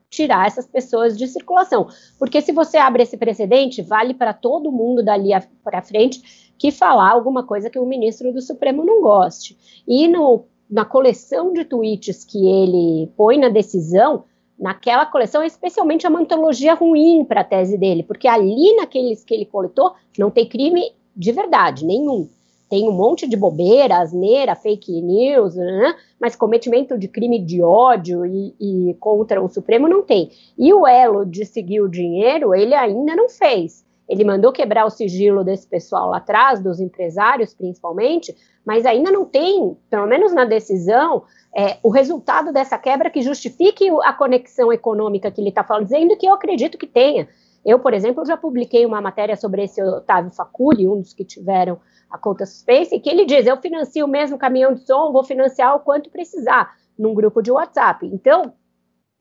tirar 0.08 0.46
essas 0.46 0.66
pessoas 0.66 1.16
de 1.16 1.26
circulação. 1.26 1.88
Porque 2.18 2.40
se 2.40 2.52
você 2.52 2.78
abre 2.78 3.02
esse 3.02 3.18
precedente, 3.18 3.82
vale 3.82 4.14
para 4.14 4.32
todo 4.32 4.72
mundo 4.72 5.02
dali 5.02 5.30
para 5.62 5.82
frente 5.82 6.52
que 6.58 6.70
falar 6.70 7.10
alguma 7.10 7.44
coisa 7.44 7.68
que 7.68 7.78
o 7.78 7.86
ministro 7.86 8.32
do 8.32 8.40
Supremo 8.40 8.84
não 8.84 9.02
goste. 9.02 9.58
E 9.86 10.06
no, 10.06 10.44
na 10.72 10.86
coleção 10.86 11.52
de 11.52 11.66
tweets 11.66 12.24
que 12.24 12.46
ele 12.48 13.12
põe 13.14 13.38
na 13.38 13.50
decisão, 13.50 14.24
naquela 14.58 15.04
coleção, 15.04 15.42
é 15.42 15.46
especialmente 15.46 16.06
uma 16.06 16.20
antologia 16.20 16.72
ruim 16.72 17.26
para 17.26 17.42
a 17.42 17.44
tese 17.44 17.76
dele, 17.76 18.02
porque 18.02 18.26
ali 18.26 18.74
naqueles 18.76 19.22
que 19.22 19.34
ele 19.34 19.44
coletou 19.44 19.92
não 20.18 20.30
tem 20.30 20.48
crime 20.48 20.92
de 21.14 21.30
verdade, 21.30 21.84
nenhum 21.84 22.26
tem 22.72 22.88
um 22.88 22.92
monte 22.92 23.28
de 23.28 23.36
bobeira, 23.36 23.98
asneira, 23.98 24.54
fake 24.54 25.02
news, 25.02 25.56
né? 25.56 25.94
mas 26.18 26.34
cometimento 26.34 26.96
de 26.96 27.06
crime 27.06 27.38
de 27.38 27.62
ódio 27.62 28.24
e, 28.24 28.54
e, 28.58 28.94
contra 28.94 29.42
o 29.42 29.48
Supremo 29.50 29.86
não 29.86 30.02
tem. 30.02 30.30
E 30.56 30.72
o 30.72 30.86
elo 30.86 31.26
de 31.26 31.44
seguir 31.44 31.82
o 31.82 31.88
dinheiro, 31.88 32.54
ele 32.54 32.72
ainda 32.72 33.14
não 33.14 33.28
fez. 33.28 33.84
Ele 34.08 34.24
mandou 34.24 34.52
quebrar 34.52 34.84
o 34.84 34.90
sigilo 34.90 35.44
desse 35.44 35.66
pessoal 35.66 36.10
lá 36.10 36.18
atrás, 36.18 36.60
dos 36.60 36.80
empresários 36.80 37.54
principalmente, 37.54 38.34
mas 38.64 38.84
ainda 38.86 39.10
não 39.10 39.24
tem, 39.24 39.76
pelo 39.88 40.06
menos 40.06 40.32
na 40.32 40.44
decisão, 40.44 41.24
é, 41.54 41.78
o 41.82 41.90
resultado 41.90 42.52
dessa 42.52 42.78
quebra 42.78 43.10
que 43.10 43.22
justifique 43.22 43.88
a 44.04 44.12
conexão 44.12 44.72
econômica 44.72 45.30
que 45.30 45.40
ele 45.40 45.50
está 45.50 45.64
falando, 45.64 45.84
dizendo 45.84 46.16
que 46.16 46.26
eu 46.26 46.32
acredito 46.32 46.78
que 46.78 46.86
tenha. 46.86 47.28
Eu, 47.64 47.78
por 47.78 47.94
exemplo, 47.94 48.26
já 48.26 48.36
publiquei 48.36 48.84
uma 48.84 49.00
matéria 49.00 49.36
sobre 49.36 49.64
esse 49.64 49.82
Otávio 49.82 50.32
Faculi, 50.32 50.88
um 50.88 51.00
dos 51.00 51.12
que 51.12 51.24
tiveram 51.24 51.78
a 52.10 52.18
conta 52.18 52.44
suspensa, 52.44 52.94
e 52.94 53.00
que 53.00 53.08
ele 53.08 53.24
diz: 53.24 53.46
eu 53.46 53.56
financio 53.56 54.04
o 54.04 54.08
mesmo 54.08 54.36
caminhão 54.36 54.74
de 54.74 54.84
som, 54.84 55.12
vou 55.12 55.22
financiar 55.22 55.76
o 55.76 55.80
quanto 55.80 56.10
precisar, 56.10 56.74
num 56.98 57.14
grupo 57.14 57.40
de 57.40 57.52
WhatsApp. 57.52 58.06
Então, 58.06 58.52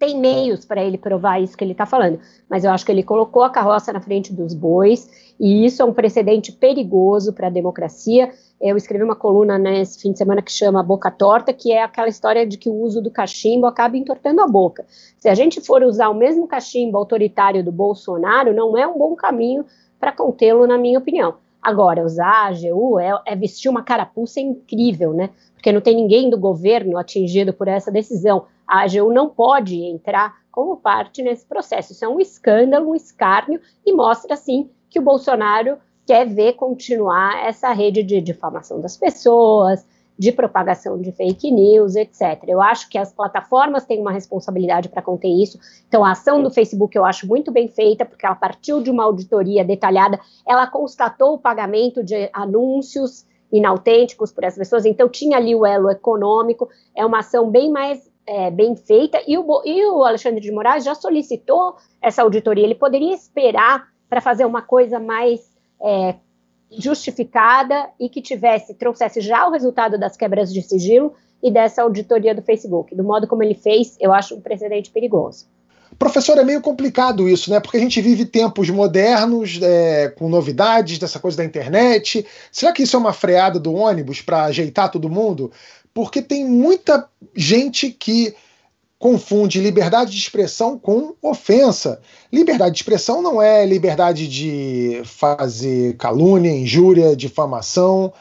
tem 0.02 0.18
meios 0.18 0.66
para 0.66 0.84
ele 0.84 0.98
provar 0.98 1.40
isso 1.40 1.56
que 1.56 1.64
ele 1.64 1.74
está 1.74 1.86
falando, 1.86 2.20
mas 2.50 2.64
eu 2.64 2.72
acho 2.72 2.84
que 2.84 2.92
ele 2.92 3.04
colocou 3.04 3.44
a 3.44 3.52
carroça 3.52 3.94
na 3.94 4.02
frente 4.02 4.34
dos 4.34 4.56
bois, 4.56 5.08
e 5.40 5.64
isso 5.64 5.80
é 5.80 5.86
um 5.86 5.94
precedente 5.94 6.52
perigoso 6.52 7.32
para 7.34 7.46
a 7.46 7.52
democracia. 7.52 8.32
Eu 8.60 8.76
escrevi 8.76 9.04
uma 9.04 9.16
coluna 9.16 9.60
nesse 9.60 10.02
fim 10.02 10.12
de 10.12 10.18
semana 10.18 10.42
que 10.42 10.52
chama 10.52 10.82
Boca 10.82 11.12
Torta, 11.12 11.54
que 11.54 11.72
é 11.72 11.84
aquela 11.84 12.08
história 12.08 12.48
de 12.48 12.58
que 12.58 12.68
o 12.68 12.74
uso 12.74 13.00
do 13.00 13.12
cachimbo 13.12 13.68
acaba 13.68 13.96
entortando 13.96 14.42
a 14.42 14.48
boca. 14.48 14.88
Se 15.20 15.30
a 15.30 15.36
gente 15.36 15.62
for 15.62 15.84
usar 15.84 16.10
o 16.10 16.16
mesmo 16.16 16.48
cachimbo 16.48 16.98
autoritário 16.98 17.64
do 17.64 17.72
Bolsonaro, 17.72 18.56
não 18.56 18.76
é 18.76 18.88
um 18.88 18.98
bom 18.98 19.16
caminho 19.16 19.64
para 20.00 20.12
contê-lo, 20.12 20.66
na 20.66 20.80
minha 20.80 20.98
opinião. 20.98 21.36
Agora, 21.62 22.04
usar 22.04 22.26
a 22.26 22.48
AGU 22.48 23.00
é, 23.00 23.12
é, 23.26 23.36
vestir 23.36 23.70
uma 23.70 23.84
carapuça 23.84 24.40
incrível, 24.40 25.14
né? 25.14 25.30
Porque 25.54 25.72
não 25.72 25.80
tem 25.80 25.96
ninguém 25.96 26.30
do 26.30 26.38
governo 26.38 26.98
atingido 26.98 27.54
por 27.54 27.68
essa 27.68 27.92
decisão. 27.92 28.46
A 28.68 28.84
AGU 28.84 29.14
não 29.14 29.30
pode 29.30 29.80
entrar 29.80 30.42
como 30.52 30.78
parte 30.78 31.22
nesse 31.22 31.46
processo. 31.46 31.92
Isso 31.92 32.04
é 32.04 32.08
um 32.08 32.20
escândalo, 32.20 32.90
um 32.90 32.96
escárnio, 32.96 33.62
e 33.86 33.94
mostra, 33.94 34.36
sim, 34.36 34.70
que 34.90 35.00
o 35.00 35.04
Bolsonaro 35.04 35.78
quer 36.06 36.26
ver 36.26 36.54
continuar 36.54 37.46
essa 37.46 37.72
rede 37.72 38.02
de 38.02 38.20
difamação 38.20 38.82
das 38.82 38.98
pessoas, 38.98 39.86
de 40.22 40.32
propagação 40.32 41.02
de 41.02 41.12
fake 41.12 41.50
news, 41.50 41.96
etc. 41.96 42.44
Eu 42.48 42.62
acho 42.62 42.88
que 42.88 42.96
as 42.96 43.12
plataformas 43.12 43.86
têm 43.86 44.00
uma 44.00 44.12
responsabilidade 44.12 44.88
para 44.88 45.02
conter 45.02 45.28
isso. 45.28 45.58
Então, 45.88 46.06
a 46.06 46.12
ação 46.12 46.44
do 46.44 46.52
Facebook 46.52 46.96
eu 46.96 47.04
acho 47.04 47.26
muito 47.26 47.52
bem 47.52 47.68
feita, 47.68 48.06
porque 48.06 48.24
ela 48.24 48.36
partiu 48.36 48.84
de 48.84 48.92
uma 48.92 49.04
auditoria 49.04 49.66
detalhada, 49.66 50.20
ela 50.48 50.68
constatou 50.68 51.34
o 51.34 51.40
pagamento 51.40 52.04
de 52.04 52.30
anúncios 52.34 53.26
inautênticos 53.52 54.32
por 54.32 54.44
essas 54.44 54.60
pessoas, 54.60 54.86
então 54.86 55.10
tinha 55.10 55.38
ali 55.38 55.56
o 55.56 55.66
elo 55.66 55.90
econômico, 55.90 56.70
é 56.96 57.04
uma 57.04 57.22
ação 57.22 57.50
bem 57.50 57.72
mais 57.72 58.08
é, 58.28 58.52
bem 58.52 58.76
feita, 58.76 59.20
e 59.28 59.36
o, 59.40 59.62
e 59.66 59.84
o 59.88 60.04
Alexandre 60.04 60.40
de 60.40 60.52
Moraes 60.52 60.84
já 60.84 60.94
solicitou 60.94 61.78
essa 62.00 62.22
auditoria, 62.22 62.64
ele 62.64 62.76
poderia 62.76 63.16
esperar 63.16 63.88
para 64.08 64.22
fazer 64.22 64.46
uma 64.46 64.62
coisa 64.62 65.00
mais 65.00 65.42
é, 65.82 66.16
justificada 66.72 67.90
e 68.00 68.08
que 68.10 68.22
tivesse, 68.22 68.74
trouxesse 68.74 69.22
já 69.22 69.48
o 69.48 69.52
resultado 69.52 69.98
das 69.98 70.16
quebras 70.16 70.54
de 70.54 70.62
sigilo 70.62 71.14
e 71.44 71.52
dessa 71.52 71.82
auditoria 71.82 72.34
do 72.34 72.42
Facebook. 72.42 72.96
Do 72.96 73.04
modo 73.04 73.28
como 73.28 73.44
ele 73.44 73.56
fez, 73.56 73.98
eu 74.00 74.14
acho 74.14 74.36
um 74.36 74.42
precedente 74.42 74.90
perigoso. 74.92 75.46
Professor, 76.00 76.38
é 76.38 76.44
meio 76.44 76.62
complicado 76.62 77.28
isso, 77.28 77.52
né? 77.52 77.60
Porque 77.60 77.78
a 77.78 77.80
gente 77.80 78.00
vive 78.02 78.26
tempos 78.26 78.70
modernos, 78.70 79.60
é, 79.62 80.10
com 80.10 80.30
novidades 80.30 80.98
dessa 80.98 81.20
coisa 81.20 81.38
da 81.38 81.46
internet. 81.46 82.26
Será 82.52 82.72
que 82.72 82.84
isso 82.84 82.96
é 82.96 83.00
uma 83.00 83.14
freada 83.14 83.60
do 83.60 83.74
ônibus 83.74 84.22
para 84.22 84.46
ajeitar 84.46 84.90
todo 84.90 85.10
mundo? 85.10 85.52
Porque 85.94 86.22
tem 86.22 86.46
muita 86.46 87.08
gente 87.36 87.90
que 87.90 88.34
confunde 89.02 89.60
liberdade 89.60 90.12
de 90.12 90.18
expressão 90.20 90.78
com 90.78 91.16
ofensa. 91.24 92.00
Liberdade 92.32 92.76
de 92.76 92.82
expressão 92.82 93.20
não 93.20 93.42
é 93.42 93.66
liberdade 93.66 94.28
de 94.28 95.02
fazer 95.04 95.98
calúnia, 95.98 96.52
injúria, 96.52 97.16
difamação. 97.16 98.14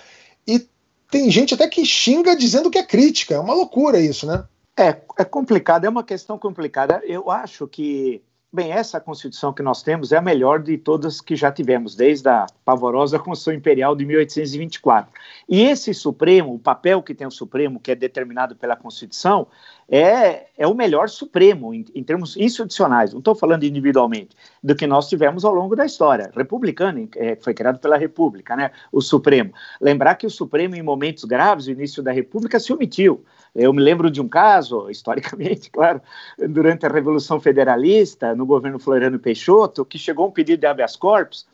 E 0.49 0.67
tem 1.11 1.31
gente 1.31 1.53
até 1.53 1.69
que 1.69 1.85
xinga 1.85 2.35
dizendo 2.35 2.71
que 2.71 2.79
é 2.79 2.83
crítica. 2.83 3.35
É 3.35 3.39
uma 3.39 3.53
loucura 3.53 4.01
isso, 4.01 4.27
né? 4.27 4.45
É, 4.75 4.97
é 5.19 5.25
complicado, 5.25 5.85
é 5.85 5.89
uma 5.91 6.03
questão 6.03 6.39
complicada. 6.39 7.03
Eu 7.05 7.31
acho 7.31 7.69
que 7.69 8.23
Bem, 8.53 8.73
essa 8.73 8.99
Constituição 8.99 9.53
que 9.53 9.63
nós 9.63 9.81
temos 9.81 10.11
é 10.11 10.17
a 10.17 10.21
melhor 10.21 10.61
de 10.61 10.77
todas 10.77 11.21
que 11.21 11.37
já 11.37 11.53
tivemos, 11.53 11.95
desde 11.95 12.29
a 12.29 12.47
pavorosa 12.65 13.17
Constituição 13.17 13.55
Imperial 13.55 13.95
de 13.95 14.05
1824. 14.05 15.13
E 15.49 15.63
esse 15.63 15.95
Supremo, 15.95 16.55
o 16.55 16.59
papel 16.59 17.01
que 17.01 17.15
tem 17.15 17.29
o 17.29 17.31
Supremo, 17.31 17.79
que 17.79 17.93
é 17.93 17.95
determinado 17.95 18.57
pela 18.57 18.75
Constituição, 18.75 19.47
é, 19.91 20.47
é 20.57 20.67
o 20.67 20.75
melhor 20.75 21.09
Supremo 21.09 21.75
em, 21.75 21.85
em 21.95 22.03
termos 22.05 22.37
institucionais, 22.37 23.13
não 23.13 23.19
estou 23.19 23.35
falando 23.35 23.65
individualmente, 23.65 24.37
do 24.63 24.75
que 24.75 24.87
nós 24.87 25.09
tivemos 25.09 25.45
ao 25.45 25.55
longo 25.55 25.75
da 25.75 25.87
história. 25.87 26.31
Republicano, 26.35 27.09
é, 27.17 27.37
foi 27.37 27.55
criado 27.55 27.79
pela 27.79 27.97
República, 27.97 28.55
né, 28.55 28.71
o 28.93 29.01
Supremo. 29.01 29.53
Lembrar 29.81 30.17
que 30.17 30.27
o 30.27 30.31
Supremo, 30.31 30.75
em 30.75 30.83
momentos 30.83 31.25
graves, 31.25 31.67
no 31.67 31.73
início 31.73 32.03
da 32.03 32.13
República, 32.13 32.61
se 32.61 32.73
omitiu. 32.73 33.25
Eu 33.55 33.73
me 33.73 33.83
lembro 33.83 34.11
de 34.11 34.21
um 34.21 34.29
caso, 34.29 34.89
historicamente, 34.91 35.71
claro, 35.73 36.01
durante 36.49 36.87
a 36.87 36.89
Revolução 36.89 37.41
Federalista, 37.41 38.35
no 38.35 38.47
governo 38.47 38.79
Floriano 38.79 39.19
Peixoto, 39.19 39.85
que 39.85 39.99
chegou 39.99 40.29
um 40.29 40.31
pedido 40.31 40.61
de 40.61 40.67
habeas 40.67 40.95
corpus 40.95 41.47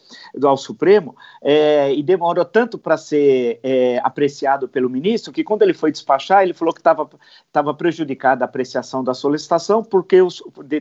ao 0.42 0.56
Supremo 0.56 1.16
é, 1.42 1.92
e 1.94 2.02
demorou 2.02 2.44
tanto 2.44 2.78
para 2.78 2.96
ser 2.96 3.58
é, 3.62 3.98
apreciado 4.02 4.68
pelo 4.68 4.90
ministro 4.90 5.32
que, 5.32 5.42
quando 5.42 5.62
ele 5.62 5.72
foi 5.72 5.90
despachar, 5.90 6.42
ele 6.42 6.52
falou 6.52 6.74
que 6.74 6.80
estava 6.80 7.74
prejudicada 7.74 8.44
a 8.44 8.46
apreciação 8.46 9.02
da 9.02 9.14
solicitação, 9.14 9.82
porque 9.82 10.18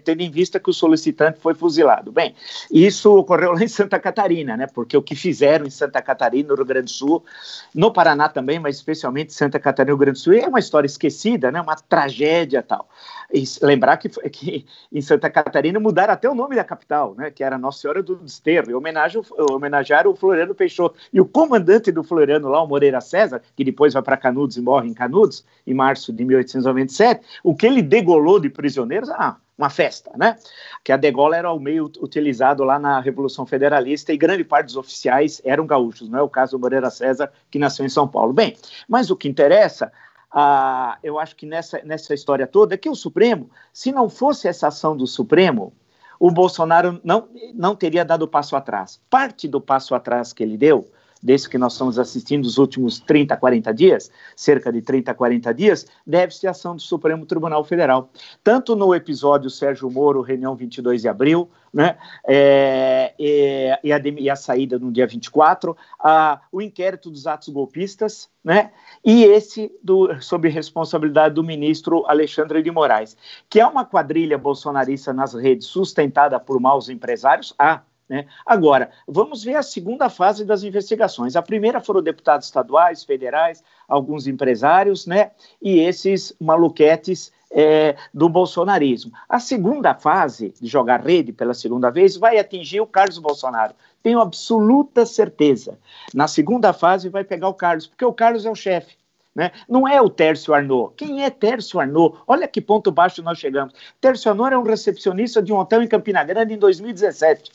tendo 0.03 0.21
em 0.21 0.30
vista 0.30 0.59
que 0.59 0.69
o 0.69 0.73
solicitante 0.73 1.39
foi 1.39 1.53
fuzilado. 1.53 2.11
Bem, 2.16 2.34
isso 2.72 3.13
ocorreu 3.13 3.51
lá 3.51 3.61
em 3.61 3.68
Santa 3.68 3.99
Catarina, 3.99 4.55
né? 4.55 4.68
Porque 4.68 4.95
o 4.95 5.01
que 5.01 5.18
fizeram 5.18 5.66
em 5.66 5.70
Santa 5.70 6.01
Catarina, 6.01 6.47
no 6.47 6.55
Rio 6.55 6.63
Grande 6.63 6.86
do 6.86 6.91
Sul, 6.91 7.26
no 7.74 7.91
Paraná 7.91 8.30
também, 8.30 8.57
mas 8.57 8.78
especialmente 8.78 9.34
Santa 9.34 9.59
Catarina 9.59 9.91
e 9.91 9.91
Rio 9.91 9.97
Grande 9.97 10.20
do 10.20 10.24
Sul, 10.24 10.32
é 10.32 10.47
uma 10.47 10.59
história 10.59 10.88
esquecida, 10.88 11.51
né? 11.51 11.59
Uma 11.59 11.76
tragédia 11.76 12.63
tal. 12.63 12.88
E 13.34 13.43
lembrar 13.61 13.97
que, 13.97 14.07
que 14.32 14.66
em 14.89 15.01
Santa 15.01 15.30
Catarina 15.30 15.78
mudaram 15.78 16.13
até 16.13 16.30
o 16.30 16.34
nome 16.34 16.55
da 16.55 16.63
capital, 16.63 17.16
né? 17.18 17.30
Que 17.30 17.43
era 17.43 17.57
Nossa 17.57 17.82
Senhora 17.82 18.01
do 18.01 18.16
Desterro, 18.16 18.72
em 18.72 18.74
homenagem, 18.74 19.22
homenagearam 19.51 20.11
o 20.11 20.16
Floriano 20.16 20.55
Peixoto. 20.55 20.97
E 21.11 21.20
o 21.20 21.26
comandante 21.26 21.91
do 21.91 22.01
Floriano 22.01 22.47
lá, 22.47 22.63
o 22.63 22.68
Moreira 22.68 23.01
César, 23.01 23.41
que 23.57 23.66
depois 23.66 23.93
vai 23.93 24.01
para 24.01 24.16
Canudos 24.16 24.55
e 24.55 24.61
morre 24.61 24.88
em 24.88 24.93
Canudos, 24.93 25.43
em 25.68 25.74
março 25.74 26.13
de 26.13 26.24
1897, 26.24 27.26
o 27.43 27.53
que 27.53 27.66
ele 27.66 27.82
degolou 27.82 28.39
de 28.39 28.49
prisioneiros, 28.49 29.09
ah, 29.09 29.36
uma 29.57 29.69
festa, 29.69 30.11
né? 30.17 30.37
Que 30.83 30.91
a 30.91 30.97
degola 30.97 31.37
era 31.37 31.51
o 31.51 31.59
meio 31.59 31.85
utilizado 31.99 32.63
lá 32.63 32.77
na 32.77 32.99
Revolução 32.99 33.45
Federalista 33.45 34.11
e 34.11 34.17
grande 34.17 34.43
parte 34.43 34.67
dos 34.67 34.77
oficiais 34.77 35.41
eram 35.45 35.65
gaúchos, 35.65 36.09
não 36.09 36.19
é 36.19 36.21
o 36.21 36.29
caso 36.29 36.57
do 36.57 36.59
Moreira 36.59 36.89
César, 36.89 37.31
que 37.49 37.57
nasceu 37.57 37.85
em 37.85 37.89
São 37.89 38.07
Paulo. 38.07 38.33
Bem, 38.33 38.55
mas 38.87 39.09
o 39.09 39.15
que 39.15 39.29
interessa 39.29 39.91
ah, 40.37 40.97
eu 41.01 41.17
acho 41.17 41.33
que 41.33 41.45
nessa, 41.45 41.81
nessa 41.85 42.13
história 42.13 42.45
toda 42.45 42.75
é 42.75 42.77
que 42.77 42.89
o 42.89 42.95
Supremo, 42.95 43.49
se 43.71 43.93
não 43.93 44.09
fosse 44.09 44.49
essa 44.49 44.67
ação 44.67 44.95
do 44.97 45.07
Supremo, 45.07 45.71
o 46.19 46.29
Bolsonaro 46.29 46.99
não, 47.05 47.29
não 47.53 47.73
teria 47.73 48.03
dado 48.03 48.27
passo 48.27 48.55
atrás. 48.57 48.99
Parte 49.09 49.47
do 49.47 49.61
passo 49.61 49.95
atrás 49.95 50.33
que 50.33 50.43
ele 50.43 50.57
deu 50.57 50.91
desse 51.26 51.49
que 51.49 51.57
nós 51.57 51.73
estamos 51.73 51.97
assistindo 51.97 52.45
os 52.45 52.59
últimos 52.59 52.99
30, 52.99 53.36
40 53.36 53.73
dias, 53.73 54.11
cerca 54.36 54.71
de 54.71 54.80
30, 54.80 55.11
40 55.11 55.51
dias, 55.55 55.88
deve-se 56.05 56.47
ação 56.47 56.76
do 56.76 56.82
Supremo 56.84 57.26
Tribunal 57.26 57.63
Federal. 57.63 58.11
Tanto 58.43 58.76
no 58.76 58.93
episódio 58.93 59.49
Sérgio 59.49 59.89
Moro, 59.89 60.21
reunião 60.21 60.55
22 60.55 61.01
de 61.01 61.07
abril, 61.07 61.49
né, 61.73 61.97
é, 62.28 63.15
é, 63.19 63.80
e, 63.84 63.91
a, 63.91 63.99
e, 63.99 64.30
a, 64.30 64.36
saída 64.36 64.78
no 64.78 64.91
dia 64.91 65.07
24, 65.07 65.76
a, 65.99 66.39
o 66.51 66.61
inquérito 66.61 67.09
dos 67.09 67.26
atos 67.26 67.49
golpistas, 67.49 68.30
né, 68.43 68.71
e 69.03 69.23
esse 69.23 69.71
do, 69.84 70.21
sob 70.21 70.47
responsabilidade 70.47 71.34
do 71.34 71.43
ministro 71.43 72.05
Alexandre 72.05 72.61
de 72.61 72.69
Moraes, 72.69 73.17
que 73.49 73.59
é 73.59 73.65
uma 73.65 73.84
quadrilha 73.84 74.38
bolsonarista 74.38 75.11
nas 75.11 75.34
redes 75.34 75.65
sustentada 75.65 76.39
por 76.39 76.59
maus 76.61 76.88
empresários, 76.88 77.53
há, 77.57 77.82
né? 78.07 78.25
Agora, 78.45 78.91
vamos 79.07 79.43
ver 79.43 79.55
a 79.55 79.63
segunda 79.63 80.09
fase 80.09 80.45
das 80.45 80.63
investigações. 80.63 81.35
A 81.35 81.41
primeira 81.41 81.81
foram 81.81 82.01
deputados 82.01 82.47
estaduais, 82.47 83.03
federais, 83.03 83.63
alguns 83.87 84.27
empresários, 84.27 85.05
né? 85.05 85.31
E 85.61 85.79
esses 85.79 86.33
maluquetes 86.39 87.31
é, 87.51 87.95
do 88.13 88.27
bolsonarismo. 88.27 89.11
A 89.29 89.39
segunda 89.39 89.95
fase 89.95 90.53
de 90.59 90.67
jogar 90.67 91.01
rede 91.01 91.31
pela 91.31 91.53
segunda 91.53 91.89
vez 91.89 92.17
vai 92.17 92.37
atingir 92.37 92.81
o 92.81 92.87
Carlos 92.87 93.17
Bolsonaro. 93.17 93.73
Tenho 94.03 94.19
absoluta 94.19 95.05
certeza. 95.05 95.79
Na 96.13 96.27
segunda 96.27 96.73
fase 96.73 97.09
vai 97.09 97.23
pegar 97.23 97.47
o 97.47 97.53
Carlos, 97.53 97.87
porque 97.87 98.05
o 98.05 98.13
Carlos 98.13 98.45
é 98.45 98.51
o 98.51 98.55
chefe. 98.55 98.95
Né? 99.36 99.51
Não 99.67 99.86
é 99.86 100.01
o 100.01 100.09
Tércio 100.09 100.53
Arnaud. 100.53 100.93
Quem 100.95 101.23
é 101.23 101.29
Tércio 101.29 101.79
Arnaud? 101.79 102.17
Olha 102.25 102.47
que 102.47 102.61
ponto 102.61 102.89
baixo 102.89 103.21
nós 103.21 103.38
chegamos. 103.38 103.73
Tércio 103.99 104.31
Arnaud 104.31 104.53
é 104.53 104.57
um 104.57 104.63
recepcionista 104.63 105.41
de 105.41 105.51
um 105.51 105.57
hotel 105.57 105.83
em 105.83 105.88
Campina 105.88 106.23
Grande 106.23 106.53
em 106.53 106.57
2017 106.57 107.51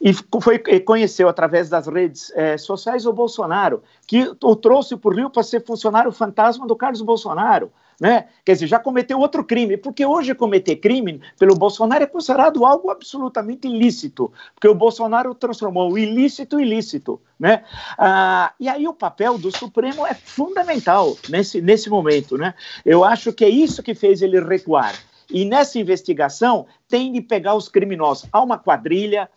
e 0.00 0.14
foi, 0.14 0.58
conheceu 0.80 1.28
através 1.28 1.68
das 1.68 1.86
redes 1.86 2.32
é, 2.34 2.56
sociais 2.56 3.04
o 3.04 3.12
Bolsonaro, 3.12 3.82
que 4.06 4.32
o 4.42 4.56
trouxe 4.56 4.96
para 4.96 5.10
o 5.10 5.14
Rio 5.14 5.30
para 5.30 5.42
ser 5.42 5.62
funcionário 5.62 6.10
fantasma 6.10 6.66
do 6.66 6.74
Carlos 6.74 7.02
Bolsonaro. 7.02 7.70
Né? 8.00 8.28
Quer 8.46 8.54
dizer, 8.54 8.66
já 8.66 8.78
cometeu 8.78 9.18
outro 9.18 9.44
crime, 9.44 9.76
porque 9.76 10.06
hoje 10.06 10.34
cometer 10.34 10.76
crime 10.76 11.20
pelo 11.38 11.54
Bolsonaro 11.54 12.02
é 12.02 12.06
considerado 12.06 12.64
algo 12.64 12.90
absolutamente 12.90 13.68
ilícito, 13.68 14.32
porque 14.54 14.66
o 14.66 14.74
Bolsonaro 14.74 15.34
transformou 15.34 15.92
o 15.92 15.98
ilícito 15.98 16.58
em 16.58 16.62
ilícito. 16.62 17.20
Né? 17.38 17.62
Ah, 17.98 18.54
e 18.58 18.68
aí 18.68 18.88
o 18.88 18.94
papel 18.94 19.36
do 19.36 19.54
Supremo 19.54 20.06
é 20.06 20.14
fundamental 20.14 21.14
nesse, 21.28 21.60
nesse 21.60 21.90
momento. 21.90 22.38
Né? 22.38 22.54
Eu 22.86 23.04
acho 23.04 23.34
que 23.34 23.44
é 23.44 23.48
isso 23.50 23.82
que 23.82 23.94
fez 23.94 24.22
ele 24.22 24.40
recuar. 24.40 24.94
E 25.32 25.44
nessa 25.44 25.78
investigação 25.78 26.66
tem 26.88 27.12
de 27.12 27.20
pegar 27.20 27.54
os 27.54 27.68
criminosos. 27.68 28.28
Há 28.32 28.42
uma 28.42 28.58
quadrilha, 28.58 29.28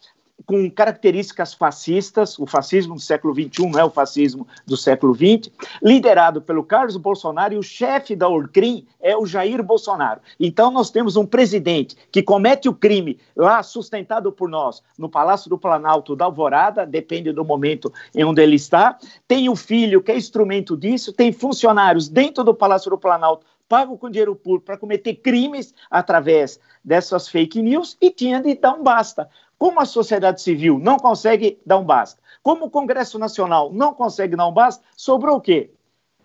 com 0.45 0.69
características 0.69 1.53
fascistas, 1.53 2.37
o 2.37 2.45
fascismo 2.45 2.95
do 2.95 3.01
século 3.01 3.33
XXI 3.33 3.69
não 3.69 3.79
é 3.79 3.83
o 3.83 3.89
fascismo 3.89 4.47
do 4.65 4.75
século 4.75 5.13
XX, 5.13 5.51
liderado 5.81 6.41
pelo 6.41 6.63
Carlos 6.63 6.97
Bolsonaro 6.97 7.53
e 7.53 7.57
o 7.57 7.63
chefe 7.63 8.15
da 8.15 8.27
Orcrim 8.27 8.85
é 9.01 9.15
o 9.15 9.25
Jair 9.25 9.63
Bolsonaro. 9.63 10.21
Então 10.39 10.71
nós 10.71 10.89
temos 10.89 11.15
um 11.15 11.25
presidente 11.25 11.95
que 12.11 12.21
comete 12.21 12.67
o 12.67 12.73
crime 12.73 13.19
lá 13.35 13.63
sustentado 13.63 14.31
por 14.31 14.49
nós 14.49 14.83
no 14.97 15.09
Palácio 15.09 15.49
do 15.49 15.57
Planalto 15.57 16.15
da 16.15 16.25
Alvorada, 16.25 16.85
depende 16.85 17.31
do 17.31 17.45
momento 17.45 17.91
em 18.15 18.23
onde 18.23 18.41
ele 18.41 18.55
está, 18.55 18.97
tem 19.27 19.49
o 19.49 19.55
filho 19.55 20.01
que 20.01 20.11
é 20.11 20.17
instrumento 20.17 20.77
disso, 20.77 21.13
tem 21.13 21.31
funcionários 21.31 22.09
dentro 22.09 22.43
do 22.43 22.53
Palácio 22.53 22.89
do 22.89 22.97
Planalto 22.97 23.45
pagam 23.73 23.97
com 23.97 24.07
dinheiro 24.07 24.35
público 24.35 24.65
para 24.65 24.77
cometer 24.77 25.15
crimes 25.15 25.73
através 25.89 26.59
dessas 26.83 27.27
fake 27.27 27.59
news 27.59 27.97
e 27.99 28.11
tinha 28.11 28.39
de 28.39 28.53
dar 28.55 28.73
um 28.75 28.83
basta. 28.83 29.27
Como 29.63 29.79
a 29.79 29.85
sociedade 29.85 30.41
civil 30.41 30.77
não 30.77 30.97
consegue 30.97 31.57
dar 31.65 31.77
um 31.77 31.85
basta, 31.85 32.21
como 32.43 32.65
o 32.65 32.69
Congresso 32.69 33.17
Nacional 33.17 33.71
não 33.71 33.93
consegue 33.93 34.35
dar 34.35 34.45
um 34.45 34.51
basta, 34.51 34.83
sobrou 34.93 35.37
o 35.37 35.39
quê? 35.39 35.71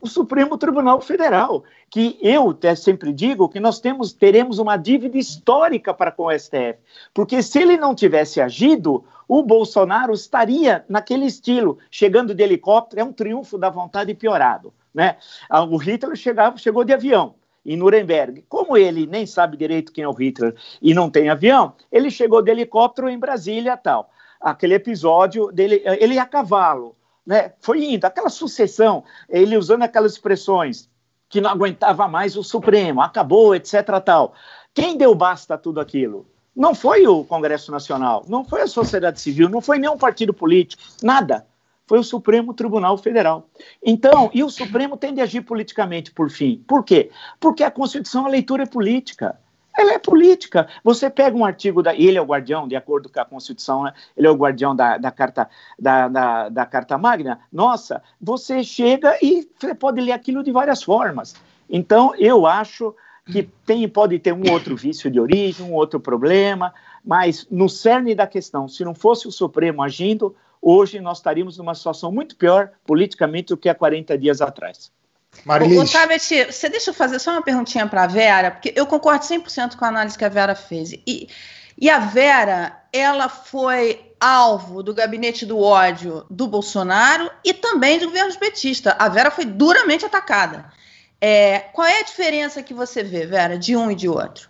O 0.00 0.08
Supremo 0.08 0.58
Tribunal 0.58 1.00
Federal, 1.00 1.62
que 1.88 2.18
eu 2.20 2.50
até 2.50 2.74
sempre 2.74 3.12
digo 3.12 3.48
que 3.48 3.60
nós 3.60 3.78
temos, 3.78 4.12
teremos 4.12 4.58
uma 4.58 4.76
dívida 4.76 5.16
histórica 5.16 5.94
para 5.94 6.10
com 6.10 6.24
o 6.24 6.36
STF, 6.36 6.80
porque 7.14 7.40
se 7.40 7.60
ele 7.60 7.76
não 7.76 7.94
tivesse 7.94 8.40
agido, 8.40 9.04
o 9.28 9.40
Bolsonaro 9.40 10.12
estaria 10.12 10.84
naquele 10.88 11.26
estilo, 11.26 11.78
chegando 11.92 12.34
de 12.34 12.42
helicóptero, 12.42 13.02
é 13.02 13.04
um 13.04 13.12
triunfo 13.12 13.56
da 13.56 13.70
vontade 13.70 14.12
piorado. 14.14 14.74
Né? 14.92 15.16
Ah, 15.48 15.62
o 15.62 15.76
Hitler 15.76 16.16
chegava, 16.16 16.56
chegou 16.56 16.82
de 16.82 16.92
avião 16.92 17.36
em 17.68 17.76
Nuremberg. 17.76 18.44
Como 18.48 18.78
ele 18.78 19.06
nem 19.06 19.26
sabe 19.26 19.56
direito 19.56 19.92
quem 19.92 20.02
é 20.02 20.08
o 20.08 20.12
Hitler 20.12 20.56
e 20.80 20.94
não 20.94 21.10
tem 21.10 21.28
avião, 21.28 21.74
ele 21.92 22.10
chegou 22.10 22.40
de 22.40 22.50
helicóptero 22.50 23.10
em 23.10 23.18
Brasília 23.18 23.76
tal. 23.76 24.10
Aquele 24.40 24.74
episódio 24.74 25.52
dele, 25.52 25.82
ele 25.84 26.18
a 26.18 26.24
cavalo, 26.24 26.96
né? 27.26 27.52
Foi 27.60 27.84
indo, 27.84 28.06
aquela 28.06 28.30
sucessão, 28.30 29.04
ele 29.28 29.56
usando 29.56 29.82
aquelas 29.82 30.12
expressões 30.12 30.88
que 31.28 31.42
não 31.42 31.50
aguentava 31.50 32.08
mais 32.08 32.36
o 32.36 32.42
Supremo, 32.42 33.02
acabou, 33.02 33.54
etc. 33.54 33.84
tal. 34.02 34.32
Quem 34.72 34.96
deu 34.96 35.14
basta 35.14 35.54
a 35.54 35.58
tudo 35.58 35.78
aquilo? 35.78 36.26
Não 36.56 36.74
foi 36.74 37.06
o 37.06 37.22
Congresso 37.22 37.70
Nacional, 37.70 38.24
não 38.26 38.44
foi 38.44 38.62
a 38.62 38.66
sociedade 38.66 39.20
civil, 39.20 39.48
não 39.48 39.60
foi 39.60 39.78
nenhum 39.78 39.98
partido 39.98 40.32
político, 40.32 40.82
nada. 41.02 41.46
Foi 41.88 41.98
o 41.98 42.04
Supremo 42.04 42.54
Tribunal 42.54 42.96
Federal. 42.98 43.48
Então, 43.82 44.30
e 44.32 44.44
o 44.44 44.50
Supremo 44.50 44.96
tem 44.96 45.12
de 45.12 45.20
agir 45.20 45.40
politicamente, 45.40 46.12
por 46.12 46.30
fim. 46.30 46.62
Por 46.68 46.84
quê? 46.84 47.10
Porque 47.40 47.64
a 47.64 47.70
Constituição, 47.70 48.26
a 48.26 48.28
leitura 48.28 48.62
é 48.62 48.66
política 48.66 49.36
ela 49.78 49.92
é 49.92 49.98
política. 49.98 50.66
Você 50.82 51.08
pega 51.08 51.36
um 51.36 51.44
artigo 51.44 51.84
da. 51.84 51.94
Ele 51.94 52.18
é 52.18 52.20
o 52.20 52.26
guardião, 52.26 52.66
de 52.66 52.74
acordo 52.74 53.08
com 53.08 53.20
a 53.20 53.24
Constituição, 53.24 53.84
né? 53.84 53.92
ele 54.16 54.26
é 54.26 54.30
o 54.30 54.34
guardião 54.34 54.74
da, 54.74 54.98
da, 54.98 55.12
carta, 55.12 55.48
da, 55.78 56.08
da, 56.08 56.48
da, 56.48 56.66
Carta 56.66 56.98
Magna. 56.98 57.38
Nossa, 57.52 58.02
você 58.20 58.64
chega 58.64 59.16
e 59.22 59.48
pode 59.78 60.00
ler 60.00 60.10
aquilo 60.10 60.42
de 60.42 60.50
várias 60.50 60.82
formas. 60.82 61.36
Então, 61.70 62.12
eu 62.16 62.44
acho 62.44 62.92
que 63.30 63.44
tem, 63.64 63.88
pode 63.88 64.18
ter 64.18 64.32
um 64.32 64.50
outro 64.50 64.74
vício 64.74 65.10
de 65.10 65.20
origem, 65.20 65.64
um 65.64 65.74
outro 65.74 66.00
problema, 66.00 66.74
mas 67.04 67.46
no 67.50 67.68
cerne 67.68 68.14
da 68.14 68.26
questão, 68.26 68.66
se 68.66 68.84
não 68.84 68.94
fosse 68.94 69.28
o 69.28 69.32
Supremo 69.32 69.82
agindo, 69.82 70.34
hoje 70.60 71.00
nós 71.00 71.18
estaríamos 71.18 71.56
numa 71.58 71.74
situação 71.74 72.10
muito 72.12 72.36
pior 72.36 72.70
politicamente 72.86 73.48
do 73.48 73.56
que 73.56 73.68
há 73.68 73.74
40 73.74 74.16
dias 74.18 74.40
atrás. 74.40 74.90
Marilis. 75.44 75.92
Tabet, 75.92 76.52
você 76.52 76.68
deixa 76.68 76.90
eu 76.90 76.94
fazer 76.94 77.18
só 77.18 77.32
uma 77.32 77.42
perguntinha 77.42 77.86
para 77.86 78.04
a 78.04 78.06
Vera, 78.06 78.50
porque 78.50 78.72
eu 78.74 78.86
concordo 78.86 79.24
100% 79.24 79.76
com 79.76 79.84
a 79.84 79.88
análise 79.88 80.18
que 80.18 80.24
a 80.24 80.28
Vera 80.28 80.54
fez. 80.54 80.92
E, 81.06 81.28
e 81.76 81.88
a 81.88 81.98
Vera, 81.98 82.82
ela 82.92 83.28
foi 83.28 84.12
alvo 84.20 84.82
do 84.82 84.94
gabinete 84.94 85.46
do 85.46 85.60
ódio 85.60 86.26
do 86.28 86.48
Bolsonaro 86.48 87.30
e 87.44 87.54
também 87.54 87.98
do 87.98 88.06
governo 88.06 88.34
petista. 88.36 88.96
A 88.98 89.08
Vera 89.08 89.30
foi 89.30 89.44
duramente 89.44 90.04
atacada. 90.04 90.72
É, 91.20 91.60
qual 91.72 91.86
é 91.86 92.00
a 92.00 92.04
diferença 92.04 92.62
que 92.62 92.74
você 92.74 93.02
vê, 93.02 93.26
Vera, 93.26 93.58
de 93.58 93.76
um 93.76 93.90
e 93.90 93.94
de 93.94 94.08
outro? 94.08 94.47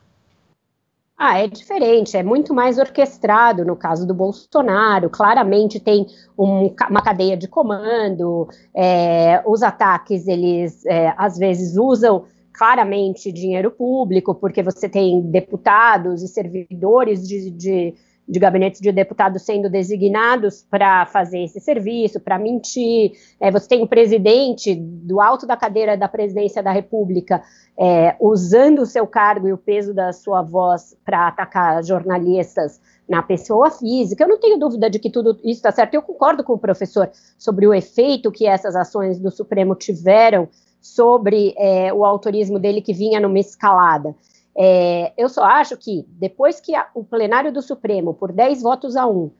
Ah, 1.20 1.40
é 1.40 1.48
diferente, 1.48 2.16
é 2.16 2.22
muito 2.22 2.54
mais 2.54 2.78
orquestrado 2.78 3.64
no 3.64 3.74
caso 3.74 4.06
do 4.06 4.14
Bolsonaro. 4.14 5.10
Claramente 5.10 5.80
tem 5.80 6.06
um, 6.38 6.72
uma 6.88 7.02
cadeia 7.02 7.36
de 7.36 7.48
comando. 7.48 8.48
É, 8.72 9.42
os 9.44 9.64
ataques, 9.64 10.28
eles 10.28 10.86
é, 10.86 11.12
às 11.16 11.36
vezes 11.36 11.76
usam 11.76 12.24
claramente 12.52 13.32
dinheiro 13.32 13.72
público, 13.72 14.32
porque 14.32 14.62
você 14.62 14.88
tem 14.88 15.20
deputados 15.22 16.22
e 16.22 16.28
servidores 16.28 17.26
de, 17.26 17.50
de 17.50 17.94
de 18.28 18.38
gabinetes 18.38 18.80
de 18.80 18.92
deputados 18.92 19.42
sendo 19.42 19.70
designados 19.70 20.66
para 20.70 21.06
fazer 21.06 21.44
esse 21.44 21.60
serviço, 21.60 22.20
para 22.20 22.38
mentir. 22.38 23.12
É, 23.40 23.50
você 23.50 23.66
tem 23.68 23.82
o 23.82 23.88
presidente 23.88 24.74
do 24.74 25.20
alto 25.20 25.46
da 25.46 25.56
cadeira 25.56 25.96
da 25.96 26.08
presidência 26.08 26.62
da 26.62 26.70
República 26.70 27.42
é, 27.78 28.14
usando 28.20 28.80
o 28.80 28.86
seu 28.86 29.06
cargo 29.06 29.48
e 29.48 29.52
o 29.52 29.58
peso 29.58 29.94
da 29.94 30.12
sua 30.12 30.42
voz 30.42 30.94
para 31.04 31.28
atacar 31.28 31.82
jornalistas 31.82 32.80
na 33.08 33.22
pessoa 33.22 33.70
física. 33.70 34.24
Eu 34.24 34.28
não 34.28 34.38
tenho 34.38 34.58
dúvida 34.58 34.90
de 34.90 34.98
que 34.98 35.08
tudo 35.08 35.38
isso 35.42 35.60
está 35.60 35.72
certo. 35.72 35.94
Eu 35.94 36.02
concordo 36.02 36.44
com 36.44 36.52
o 36.52 36.58
professor 36.58 37.10
sobre 37.38 37.66
o 37.66 37.72
efeito 37.72 38.30
que 38.30 38.46
essas 38.46 38.76
ações 38.76 39.18
do 39.18 39.30
Supremo 39.30 39.74
tiveram 39.74 40.48
sobre 40.80 41.54
é, 41.56 41.92
o 41.92 42.04
autorismo 42.04 42.58
dele 42.58 42.82
que 42.82 42.92
vinha 42.92 43.18
numa 43.18 43.38
escalada. 43.38 44.14
É, 44.60 45.12
eu 45.16 45.28
só 45.28 45.44
acho 45.44 45.76
que 45.76 46.04
depois 46.08 46.60
que 46.60 46.74
a, 46.74 46.88
o 46.92 47.04
plenário 47.04 47.52
do 47.52 47.62
Supremo, 47.62 48.12
por 48.12 48.32
10 48.32 48.60
votos 48.60 48.96
a 48.96 49.06
1, 49.06 49.30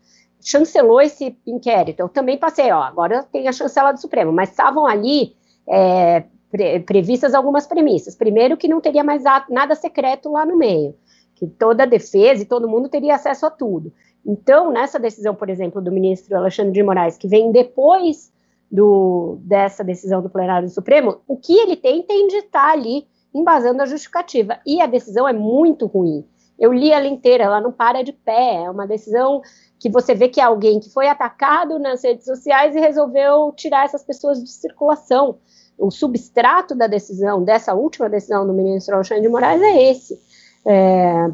chancelou 0.41 1.01
esse 1.01 1.37
inquérito, 1.45 1.99
eu 1.99 2.09
também 2.09 2.39
passei, 2.39 2.71
ó, 2.71 2.83
agora 2.83 3.25
tem 3.25 3.49
a 3.49 3.53
chancela 3.53 3.91
do 3.91 4.01
Supremo, 4.01 4.31
mas 4.31 4.51
estavam 4.51 4.87
ali 4.87 5.35
é, 5.69 6.23
pre, 6.49 6.79
previstas 6.81 7.35
algumas 7.35 7.67
premissas. 7.67 8.15
Primeiro, 8.15 8.57
que 8.57 8.69
não 8.69 8.81
teria 8.81 9.03
mais 9.03 9.27
a, 9.27 9.45
nada 9.51 9.75
secreto 9.75 10.31
lá 10.31 10.47
no 10.47 10.57
meio, 10.57 10.95
que 11.35 11.49
toda 11.49 11.83
a 11.83 11.87
defesa 11.87 12.45
e 12.45 12.47
todo 12.47 12.69
mundo 12.69 12.89
teria 12.89 13.17
acesso 13.17 13.45
a 13.45 13.51
tudo. 13.51 13.93
Então, 14.25 14.71
nessa 14.71 15.01
decisão, 15.01 15.35
por 15.35 15.51
exemplo, 15.51 15.83
do 15.83 15.91
ministro 15.91 16.37
Alexandre 16.37 16.73
de 16.73 16.83
Moraes, 16.85 17.17
que 17.17 17.27
vem 17.27 17.51
depois 17.51 18.33
do, 18.71 19.39
dessa 19.41 19.83
decisão 19.83 20.23
do 20.23 20.31
plenário 20.31 20.69
do 20.69 20.75
Supremo, 20.75 21.23
o 21.27 21.37
que 21.37 21.59
ele 21.59 21.75
tem 21.75 22.05
tem 22.05 22.29
de 22.29 22.37
estar 22.37 22.71
ali 22.71 23.05
embasando 23.39 23.83
a 23.83 23.87
justificativa. 23.87 24.59
E 24.67 24.81
a 24.81 24.87
decisão 24.87 25.29
é 25.29 25.33
muito 25.33 25.87
ruim. 25.87 26.25
Eu 26.59 26.73
li 26.73 26.91
ela 26.91 27.07
inteira, 27.07 27.45
ela 27.45 27.61
não 27.61 27.71
para 27.71 28.03
de 28.03 28.13
pé. 28.13 28.65
É 28.65 28.71
uma 28.71 28.87
decisão 28.87 29.41
que 29.79 29.89
você 29.89 30.15
vê 30.15 30.29
que 30.29 30.41
é 30.41 30.45
alguém 30.45 30.81
que 30.81 30.91
foi 30.91 31.09
atacado 31.09 31.79
nas 31.79 32.03
redes 32.03 32.25
sociais 32.25 32.75
e 32.75 32.81
resolveu 32.81 33.53
tirar 33.57 33.85
essas 33.85 34.03
pessoas 34.03 34.43
de 34.43 34.51
circulação. 34.51 35.39
O 35.79 35.91
substrato 35.91 36.75
da 36.75 36.89
decisão, 36.89 37.45
dessa 37.45 37.75
última 37.75 38.09
decisão 38.09 38.45
do 38.45 38.53
ministro 38.53 38.97
Alexandre 38.97 39.23
de 39.23 39.29
Moraes, 39.29 39.63
é 39.63 39.91
esse. 39.91 40.21
É, 40.67 41.31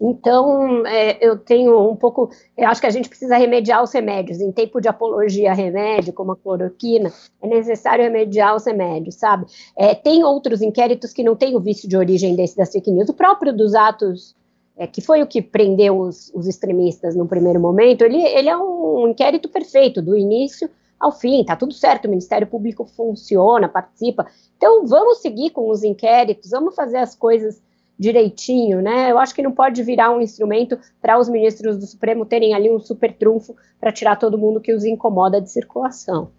então, 0.00 0.86
é, 0.86 1.18
eu 1.20 1.36
tenho 1.36 1.90
um 1.90 1.94
pouco. 1.94 2.30
Eu 2.56 2.68
acho 2.68 2.80
que 2.80 2.86
a 2.86 2.90
gente 2.90 3.08
precisa 3.08 3.36
remediar 3.36 3.82
os 3.82 3.92
remédios. 3.92 4.40
Em 4.40 4.50
tempo 4.50 4.80
de 4.80 4.88
apologia 4.88 5.50
a 5.50 5.54
remédio, 5.54 6.14
como 6.14 6.32
a 6.32 6.36
cloroquina, 6.36 7.12
é 7.42 7.46
necessário 7.46 8.04
remediar 8.04 8.56
os 8.56 8.64
remédios, 8.64 9.16
sabe? 9.16 9.44
É, 9.76 9.94
tem 9.94 10.24
outros 10.24 10.62
inquéritos 10.62 11.12
que 11.12 11.22
não 11.22 11.36
têm 11.36 11.54
o 11.54 11.60
vício 11.60 11.86
de 11.86 11.96
origem 11.98 12.34
desse 12.34 12.56
das 12.56 12.72
fake 12.72 12.90
news. 12.90 13.10
O 13.10 13.14
próprio 13.14 13.54
dos 13.54 13.74
atos, 13.74 14.34
é, 14.74 14.86
que 14.86 15.02
foi 15.02 15.22
o 15.22 15.26
que 15.26 15.42
prendeu 15.42 15.98
os, 15.98 16.32
os 16.34 16.46
extremistas 16.46 17.14
no 17.14 17.28
primeiro 17.28 17.60
momento, 17.60 18.02
ele, 18.02 18.22
ele 18.22 18.48
é 18.48 18.56
um 18.56 19.08
inquérito 19.08 19.50
perfeito, 19.50 20.00
do 20.00 20.16
início 20.16 20.70
ao 20.98 21.12
fim, 21.12 21.42
tá 21.42 21.56
tudo 21.56 21.72
certo, 21.72 22.04
o 22.04 22.10
Ministério 22.10 22.46
Público 22.46 22.84
funciona, 22.84 23.68
participa. 23.68 24.26
Então, 24.58 24.86
vamos 24.86 25.22
seguir 25.22 25.48
com 25.48 25.70
os 25.70 25.82
inquéritos, 25.82 26.50
vamos 26.50 26.74
fazer 26.74 26.98
as 26.98 27.14
coisas 27.14 27.62
direitinho, 28.00 28.80
né? 28.80 29.10
Eu 29.10 29.18
acho 29.18 29.34
que 29.34 29.42
não 29.42 29.52
pode 29.52 29.82
virar 29.82 30.10
um 30.10 30.22
instrumento 30.22 30.78
para 31.02 31.18
os 31.18 31.28
ministros 31.28 31.76
do 31.76 31.84
Supremo 31.84 32.24
terem 32.24 32.54
ali 32.54 32.70
um 32.70 32.80
super 32.80 33.12
trunfo 33.12 33.54
para 33.78 33.92
tirar 33.92 34.16
todo 34.16 34.38
mundo 34.38 34.58
que 34.58 34.72
os 34.72 34.86
incomoda 34.86 35.38
de 35.38 35.52
circulação. 35.52 36.30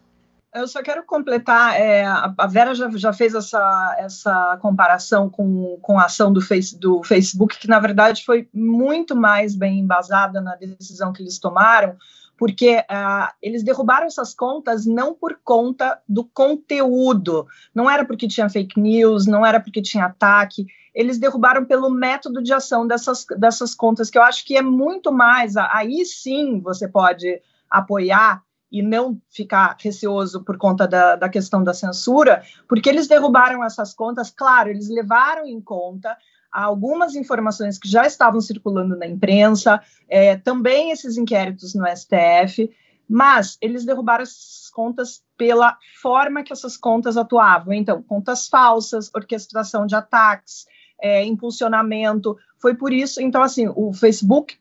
Eu 0.53 0.67
só 0.67 0.81
quero 0.81 1.05
completar, 1.05 1.79
é, 1.79 2.03
a 2.03 2.47
Vera 2.47 2.73
já, 2.73 2.89
já 2.89 3.13
fez 3.13 3.35
essa, 3.35 3.95
essa 3.99 4.57
comparação 4.59 5.29
com, 5.29 5.77
com 5.81 5.99
a 5.99 6.05
ação 6.05 6.33
do, 6.33 6.41
face, 6.41 6.77
do 6.77 7.03
Facebook, 7.03 7.57
que 7.57 7.69
na 7.69 7.79
verdade 7.79 8.25
foi 8.25 8.49
muito 8.51 9.15
mais 9.15 9.55
bem 9.55 9.79
embasada 9.79 10.41
na 10.41 10.55
decisão 10.55 11.13
que 11.13 11.21
eles 11.21 11.39
tomaram, 11.39 11.95
porque 12.37 12.79
uh, 12.79 13.31
eles 13.41 13.63
derrubaram 13.63 14.07
essas 14.07 14.33
contas 14.33 14.85
não 14.85 15.13
por 15.13 15.39
conta 15.43 16.01
do 16.09 16.25
conteúdo, 16.25 17.45
não 17.73 17.89
era 17.89 18.03
porque 18.03 18.27
tinha 18.27 18.49
fake 18.49 18.79
news, 18.79 19.27
não 19.27 19.45
era 19.45 19.59
porque 19.59 19.81
tinha 19.81 20.05
ataque, 20.05 20.65
eles 20.93 21.17
derrubaram 21.17 21.65
pelo 21.65 21.89
método 21.89 22.41
de 22.41 22.53
ação 22.53 22.85
dessas, 22.85 23.25
dessas 23.37 23.73
contas, 23.73 24.09
que 24.09 24.17
eu 24.17 24.23
acho 24.23 24.45
que 24.45 24.57
é 24.57 24.61
muito 24.61 25.11
mais. 25.11 25.55
Aí 25.55 26.05
sim 26.05 26.59
você 26.59 26.87
pode 26.87 27.41
apoiar 27.69 28.43
e 28.71 28.81
não 28.81 29.19
ficar 29.29 29.75
receoso 29.79 30.43
por 30.43 30.57
conta 30.57 30.87
da, 30.87 31.15
da 31.15 31.27
questão 31.27 31.63
da 31.63 31.73
censura, 31.73 32.41
porque 32.67 32.89
eles 32.89 33.07
derrubaram 33.07 33.63
essas 33.63 33.93
contas, 33.93 34.31
claro, 34.31 34.69
eles 34.69 34.89
levaram 34.89 35.45
em 35.45 35.59
conta 35.59 36.17
algumas 36.51 37.15
informações 37.15 37.77
que 37.77 37.87
já 37.87 38.05
estavam 38.05 38.41
circulando 38.41 38.97
na 38.97 39.07
imprensa, 39.07 39.81
é, 40.07 40.35
também 40.37 40.91
esses 40.91 41.17
inquéritos 41.17 41.73
no 41.73 41.85
STF, 41.87 42.69
mas 43.09 43.57
eles 43.61 43.85
derrubaram 43.85 44.23
essas 44.23 44.69
contas 44.73 45.21
pela 45.37 45.77
forma 46.01 46.43
que 46.43 46.53
essas 46.53 46.77
contas 46.77 47.17
atuavam. 47.17 47.73
Então, 47.73 48.01
contas 48.01 48.47
falsas, 48.47 49.09
orquestração 49.13 49.85
de 49.85 49.95
ataques, 49.95 50.65
é, 51.01 51.25
impulsionamento. 51.25 52.37
Foi 52.57 52.75
por 52.75 52.93
isso, 52.93 53.21
então, 53.21 53.41
assim, 53.41 53.67
o 53.75 53.91
Facebook 53.91 54.57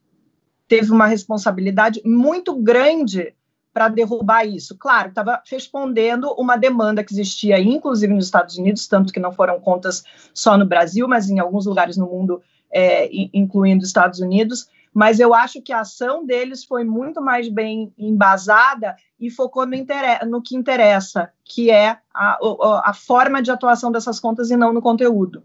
teve 0.67 0.91
uma 0.91 1.07
responsabilidade 1.07 2.01
muito 2.05 2.55
grande 2.55 3.35
para 3.73 3.89
derrubar 3.89 4.45
isso. 4.45 4.77
Claro, 4.77 5.11
estava 5.11 5.43
respondendo 5.49 6.33
uma 6.39 6.57
demanda 6.57 7.05
que 7.05 7.13
existia, 7.13 7.61
inclusive 7.61 8.13
nos 8.13 8.25
Estados 8.25 8.57
Unidos, 8.57 8.87
tanto 8.87 9.13
que 9.13 9.21
não 9.21 9.33
foram 9.33 9.61
contas 9.61 10.05
só 10.35 10.57
no 10.57 10.67
Brasil, 10.67 11.07
mas 11.07 11.29
em 11.29 11.39
alguns 11.39 11.67
lugares 11.67 11.97
no 11.97 12.07
mundo, 12.07 12.43
é, 12.73 13.09
incluindo 13.33 13.85
Estados 13.85 14.21
Unidos. 14.21 14.69
Mas 14.93 15.21
eu 15.21 15.33
acho 15.33 15.63
que 15.63 15.73
a 15.73 15.81
ação 15.81 16.27
deles 16.27 16.65
foi 16.65 16.83
muito 16.83 17.21
mais 17.23 17.49
bem 17.49 17.93
embasada 17.97 18.97
e 19.21 19.31
focou 19.31 19.65
no, 19.65 19.77
no 20.27 20.43
que 20.43 20.57
interessa, 20.57 21.31
que 21.45 21.71
é 21.71 21.99
a, 22.13 22.39
a 22.85 22.93
forma 22.93 23.41
de 23.41 23.53
atuação 23.53 23.93
dessas 23.93 24.19
contas 24.19 24.51
e 24.51 24.57
não 24.57 24.73
no 24.73 24.83
conteúdo. 24.83 25.45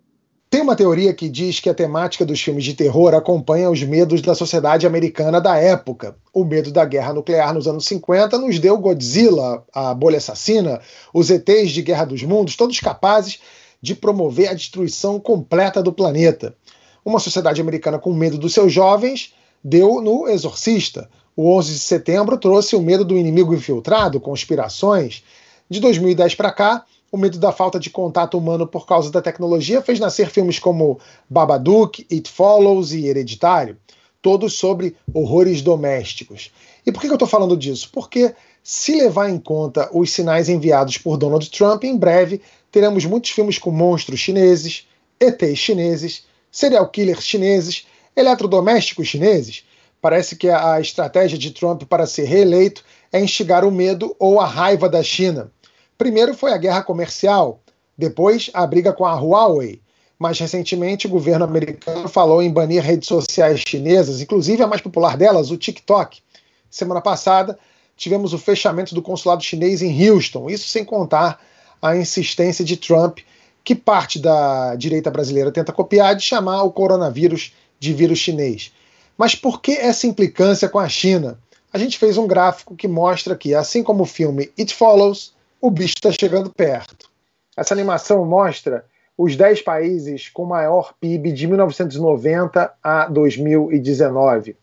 Tem 0.56 0.62
uma 0.62 0.74
teoria 0.74 1.14
que 1.14 1.28
diz 1.28 1.60
que 1.60 1.70
a 1.70 1.74
temática 1.74 2.26
dos 2.26 2.40
filmes 2.40 2.64
de 2.64 2.74
terror 2.74 3.14
acompanha 3.14 3.70
os 3.70 3.84
medos 3.84 4.22
da 4.22 4.34
sociedade 4.34 4.88
americana 4.88 5.42
da 5.42 5.58
época. 5.58 6.16
O 6.34 6.46
medo 6.46 6.72
da 6.72 6.86
guerra 6.86 7.12
nuclear 7.12 7.54
nos 7.54 7.68
anos 7.68 7.86
50 7.86 8.38
nos 8.38 8.58
deu 8.58 8.78
Godzilla, 8.78 9.66
a 9.74 9.94
bolha 9.94 10.18
assassina, 10.18 10.80
os 11.14 11.30
ETs 11.30 11.72
de 11.72 11.82
Guerra 11.82 12.06
dos 12.06 12.24
Mundos, 12.24 12.56
todos 12.56 12.80
capazes 12.80 13.42
de 13.82 13.94
promover 13.94 14.48
a 14.48 14.54
destruição 14.54 15.20
completa 15.20 15.84
do 15.84 15.92
planeta. 15.92 16.56
Uma 17.04 17.20
sociedade 17.20 17.60
americana 17.60 18.00
com 18.00 18.14
medo 18.14 18.38
dos 18.38 18.54
seus 18.54 18.72
jovens 18.72 19.34
deu 19.62 20.00
no 20.00 20.26
Exorcista. 20.26 21.10
O 21.36 21.54
11 21.54 21.74
de 21.74 21.80
setembro 21.80 22.38
trouxe 22.38 22.78
o 22.78 22.82
medo 22.82 23.04
do 23.04 23.18
inimigo 23.18 23.54
infiltrado, 23.54 24.22
conspirações. 24.22 25.22
De 25.70 25.82
2010 25.82 26.34
para 26.36 26.54
cá, 26.54 26.86
o 27.16 27.18
medo 27.18 27.40
da 27.40 27.54
falta 27.54 27.80
de 27.80 27.90
contato 27.90 28.38
humano 28.38 28.68
por 28.68 28.86
causa 28.86 29.10
da 29.10 29.22
tecnologia 29.22 29.82
fez 29.82 30.02
nascer 30.02 30.30
filmes 30.30 30.60
como 30.60 31.00
Babadook, 31.30 32.06
It 32.12 32.30
Follows 32.30 32.92
e 32.92 33.08
Hereditário, 33.08 33.78
todos 34.22 34.56
sobre 34.56 34.98
horrores 35.14 35.62
domésticos. 35.62 36.52
E 36.86 36.92
por 36.92 37.00
que 37.00 37.08
eu 37.08 37.14
estou 37.14 37.28
falando 37.28 37.56
disso? 37.56 37.90
Porque, 37.94 38.36
se 38.62 38.96
levar 38.96 39.30
em 39.30 39.40
conta 39.40 39.90
os 39.94 40.12
sinais 40.12 40.50
enviados 40.50 40.98
por 40.98 41.16
Donald 41.16 41.50
Trump, 41.50 41.86
em 41.86 41.96
breve 41.96 42.42
teremos 42.70 43.06
muitos 43.06 43.32
filmes 43.32 43.58
com 43.58 43.72
monstros 43.72 44.20
chineses, 44.20 44.86
ETs 45.18 45.58
chineses, 45.58 46.26
serial 46.52 46.90
killers 46.90 47.24
chineses, 47.24 47.88
eletrodomésticos 48.14 49.08
chineses. 49.08 49.64
Parece 50.02 50.36
que 50.36 50.50
a 50.50 50.82
estratégia 50.82 51.38
de 51.38 51.52
Trump 51.52 51.84
para 51.84 52.06
ser 52.06 52.26
reeleito 52.26 52.84
é 53.10 53.22
instigar 53.22 53.64
o 53.64 53.72
medo 53.72 54.14
ou 54.20 54.42
a 54.42 54.46
raiva 54.46 54.90
da 54.90 55.02
China. 55.02 55.50
Primeiro 55.98 56.34
foi 56.34 56.52
a 56.52 56.58
guerra 56.58 56.84
comercial, 56.84 57.62
depois 57.98 58.50
a 58.54 58.66
briga 58.68 58.92
com 58.92 59.06
a 59.06 59.16
Huawei. 59.16 59.82
Mais 60.20 60.40
recentemente, 60.40 61.08
o 61.08 61.10
governo 61.10 61.46
americano 61.46 62.08
falou 62.08 62.42
em 62.42 62.52
banir 62.52 62.82
redes 62.82 63.08
sociais 63.08 63.62
chinesas, 63.66 64.22
inclusive 64.22 64.64
a 64.64 64.68
mais 64.68 64.82
popular 64.82 65.18
delas, 65.18 65.52
o 65.52 65.58
TikTok. 65.58 66.22
Semana 66.70 67.02
passada, 67.02 67.58
tivemos 67.96 68.34
o 68.34 68.38
fechamento 68.38 68.94
do 68.94 69.02
consulado 69.02 69.44
chinês 69.44 69.82
em 69.82 70.10
Houston, 70.10 70.50
isso 70.50 70.68
sem 70.68 70.84
contar 70.84 71.42
a 71.82 71.96
insistência 71.96 72.64
de 72.64 72.78
Trump, 72.78 73.20
que 73.64 73.76
parte 73.76 74.20
da 74.20 74.76
direita 74.76 75.10
brasileira 75.10 75.52
tenta 75.52 75.74
copiar, 75.74 76.16
de 76.16 76.24
chamar 76.24 76.64
o 76.64 76.72
coronavírus 76.72 77.54
de 77.80 77.94
vírus 77.94 78.20
chinês. 78.20 78.72
Mas 79.18 79.36
por 79.36 79.62
que 79.62 79.72
essa 79.72 80.08
implicância 80.08 80.68
com 80.68 80.80
a 80.80 80.90
China? 80.90 81.40
A 81.72 81.78
gente 81.78 81.98
fez 81.98 82.18
um 82.18 82.28
gráfico 82.28 82.76
que 82.76 82.88
mostra 82.88 83.36
que, 83.36 83.54
assim 83.54 83.84
como 83.84 84.04
o 84.04 84.08
filme 84.08 84.52
It 84.58 84.74
Follows, 84.74 85.34
o 85.66 85.72
bicho 85.72 85.96
está 85.98 86.12
chegando 86.12 86.54
perto. 86.54 87.10
Essa 87.58 87.74
animação 87.74 88.24
mostra 88.24 88.86
os 89.18 89.36
10 89.36 89.64
países 89.64 90.30
com 90.30 90.46
maior 90.46 90.94
PIB 91.02 91.32
de 91.32 91.48
1990 91.48 92.72
a 92.84 93.08
2019, 93.08 94.56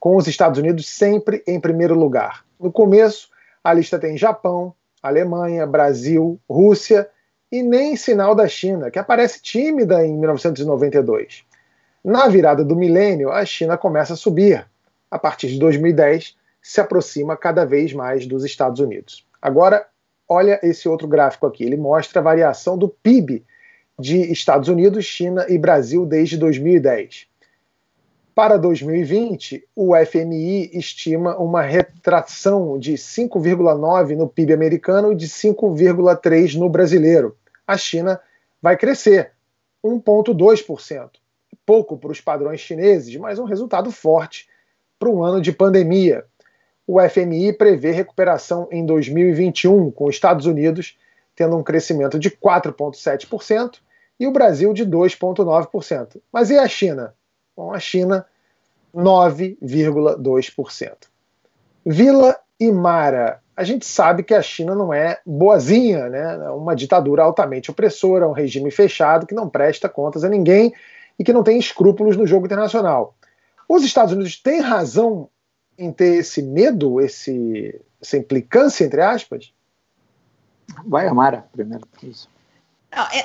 com 0.00 0.16
os 0.16 0.26
Estados 0.26 0.58
Unidos 0.58 0.88
sempre 0.88 1.42
em 1.46 1.60
primeiro 1.60 1.94
lugar. 1.94 2.42
No 2.58 2.72
começo, 2.72 3.28
a 3.62 3.74
lista 3.74 3.98
tem 3.98 4.16
Japão, 4.16 4.72
Alemanha, 5.02 5.66
Brasil, 5.66 6.40
Rússia 6.48 7.06
e 7.52 7.62
nem 7.62 7.94
sinal 7.94 8.34
da 8.34 8.48
China, 8.48 8.90
que 8.90 8.98
aparece 8.98 9.42
tímida 9.42 10.06
em 10.06 10.16
1992. 10.16 11.44
Na 12.02 12.28
virada 12.28 12.64
do 12.64 12.74
milênio, 12.74 13.30
a 13.30 13.44
China 13.44 13.76
começa 13.76 14.14
a 14.14 14.16
subir. 14.16 14.66
A 15.10 15.18
partir 15.18 15.48
de 15.48 15.58
2010, 15.58 16.34
se 16.62 16.80
aproxima 16.80 17.36
cada 17.36 17.66
vez 17.66 17.92
mais 17.92 18.26
dos 18.26 18.42
Estados 18.42 18.80
Unidos. 18.80 19.26
Agora, 19.42 19.86
olha 20.28 20.60
esse 20.62 20.88
outro 20.88 21.06
gráfico 21.08 21.46
aqui. 21.46 21.64
Ele 21.64 21.76
mostra 21.76 22.20
a 22.20 22.22
variação 22.22 22.76
do 22.76 22.88
PIB 22.88 23.44
de 23.98 24.30
Estados 24.32 24.68
Unidos, 24.68 25.04
China 25.04 25.46
e 25.48 25.56
Brasil 25.56 26.04
desde 26.04 26.36
2010. 26.36 27.26
Para 28.34 28.58
2020, 28.58 29.66
o 29.74 29.94
FMI 29.96 30.70
estima 30.74 31.38
uma 31.38 31.62
retração 31.62 32.78
de 32.78 32.92
5,9 32.92 34.14
no 34.14 34.28
PIB 34.28 34.52
americano 34.52 35.12
e 35.12 35.16
de 35.16 35.26
5,3 35.26 36.58
no 36.58 36.68
brasileiro. 36.68 37.34
A 37.66 37.78
China 37.78 38.20
vai 38.60 38.76
crescer 38.76 39.32
1,2%. 39.82 41.10
Pouco 41.64 41.96
para 41.96 42.12
os 42.12 42.20
padrões 42.20 42.60
chineses, 42.60 43.16
mas 43.16 43.38
um 43.38 43.44
resultado 43.44 43.90
forte 43.90 44.46
para 44.98 45.08
um 45.08 45.22
ano 45.22 45.40
de 45.40 45.50
pandemia 45.50 46.24
o 46.86 47.00
FMI 47.00 47.52
prevê 47.52 47.90
recuperação 47.90 48.68
em 48.70 48.86
2021, 48.86 49.90
com 49.90 50.06
os 50.06 50.14
Estados 50.14 50.46
Unidos 50.46 50.96
tendo 51.34 51.56
um 51.56 51.62
crescimento 51.62 52.18
de 52.18 52.30
4,7% 52.30 53.78
e 54.18 54.26
o 54.26 54.32
Brasil 54.32 54.72
de 54.72 54.86
2,9%. 54.86 56.18
Mas 56.32 56.48
e 56.50 56.58
a 56.58 56.66
China? 56.66 57.12
Bom, 57.54 57.74
a 57.74 57.78
China, 57.78 58.24
9,2%. 58.94 60.94
Vila 61.84 62.38
e 62.58 62.72
Mara. 62.72 63.42
A 63.54 63.62
gente 63.64 63.84
sabe 63.86 64.22
que 64.22 64.32
a 64.34 64.40
China 64.40 64.74
não 64.74 64.92
é 64.92 65.18
boazinha, 65.26 66.08
né? 66.08 66.46
É 66.46 66.50
uma 66.50 66.74
ditadura 66.74 67.22
altamente 67.22 67.70
opressora, 67.70 68.28
um 68.28 68.32
regime 68.32 68.70
fechado 68.70 69.26
que 69.26 69.34
não 69.34 69.48
presta 69.48 69.88
contas 69.88 70.24
a 70.24 70.28
ninguém 70.28 70.74
e 71.18 71.24
que 71.24 71.32
não 71.32 71.42
tem 71.42 71.58
escrúpulos 71.58 72.16
no 72.16 72.26
jogo 72.26 72.46
internacional. 72.46 73.14
Os 73.68 73.84
Estados 73.84 74.12
Unidos 74.12 74.40
têm 74.40 74.60
razão 74.60 75.28
em 75.78 75.92
ter 75.92 76.16
esse 76.16 76.42
medo, 76.42 77.00
esse, 77.00 77.80
essa 78.00 78.16
implicância, 78.16 78.84
entre 78.84 79.02
aspas? 79.02 79.52
Vai, 80.84 81.06
Amara, 81.06 81.46
primeiro. 81.52 81.86
Isso. 82.02 82.28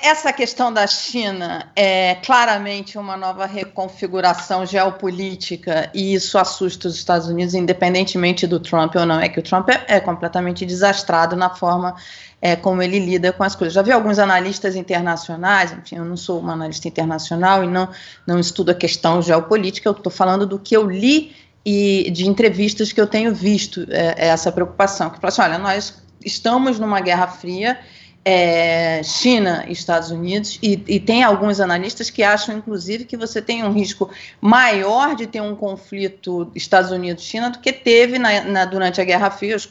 Essa 0.03 0.33
questão 0.33 0.73
da 0.73 0.85
China 0.85 1.71
é 1.77 2.15
claramente 2.15 2.97
uma 2.97 3.15
nova 3.15 3.45
reconfiguração 3.45 4.65
geopolítica 4.65 5.89
e 5.93 6.13
isso 6.13 6.37
assusta 6.37 6.89
os 6.89 6.95
Estados 6.95 7.29
Unidos, 7.29 7.53
independentemente 7.53 8.45
do 8.45 8.59
Trump 8.59 8.95
ou 8.95 9.05
não. 9.05 9.21
É 9.21 9.29
que 9.29 9.39
o 9.39 9.41
Trump 9.41 9.69
é, 9.69 9.85
é 9.87 9.99
completamente 10.01 10.65
desastrado 10.65 11.37
na 11.37 11.49
forma 11.49 11.95
é, 12.41 12.53
como 12.53 12.81
ele 12.81 12.99
lida 12.99 13.31
com 13.31 13.43
as 13.43 13.55
coisas. 13.55 13.73
Já 13.73 13.81
vi 13.81 13.93
alguns 13.93 14.19
analistas 14.19 14.75
internacionais, 14.75 15.71
enfim, 15.71 15.97
eu 15.97 16.05
não 16.05 16.17
sou 16.17 16.39
uma 16.39 16.51
analista 16.51 16.89
internacional 16.89 17.63
e 17.63 17.67
não, 17.67 17.87
não 18.27 18.39
estudo 18.39 18.71
a 18.71 18.75
questão 18.75 19.21
geopolítica, 19.21 19.87
eu 19.87 19.93
estou 19.93 20.11
falando 20.11 20.45
do 20.45 20.59
que 20.59 20.75
eu 20.75 20.85
li 20.85 21.33
e 21.65 22.09
de 22.11 22.27
entrevistas 22.27 22.91
que 22.91 22.99
eu 22.99 23.07
tenho 23.07 23.33
visto 23.33 23.85
é, 23.89 24.15
é 24.17 24.27
essa 24.27 24.51
preocupação, 24.51 25.09
que 25.09 25.19
fala 25.19 25.29
assim, 25.29 25.41
olha, 25.41 25.57
nós 25.57 26.01
estamos 26.23 26.79
numa 26.79 26.99
guerra 27.01 27.27
fria, 27.27 27.79
é, 28.23 29.01
China 29.03 29.65
e 29.67 29.71
Estados 29.71 30.11
Unidos, 30.11 30.59
e, 30.61 30.83
e, 30.87 30.99
tem 30.99 31.23
alguns 31.23 31.59
analistas 31.59 32.11
que 32.11 32.21
acham, 32.21 32.55
inclusive, 32.55 33.05
que 33.05 33.17
você 33.17 33.41
tem 33.41 33.63
um 33.63 33.71
risco 33.71 34.11
maior 34.39 35.15
de 35.15 35.25
ter 35.25 35.41
um 35.41 35.55
conflito 35.55 36.51
Estados 36.53 36.91
Unidos-China 36.91 37.49
do 37.49 37.59
que 37.59 37.73
teve 37.73 38.19
na, 38.19 38.41
na, 38.41 38.65
durante 38.65 39.01
a 39.01 39.03
Guerra 39.03 39.31
Fria, 39.31 39.55
os, 39.55 39.67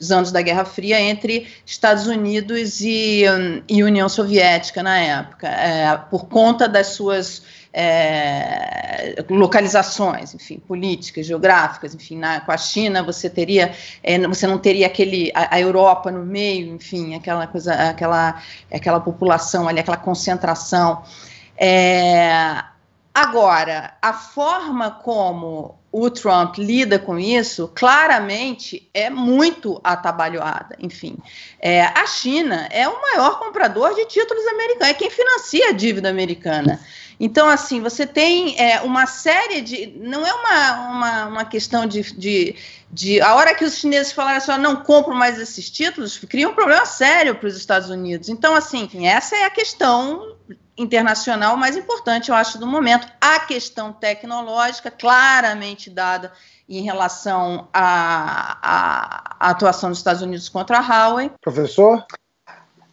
os, 0.00 0.12
anos 0.12 0.30
da 0.30 0.40
Guerra 0.40 0.64
Fria, 0.64 1.00
entre 1.00 1.48
Estados 1.66 2.06
Unidos 2.06 2.80
e, 2.80 3.24
um, 3.28 3.62
e 3.68 3.82
União 3.82 4.08
Soviética 4.08 4.80
na 4.80 4.98
época, 4.98 5.48
é, 5.48 5.96
por 6.08 6.26
conta 6.26 6.68
das 6.68 6.88
suas 6.88 7.42
é, 7.80 9.24
localizações, 9.30 10.34
enfim, 10.34 10.58
políticas, 10.58 11.24
geográficas, 11.24 11.94
enfim, 11.94 12.18
na, 12.18 12.40
com 12.40 12.50
a 12.50 12.56
China 12.56 13.04
você 13.04 13.30
teria, 13.30 13.72
é, 14.02 14.18
você 14.26 14.48
não 14.48 14.58
teria 14.58 14.88
aquele, 14.88 15.30
a, 15.32 15.54
a, 15.54 15.60
Europa 15.60 16.10
no 16.10 16.26
meio, 16.26 16.74
enfim, 16.74 17.14
aquela 17.14 17.46
coisa, 17.46 17.72
aquela, 17.72 18.42
aquela 18.72 18.98
população 18.98 19.68
ali, 19.68 19.78
aquela 19.78 19.96
concentração. 19.96 21.04
É, 21.56 22.64
agora, 23.14 23.94
a 24.02 24.12
forma 24.12 24.90
como 24.90 25.78
o 25.92 26.10
Trump 26.10 26.58
lida 26.58 26.98
com 26.98 27.16
isso, 27.16 27.70
claramente 27.76 28.90
é 28.92 29.08
muito 29.08 29.80
atabalhoada. 29.84 30.76
Enfim, 30.80 31.16
é, 31.60 31.82
a 31.82 32.06
China 32.08 32.68
é 32.72 32.88
o 32.88 33.00
maior 33.00 33.38
comprador 33.38 33.94
de 33.94 34.04
títulos 34.06 34.44
americanos, 34.48 34.88
é 34.88 34.94
quem 34.94 35.10
financia 35.10 35.68
a 35.68 35.72
dívida 35.72 36.08
americana. 36.08 36.80
Então, 37.20 37.48
assim, 37.48 37.80
você 37.80 38.06
tem 38.06 38.58
é, 38.60 38.80
uma 38.82 39.06
série 39.06 39.60
de. 39.60 39.98
Não 39.98 40.24
é 40.24 40.32
uma, 40.32 40.90
uma, 40.90 41.26
uma 41.26 41.44
questão 41.44 41.84
de, 41.84 42.02
de, 42.16 42.54
de, 42.90 43.20
A 43.20 43.34
hora 43.34 43.54
que 43.54 43.64
os 43.64 43.76
chineses 43.76 44.12
falaram 44.12 44.38
assim, 44.38 44.56
não 44.58 44.76
compro 44.76 45.14
mais 45.14 45.38
esses 45.38 45.68
títulos, 45.68 46.18
cria 46.18 46.48
um 46.48 46.54
problema 46.54 46.86
sério 46.86 47.34
para 47.34 47.48
os 47.48 47.56
Estados 47.56 47.90
Unidos. 47.90 48.28
Então, 48.28 48.54
assim, 48.54 49.06
essa 49.06 49.34
é 49.36 49.44
a 49.44 49.50
questão 49.50 50.36
internacional 50.76 51.56
mais 51.56 51.76
importante, 51.76 52.30
eu 52.30 52.36
acho, 52.36 52.56
do 52.58 52.66
momento. 52.66 53.08
A 53.20 53.40
questão 53.40 53.92
tecnológica, 53.92 54.90
claramente 54.90 55.90
dada 55.90 56.32
em 56.68 56.82
relação 56.82 57.68
à, 57.72 58.58
à, 58.62 59.36
à 59.40 59.50
atuação 59.50 59.90
dos 59.90 59.98
Estados 59.98 60.22
Unidos 60.22 60.48
contra 60.48 60.78
a 60.78 60.80
Huawei. 60.80 61.32
Professor? 61.40 62.06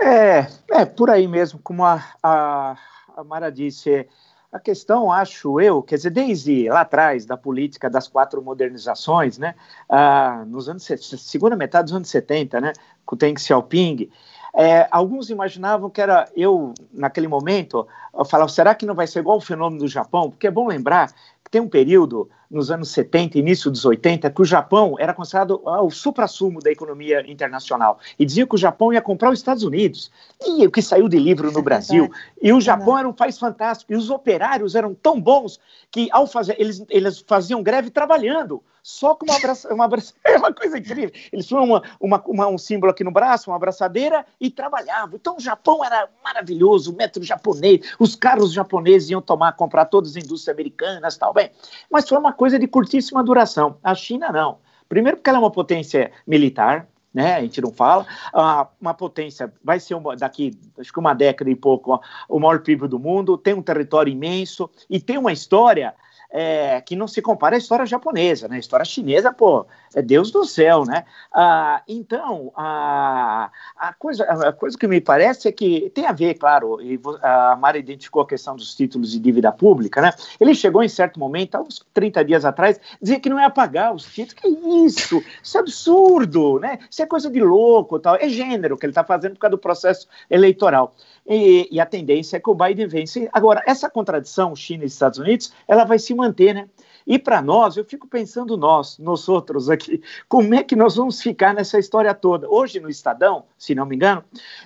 É, 0.01 0.47
é 0.71 0.85
por 0.85 1.11
aí 1.11 1.27
mesmo, 1.27 1.59
como 1.59 1.85
a, 1.85 2.03
a 2.23 2.75
a 3.15 3.23
Mara 3.23 3.51
disse, 3.51 4.07
a 4.51 4.59
questão, 4.59 5.11
acho 5.11 5.59
eu, 5.59 5.81
quer 5.81 5.95
dizer, 5.95 6.11
desde 6.11 6.69
lá 6.69 6.81
atrás 6.81 7.25
da 7.25 7.37
política 7.37 7.89
das 7.89 8.07
quatro 8.07 8.41
modernizações, 8.41 9.37
né, 9.37 9.55
ah, 9.89 10.43
nos 10.47 10.67
anos 10.69 10.83
segunda 10.83 11.55
metade 11.55 11.85
dos 11.85 11.95
anos 11.95 12.09
70, 12.09 12.61
né, 12.61 12.73
com 13.05 13.15
Deng 13.15 13.39
Xiaoping, 13.39 14.09
É, 14.57 14.87
alguns 14.89 15.29
imaginavam 15.29 15.89
que 15.89 16.01
era 16.01 16.29
eu, 16.33 16.73
naquele 16.93 17.27
momento, 17.27 17.85
eu 18.17 18.23
falava, 18.23 18.49
será 18.49 18.73
que 18.73 18.85
não 18.85 18.95
vai 18.95 19.05
ser 19.05 19.19
igual 19.19 19.37
o 19.37 19.41
fenômeno 19.41 19.81
do 19.81 19.87
Japão? 19.89 20.29
Porque 20.29 20.47
é 20.47 20.51
bom 20.51 20.65
lembrar 20.65 21.11
que 21.43 21.51
tem 21.51 21.59
um 21.59 21.67
período 21.67 22.29
nos 22.49 22.71
anos 22.71 22.89
70, 22.89 23.37
início 23.37 23.71
dos 23.71 23.85
80, 23.85 24.29
que 24.29 24.41
o 24.41 24.45
Japão 24.45 24.95
era 24.99 25.13
considerado 25.13 25.61
ah, 25.65 25.81
o 25.81 25.89
supra-sumo 25.89 26.59
da 26.59 26.71
economia 26.71 27.29
internacional. 27.29 27.99
E 28.17 28.25
dizia 28.25 28.45
que 28.47 28.55
o 28.55 28.57
Japão 28.57 28.93
ia 28.93 29.01
comprar 29.01 29.31
os 29.31 29.39
Estados 29.39 29.63
Unidos. 29.63 30.11
E 30.45 30.65
o 30.65 30.71
que 30.71 30.81
saiu 30.81 31.07
de 31.07 31.17
livro 31.17 31.51
no 31.51 31.61
Brasil. 31.61 32.09
e 32.41 32.53
o 32.53 32.61
Japão 32.61 32.97
era 32.97 33.07
um 33.07 33.13
país 33.13 33.37
fantástico. 33.37 33.93
E 33.93 33.95
os 33.95 34.09
operários 34.09 34.75
eram 34.75 34.93
tão 34.93 35.19
bons 35.19 35.59
que, 35.91 36.09
ao 36.11 36.27
fazer, 36.27 36.55
eles, 36.59 36.83
eles 36.89 37.23
faziam 37.27 37.63
greve 37.63 37.89
trabalhando 37.89 38.61
só 38.85 39.15
com 39.15 39.25
uma 39.25 39.35
abraça, 39.35 39.73
uma 39.73 39.85
abraça, 39.85 40.13
é 40.23 40.37
uma 40.37 40.53
coisa 40.53 40.77
incrível. 40.77 41.11
Eles 41.33 41.47
tinham 41.47 41.63
uma, 41.63 41.81
uma, 41.99 42.23
uma, 42.27 42.47
um 42.47 42.57
símbolo 42.57 42.91
aqui 42.91 43.03
no 43.03 43.09
braço, 43.09 43.49
uma 43.49 43.55
abraçadeira 43.55 44.23
e 44.39 44.51
trabalhavam. 44.51 45.15
Então 45.15 45.37
o 45.37 45.39
Japão 45.39 45.83
era 45.83 46.07
maravilhoso, 46.23 46.93
o 46.93 46.95
metro 46.95 47.23
japonês, 47.23 47.95
os 47.97 48.15
carros 48.15 48.53
japoneses 48.53 49.09
iam 49.09 49.23
tomar, 49.23 49.53
comprar 49.53 49.85
todas 49.85 50.11
as 50.11 50.23
indústrias 50.23 50.53
americanas, 50.53 51.17
tal 51.17 51.33
bem. 51.33 51.49
Mas 51.89 52.07
foi 52.07 52.15
uma 52.19 52.31
coisa 52.31 52.44
de 52.53 52.67
curtíssima 52.67 53.23
duração. 53.23 53.77
A 53.83 53.93
China 53.95 54.31
não. 54.31 54.57
Primeiro 54.87 55.17
porque 55.17 55.29
ela 55.29 55.39
é 55.39 55.41
uma 55.41 55.51
potência 55.51 56.11
militar, 56.27 56.87
né? 57.13 57.35
A 57.35 57.41
gente 57.41 57.61
não 57.61 57.71
fala. 57.71 58.05
Ah, 58.33 58.67
uma 58.79 58.93
potência 58.93 59.51
vai 59.63 59.79
ser 59.79 59.95
uma, 59.95 60.15
daqui, 60.15 60.51
acho 60.77 60.91
que 60.91 60.99
uma 60.99 61.13
década 61.13 61.49
e 61.49 61.55
pouco, 61.55 61.99
o 62.27 62.39
maior 62.39 62.59
PIB 62.59 62.87
do 62.87 62.99
mundo, 62.99 63.37
tem 63.37 63.53
um 63.53 63.61
território 63.61 64.11
imenso 64.11 64.69
e 64.89 64.99
tem 64.99 65.17
uma 65.17 65.31
história 65.31 65.95
é, 66.37 66.81
que 66.81 66.97
não 66.97 67.07
se 67.07 67.21
compara 67.21 67.55
à 67.55 67.57
história 67.57 67.85
japonesa, 67.85 68.49
né? 68.49 68.57
A 68.57 68.59
história 68.59 68.83
chinesa, 68.83 69.31
pô, 69.31 69.65
é 69.95 70.01
Deus 70.01 70.31
do 70.31 70.43
céu, 70.43 70.83
né? 70.83 71.05
Ah, 71.33 71.81
então, 71.87 72.51
a, 72.53 73.49
a, 73.77 73.93
coisa, 73.93 74.25
a 74.25 74.51
coisa 74.51 74.77
que 74.77 74.85
me 74.85 74.99
parece 74.99 75.47
é 75.47 75.51
que 75.53 75.89
tem 75.91 76.05
a 76.05 76.11
ver, 76.11 76.33
claro, 76.33 76.81
e 76.81 76.99
a 77.21 77.55
Mara 77.55 77.77
identificou 77.77 78.21
a 78.21 78.27
questão 78.27 78.57
dos 78.57 78.75
títulos 78.75 79.13
de 79.13 79.19
dívida 79.19 79.49
pública, 79.49 80.01
né? 80.01 80.11
Ele 80.37 80.53
chegou 80.53 80.83
em 80.83 80.89
certo 80.89 81.17
momento, 81.17 81.55
há 81.55 81.61
uns 81.61 81.85
30 81.93 82.25
dias 82.25 82.43
atrás, 82.43 82.81
dizer 83.01 83.21
que 83.21 83.29
não 83.29 83.39
ia 83.39 83.49
pagar 83.49 83.95
os 83.95 84.03
títulos. 84.03 84.33
Que 84.33 84.49
isso? 84.85 85.23
Isso 85.41 85.57
é 85.57 85.61
absurdo, 85.61 86.59
né? 86.59 86.79
Isso 86.91 87.01
é 87.01 87.05
coisa 87.05 87.29
de 87.29 87.39
louco, 87.39 87.97
tal. 87.97 88.17
É 88.17 88.27
gênero 88.27 88.77
que 88.77 88.85
ele 88.85 88.91
está 88.91 89.05
fazendo 89.05 89.35
por 89.35 89.39
causa 89.39 89.51
do 89.51 89.57
processo 89.57 90.05
eleitoral. 90.29 90.93
E, 91.27 91.67
e, 91.71 91.79
a 91.79 91.85
tendência 91.85 92.37
é 92.37 92.39
que 92.39 92.49
o 92.49 92.53
Biden 92.53 92.87
vence. 92.87 93.27
Agora, 93.33 93.63
essa 93.65 93.89
contradição 93.89 94.55
China 94.55 94.83
e 94.83 94.87
Estados 94.87 95.17
Unidos, 95.17 95.51
ela 95.67 95.83
vai 95.83 95.97
se 95.97 96.13
né? 96.53 96.69
E 97.07 97.19
para 97.19 97.39
nós, 97.41 97.77
eu 97.77 97.85
fico 97.85 98.07
pensando 98.07 98.57
nós, 98.57 98.97
nós 98.97 99.29
outros 99.29 99.69
aqui, 99.69 100.01
como 100.27 100.55
é 100.55 100.63
que 100.63 100.75
nós 100.75 100.95
vamos 100.95 101.21
ficar 101.21 101.53
nessa 101.53 101.77
história 101.77 102.13
toda? 102.15 102.49
Hoje 102.49 102.79
no 102.79 102.89
Estadão, 102.89 103.43
se 103.57 103.75
não 103.75 103.85
me 103.85 103.95
engano, 103.95 104.23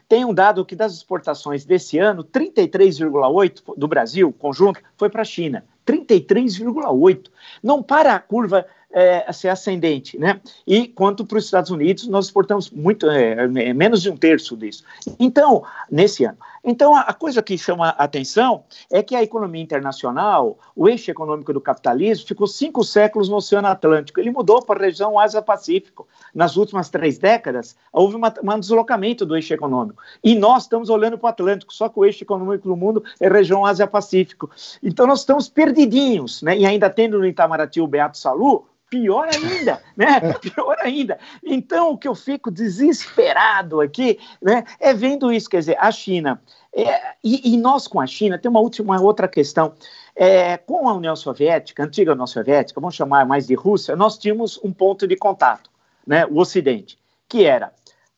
tem 0.07 0.23
um 0.23 0.33
dado 0.33 0.63
que 0.63 0.75
das 0.75 0.93
exportações 0.93 1.65
desse 1.65 1.99
ano, 1.99 2.23
33,8 2.23 3.75
do 3.75 3.87
Brasil, 3.87 4.31
conjunto, 4.31 4.79
foi 4.97 5.09
para 5.09 5.23
a 5.23 5.25
China. 5.25 5.65
33,8. 5.85 7.27
Não 7.61 7.83
para 7.83 8.13
a 8.13 8.19
curva 8.19 8.65
é, 8.91 9.31
ser 9.31 9.49
ascendente, 9.49 10.17
né? 10.17 10.39
E 10.65 10.87
quanto 10.87 11.25
para 11.25 11.37
os 11.37 11.45
Estados 11.45 11.71
Unidos, 11.71 12.07
nós 12.07 12.25
exportamos 12.25 12.69
muito, 12.69 13.09
é, 13.09 13.33
é, 13.33 13.73
menos 13.73 14.01
de 14.01 14.09
um 14.09 14.17
terço 14.17 14.55
disso. 14.55 14.83
Então, 15.19 15.63
nesse 15.91 16.25
ano. 16.25 16.37
Então, 16.63 16.95
a, 16.95 17.13
coisa 17.13 17.41
que 17.41 17.57
chama 17.57 17.89
a 17.89 18.03
atenção 18.03 18.63
é 18.91 19.01
que 19.01 19.15
a 19.15 19.23
economia 19.23 19.61
internacional, 19.61 20.57
o 20.75 20.87
eixo 20.87 21.09
econômico 21.11 21.53
do 21.53 21.61
capitalismo, 21.61 22.27
ficou 22.27 22.47
cinco 22.47 22.83
séculos 22.83 23.29
no 23.29 23.37
Oceano 23.37 23.67
Atlântico. 23.67 24.19
Ele 24.19 24.31
mudou 24.31 24.61
para 24.61 24.79
a 24.79 24.85
região 24.85 25.19
Ásia-Pacífico. 25.19 26.07
Nas 26.33 26.57
últimas 26.57 26.89
três 26.89 27.17
décadas, 27.17 27.75
houve 27.91 28.17
um 28.17 28.59
deslocamento 28.59 29.25
do 29.25 29.35
eixo 29.35 29.53
econômico. 29.53 30.01
E 30.23 30.35
nós 30.35 30.63
estamos 30.63 30.89
olhando 30.89 31.17
para 31.17 31.27
o 31.27 31.29
Atlântico, 31.29 31.73
só 31.73 31.89
que 31.89 31.99
o 31.99 32.05
eixo 32.05 32.23
econômico 32.23 32.67
do 32.67 32.75
mundo 32.75 33.03
é 33.19 33.27
a 33.27 33.33
região 33.33 33.65
Ásia-Pacífico. 33.65 34.49
Então, 34.83 35.07
nós 35.07 35.19
estamos 35.19 35.47
perdidinhos, 35.49 36.41
né? 36.41 36.57
E 36.57 36.65
ainda 36.65 36.89
tendo 36.89 37.17
no 37.17 37.25
Itamaraty 37.25 37.81
o 37.81 37.87
Beato 37.87 38.17
Salu, 38.17 38.65
pior 38.89 39.29
ainda, 39.33 39.81
né? 39.95 40.19
Pior 40.41 40.75
ainda. 40.81 41.19
Então, 41.43 41.91
o 41.91 41.97
que 41.97 42.07
eu 42.07 42.15
fico 42.15 42.49
desesperado 42.49 43.79
aqui, 43.81 44.19
né, 44.41 44.63
é 44.79 44.93
vendo 44.93 45.31
isso, 45.31 45.49
quer 45.49 45.59
dizer, 45.59 45.77
a 45.79 45.91
China. 45.91 46.41
É, 46.73 47.15
e, 47.23 47.53
e, 47.53 47.57
nós 47.57 47.87
com 47.87 47.99
a 47.99 48.07
China 48.07 48.37
tem 48.37 48.49
uma 48.49 48.59
última 48.59 48.99
outra 49.01 49.27
questão. 49.27 49.73
É, 50.15 50.57
com 50.57 50.89
a 50.89 50.93
União 50.93 51.15
Soviética, 51.15 51.83
antiga 51.83 52.11
União 52.11 52.27
Soviética, 52.27 52.81
vamos 52.81 52.95
chamar 52.95 53.25
mais 53.25 53.47
de 53.47 53.55
Rússia, 53.55 53.95
nós 53.95 54.17
tínhamos 54.17 54.59
um 54.63 54.73
ponto 54.73 55.07
de 55.07 55.15
contato, 55.15 55.69
né, 56.05 56.25
o 56.25 56.39
Ocidente, 56.39 56.99
que 57.27 57.45
era 57.45 57.71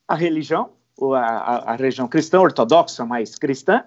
a 0.08 0.16
religião, 0.16 0.72
a, 1.00 1.20
a, 1.20 1.72
a 1.72 1.76
religião 1.76 2.08
cristã 2.08 2.40
ortodoxa, 2.40 3.06
mais 3.06 3.36
cristã, 3.36 3.84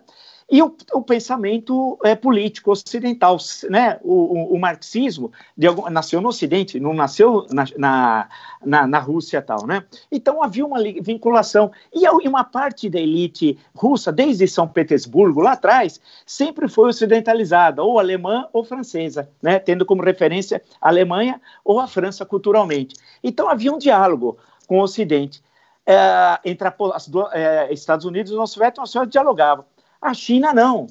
e 0.51 0.62
o, 0.62 0.76
o 0.92 1.03
pensamento 1.03 1.99
é, 2.05 2.14
político 2.14 2.70
ocidental, 2.70 3.36
né? 3.70 3.99
O, 4.03 4.12
o, 4.12 4.55
o 4.55 4.61
marxismo 4.61 5.32
algum, 5.66 5.88
nasceu 5.88 6.20
no 6.20 6.28
Ocidente, 6.28 6.78
não 6.78 6.92
nasceu 6.92 7.47
na, 7.51 7.64
na, 7.76 8.28
na, 8.64 8.86
na, 8.86 8.99
Rússia 8.99 9.40
tal, 9.40 9.66
né? 9.66 9.84
Então 10.12 10.42
havia 10.42 10.64
uma 10.64 10.78
vinculação 11.01 11.72
e 11.92 12.07
uma 12.28 12.45
parte 12.45 12.90
da 12.90 13.01
elite 13.01 13.59
russa, 13.74 14.12
desde 14.12 14.47
São 14.47 14.68
Petersburgo 14.68 15.40
lá 15.40 15.53
atrás, 15.53 16.01
sempre 16.26 16.68
foi 16.68 16.90
ocidentalizada, 16.90 17.82
ou 17.82 17.99
alemã 17.99 18.47
ou 18.53 18.62
francesa, 18.62 19.28
né? 19.42 19.59
Tendo 19.59 19.86
como 19.86 20.03
referência 20.03 20.62
a 20.80 20.88
Alemanha 20.88 21.40
ou 21.64 21.80
a 21.80 21.86
França 21.86 22.24
culturalmente. 22.26 22.95
Então 23.22 23.49
havia 23.49 23.72
um 23.72 23.78
diálogo 23.78 24.38
com 24.66 24.78
o 24.78 24.82
Ocidente. 24.82 25.42
É, 25.86 26.40
entre 26.47 26.66
a, 26.66 26.74
as, 26.95 27.11
é, 27.32 27.72
Estados 27.72 28.07
Unidos 28.07 28.32
e 28.32 28.34
o 28.34 28.38
nosso 28.38 28.59
veto, 28.59 28.80
nós 28.80 28.92
dialogavam. 29.09 29.66
A 30.05 30.12
China 30.12 30.52
não. 30.52 30.86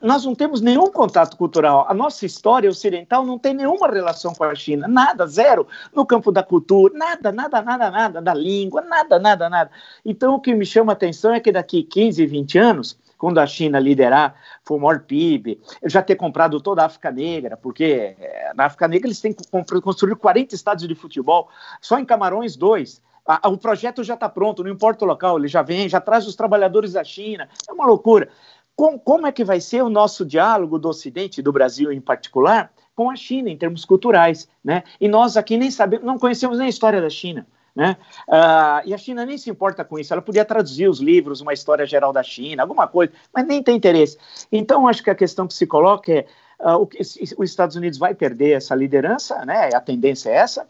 Nós 0.00 0.24
não 0.24 0.32
temos 0.32 0.60
nenhum 0.60 0.88
contato 0.88 1.36
cultural. 1.36 1.86
A 1.88 1.92
nossa 1.92 2.24
história 2.24 2.70
ocidental 2.70 3.26
não 3.26 3.36
tem 3.36 3.52
nenhuma 3.52 3.88
relação 3.88 4.32
com 4.32 4.44
a 4.44 4.54
China. 4.54 4.86
Nada, 4.86 5.26
zero. 5.26 5.66
No 5.92 6.06
campo 6.06 6.30
da 6.30 6.40
cultura, 6.40 6.96
nada, 6.96 7.32
nada, 7.32 7.60
nada, 7.60 7.90
nada. 7.90 8.22
Da 8.22 8.32
língua, 8.32 8.80
nada, 8.82 9.18
nada, 9.18 9.50
nada. 9.50 9.72
Então, 10.04 10.36
o 10.36 10.40
que 10.40 10.54
me 10.54 10.64
chama 10.64 10.92
a 10.92 10.94
atenção 10.94 11.34
é 11.34 11.40
que 11.40 11.50
daqui 11.50 11.82
15, 11.82 12.24
20 12.24 12.56
anos, 12.56 12.96
quando 13.18 13.38
a 13.38 13.46
China 13.48 13.80
liderar, 13.80 14.36
for 14.62 14.76
o 14.76 14.80
maior 14.80 15.00
PIB, 15.00 15.60
já 15.86 16.00
ter 16.00 16.14
comprado 16.14 16.60
toda 16.60 16.82
a 16.82 16.86
África 16.86 17.10
Negra, 17.10 17.56
porque 17.56 18.14
eh, 18.20 18.52
na 18.54 18.66
África 18.66 18.86
Negra 18.86 19.08
eles 19.08 19.20
têm 19.20 19.34
construído 19.82 20.16
40 20.16 20.54
estádios 20.54 20.86
de 20.86 20.94
futebol, 20.94 21.48
só 21.80 21.98
em 21.98 22.04
Camarões, 22.04 22.54
dois 22.54 23.02
o 23.44 23.56
projeto 23.56 24.04
já 24.04 24.14
está 24.14 24.28
pronto, 24.28 24.62
não 24.62 24.70
importa 24.70 25.04
o 25.04 25.08
local, 25.08 25.38
ele 25.38 25.48
já 25.48 25.62
vem, 25.62 25.88
já 25.88 26.00
traz 26.00 26.26
os 26.26 26.36
trabalhadores 26.36 26.92
da 26.92 27.02
China, 27.02 27.48
é 27.68 27.72
uma 27.72 27.86
loucura. 27.86 28.28
Com, 28.76 28.98
como 28.98 29.26
é 29.26 29.32
que 29.32 29.44
vai 29.44 29.60
ser 29.60 29.82
o 29.82 29.88
nosso 29.88 30.24
diálogo 30.24 30.78
do 30.78 30.88
Ocidente, 30.88 31.40
do 31.40 31.52
Brasil 31.52 31.92
em 31.92 32.00
particular, 32.00 32.72
com 32.94 33.10
a 33.10 33.16
China, 33.16 33.48
em 33.48 33.56
termos 33.56 33.84
culturais, 33.84 34.48
né? 34.64 34.82
E 35.00 35.08
nós 35.08 35.36
aqui 35.36 35.56
nem 35.56 35.70
sabemos, 35.70 36.04
não 36.04 36.18
conhecemos 36.18 36.58
nem 36.58 36.66
a 36.66 36.70
história 36.70 37.00
da 37.00 37.10
China. 37.10 37.46
Né? 37.74 37.96
Uh, 38.28 38.86
e 38.86 38.94
a 38.94 38.98
China 38.98 39.26
nem 39.26 39.36
se 39.36 39.50
importa 39.50 39.84
com 39.84 39.98
isso, 39.98 40.12
ela 40.12 40.22
podia 40.22 40.44
traduzir 40.44 40.88
os 40.88 41.00
livros, 41.00 41.40
uma 41.40 41.52
história 41.52 41.84
geral 41.84 42.12
da 42.12 42.22
China, 42.22 42.62
alguma 42.62 42.86
coisa, 42.86 43.12
mas 43.34 43.44
nem 43.44 43.60
tem 43.64 43.76
interesse. 43.76 44.16
Então, 44.52 44.86
acho 44.86 45.02
que 45.02 45.10
a 45.10 45.14
questão 45.14 45.48
que 45.48 45.54
se 45.54 45.66
coloca 45.66 46.12
é: 46.12 46.26
uh, 46.60 46.76
o, 46.76 46.88
os 47.36 47.50
Estados 47.50 47.74
Unidos 47.74 47.98
vai 47.98 48.14
perder 48.14 48.52
essa 48.52 48.76
liderança, 48.76 49.44
né? 49.44 49.70
a 49.74 49.80
tendência 49.80 50.30
é 50.30 50.34
essa, 50.34 50.68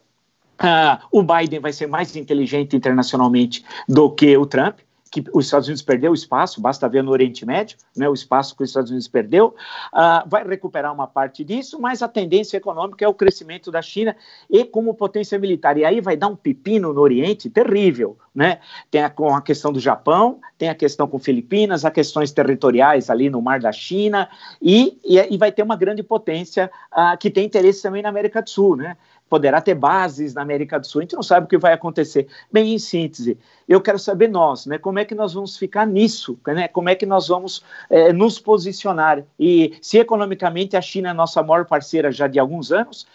Uh, 0.54 1.02
o 1.10 1.22
Biden 1.22 1.60
vai 1.60 1.72
ser 1.72 1.86
mais 1.86 2.14
inteligente 2.16 2.76
internacionalmente 2.76 3.64
do 3.88 4.10
que 4.10 4.36
o 4.36 4.46
Trump, 4.46 4.78
que 5.14 5.22
os 5.32 5.44
Estados 5.44 5.68
Unidos 5.68 5.82
perdeu 5.82 6.10
o 6.10 6.14
espaço, 6.14 6.60
basta 6.60 6.88
ver 6.88 7.04
no 7.04 7.12
Oriente 7.12 7.46
Médio, 7.46 7.78
né, 7.96 8.08
o 8.08 8.14
espaço 8.14 8.56
que 8.56 8.64
os 8.64 8.70
Estados 8.70 8.90
Unidos 8.90 9.06
perdeu, 9.06 9.54
uh, 9.92 10.28
vai 10.28 10.44
recuperar 10.44 10.92
uma 10.92 11.06
parte 11.06 11.44
disso, 11.44 11.80
mas 11.80 12.02
a 12.02 12.08
tendência 12.08 12.56
econômica 12.56 13.04
é 13.04 13.08
o 13.08 13.14
crescimento 13.14 13.70
da 13.70 13.80
China 13.80 14.16
e 14.50 14.64
como 14.64 14.92
potência 14.92 15.38
militar. 15.38 15.78
E 15.78 15.84
aí 15.84 16.00
vai 16.00 16.16
dar 16.16 16.26
um 16.26 16.34
pepino 16.34 16.92
no 16.92 17.00
Oriente 17.00 17.48
terrível, 17.48 18.18
né? 18.34 18.58
Tem 18.90 19.04
a, 19.04 19.10
com 19.10 19.32
a 19.32 19.40
questão 19.40 19.72
do 19.72 19.78
Japão, 19.78 20.40
tem 20.58 20.68
a 20.68 20.74
questão 20.74 21.06
com 21.06 21.20
Filipinas, 21.20 21.84
as 21.84 21.92
questões 21.92 22.32
territoriais 22.32 23.08
ali 23.08 23.30
no 23.30 23.40
Mar 23.40 23.60
da 23.60 23.70
China, 23.70 24.28
e, 24.60 24.98
e, 25.04 25.16
e 25.32 25.38
vai 25.38 25.52
ter 25.52 25.62
uma 25.62 25.76
grande 25.76 26.02
potência 26.02 26.68
uh, 26.92 27.16
que 27.16 27.30
tem 27.30 27.46
interesse 27.46 27.82
também 27.82 28.02
na 28.02 28.08
América 28.08 28.42
do 28.42 28.50
Sul, 28.50 28.74
né? 28.74 28.96
Poderá 29.28 29.60
ter 29.60 29.74
bases 29.74 30.34
na 30.34 30.42
América 30.42 30.78
do 30.78 30.86
Sul, 30.86 31.00
a 31.00 31.04
gente 31.04 31.16
não 31.16 31.22
sabe 31.22 31.46
o 31.46 31.48
que 31.48 31.58
vai 31.58 31.72
acontecer. 31.72 32.28
Bem, 32.52 32.74
em 32.74 32.78
síntese, 32.78 33.38
eu 33.68 33.80
quero 33.80 33.98
saber 33.98 34.28
nós, 34.28 34.66
né, 34.66 34.78
como 34.78 34.98
é 34.98 35.04
que 35.04 35.14
nós 35.14 35.32
vamos 35.32 35.56
ficar 35.56 35.86
nisso, 35.86 36.38
né, 36.46 36.68
como 36.68 36.88
é 36.88 36.94
que 36.94 37.06
nós 37.06 37.28
vamos 37.28 37.64
é, 37.90 38.12
nos 38.12 38.38
posicionar, 38.38 39.24
e 39.38 39.76
se 39.80 39.98
economicamente 39.98 40.76
a 40.76 40.80
China 40.80 41.10
é 41.10 41.12
nossa 41.12 41.42
maior 41.42 41.64
parceira 41.64 42.12
já 42.12 42.26
de 42.28 42.38
alguns 42.38 42.70
anos, 42.70 43.06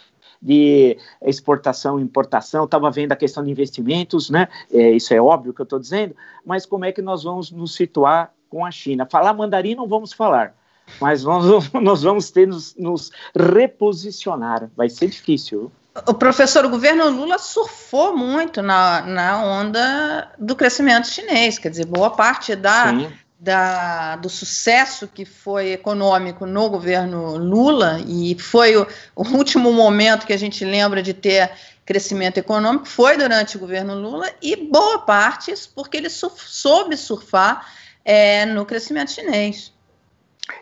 de 0.41 0.97
exportação 1.21 1.99
e 1.99 2.03
importação, 2.03 2.63
estava 2.63 2.89
vendo 2.89 3.11
a 3.11 3.15
questão 3.15 3.43
de 3.43 3.51
investimentos, 3.51 4.29
né? 4.29 4.47
É, 4.71 4.91
isso 4.91 5.13
é 5.13 5.21
óbvio 5.21 5.53
que 5.53 5.61
eu 5.61 5.65
estou 5.65 5.79
dizendo, 5.79 6.15
mas 6.45 6.65
como 6.65 6.85
é 6.85 6.91
que 6.91 7.01
nós 7.01 7.23
vamos 7.23 7.51
nos 7.51 7.75
situar 7.75 8.33
com 8.49 8.65
a 8.65 8.71
China? 8.71 9.05
Falar 9.05 9.33
mandarim 9.33 9.75
não 9.75 9.87
vamos 9.87 10.13
falar, 10.13 10.55
mas 10.99 11.23
nós, 11.23 11.71
nós 11.73 12.03
vamos 12.03 12.31
ter 12.31 12.47
nos, 12.47 12.75
nos 12.75 13.11
reposicionar, 13.35 14.69
vai 14.75 14.89
ser 14.89 15.07
difícil. 15.07 15.71
O 16.07 16.13
professor, 16.13 16.65
o 16.65 16.69
governo 16.69 17.09
Lula 17.09 17.37
surfou 17.37 18.15
muito 18.15 18.61
na, 18.61 19.01
na 19.01 19.43
onda 19.43 20.31
do 20.37 20.55
crescimento 20.55 21.07
chinês, 21.07 21.57
quer 21.57 21.69
dizer, 21.69 21.85
boa 21.85 22.11
parte 22.11 22.55
da, 22.55 22.93
da, 23.39 24.15
do 24.17 24.29
sucesso 24.29 25.07
que 25.07 25.25
foi 25.25 25.71
econômico 25.71 26.45
no 26.45 26.69
governo 26.69 27.37
Lula, 27.37 27.99
e 28.05 28.37
foi 28.39 28.75
o, 28.75 28.85
o 29.15 29.23
último 29.29 29.71
momento 29.71 30.25
que 30.25 30.33
a 30.33 30.37
gente 30.37 30.65
lembra 30.65 31.01
de 31.01 31.13
ter 31.13 31.51
crescimento 31.85 32.37
econômico, 32.37 32.87
foi 32.87 33.17
durante 33.17 33.57
o 33.57 33.59
governo 33.59 33.95
Lula, 33.95 34.29
e 34.41 34.55
boa 34.55 34.99
parte 34.99 35.53
porque 35.73 35.97
ele 35.97 36.09
surf, 36.09 36.43
soube 36.45 36.95
surfar 36.95 37.65
é, 38.05 38.45
no 38.45 38.65
crescimento 38.65 39.11
chinês. 39.11 39.73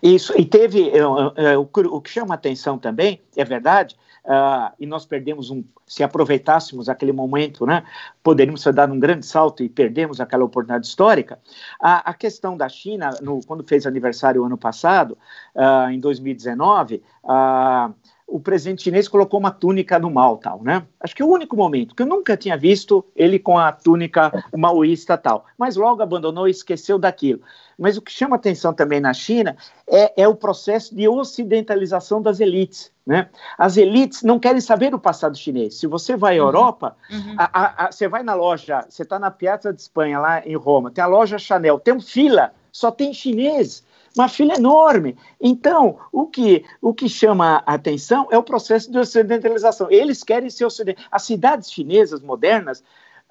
Isso, 0.01 0.33
e 0.37 0.45
teve, 0.45 0.89
é, 0.89 0.97
é, 0.97 1.57
o, 1.57 1.69
o 1.69 2.01
que 2.01 2.09
chama 2.09 2.35
atenção 2.35 2.77
também, 2.77 3.21
é 3.35 3.43
verdade, 3.43 3.95
uh, 4.27 4.73
e 4.79 4.85
nós 4.85 5.05
perdemos 5.05 5.49
um, 5.49 5.63
se 5.85 6.03
aproveitássemos 6.03 6.89
aquele 6.89 7.11
momento, 7.11 7.65
né, 7.65 7.83
poderíamos 8.21 8.61
ter 8.61 8.73
dado 8.73 8.93
um 8.93 8.99
grande 8.99 9.25
salto 9.25 9.63
e 9.63 9.69
perdemos 9.69 10.19
aquela 10.19 10.43
oportunidade 10.43 10.85
histórica. 10.85 11.39
A, 11.81 12.11
a 12.11 12.13
questão 12.13 12.57
da 12.57 12.67
China, 12.67 13.09
no, 13.21 13.39
quando 13.45 13.63
fez 13.63 13.87
aniversário 13.87 14.43
ano 14.43 14.57
passado, 14.57 15.17
uh, 15.55 15.89
em 15.89 15.99
2019, 15.99 17.01
uh, 17.23 17.93
o 18.27 18.41
presidente 18.41 18.83
chinês 18.83 19.07
colocou 19.07 19.39
uma 19.39 19.51
túnica 19.51 19.97
no 19.97 20.11
mal, 20.11 20.37
tal, 20.37 20.61
né? 20.61 20.85
Acho 20.99 21.15
que 21.15 21.21
é 21.21 21.25
o 21.25 21.29
único 21.29 21.55
momento 21.55 21.95
que 21.95 22.03
eu 22.03 22.07
nunca 22.07 22.35
tinha 22.35 22.57
visto 22.57 23.05
ele 23.15 23.39
com 23.39 23.57
a 23.57 23.71
túnica 23.71 24.43
maoísta 24.53 25.17
tal, 25.17 25.45
mas 25.57 25.77
logo 25.77 26.03
abandonou 26.03 26.45
e 26.45 26.51
esqueceu 26.51 26.99
daquilo. 26.99 27.41
Mas 27.77 27.95
o 27.95 28.01
que 28.01 28.11
chama 28.11 28.35
atenção 28.35 28.73
também 28.73 28.99
na 28.99 29.13
China 29.13 29.55
é, 29.87 30.23
é 30.23 30.27
o 30.27 30.35
processo 30.35 30.95
de 30.95 31.07
ocidentalização 31.07 32.21
das 32.21 32.39
elites, 32.39 32.91
né? 33.05 33.29
As 33.57 33.77
elites 33.77 34.23
não 34.23 34.39
querem 34.39 34.59
saber 34.59 34.89
do 34.89 34.99
passado 34.99 35.37
chinês. 35.37 35.75
Se 35.75 35.85
você 35.85 36.17
vai 36.17 36.37
à 36.37 36.41
uhum. 36.41 36.47
Europa, 36.47 36.97
uhum. 37.11 37.35
A, 37.37 37.61
a, 37.61 37.85
a, 37.85 37.91
você 37.91 38.07
vai 38.07 38.23
na 38.23 38.33
loja, 38.33 38.85
você 38.89 39.03
está 39.03 39.19
na 39.19 39.29
Piazza 39.29 39.71
de 39.71 39.79
Espanha, 39.79 40.19
lá 40.19 40.45
em 40.45 40.55
Roma, 40.55 40.89
tem 40.89 41.03
a 41.03 41.07
loja 41.07 41.37
Chanel, 41.37 41.79
tem 41.79 41.99
fila, 41.99 42.51
só 42.71 42.89
tem 42.89 43.13
chinês 43.13 43.85
uma 44.17 44.27
fila 44.27 44.55
enorme. 44.55 45.15
Então, 45.39 45.99
o 46.11 46.25
que, 46.25 46.65
o 46.81 46.93
que 46.93 47.07
chama 47.07 47.63
a 47.65 47.75
atenção 47.75 48.27
é 48.31 48.37
o 48.37 48.43
processo 48.43 48.91
de 48.91 48.97
ocidentalização. 48.97 49.89
Eles 49.91 50.23
querem 50.23 50.49
ser 50.49 50.65
ocidentais. 50.65 51.07
As 51.11 51.23
cidades 51.23 51.71
chinesas 51.71 52.21
modernas, 52.21 52.83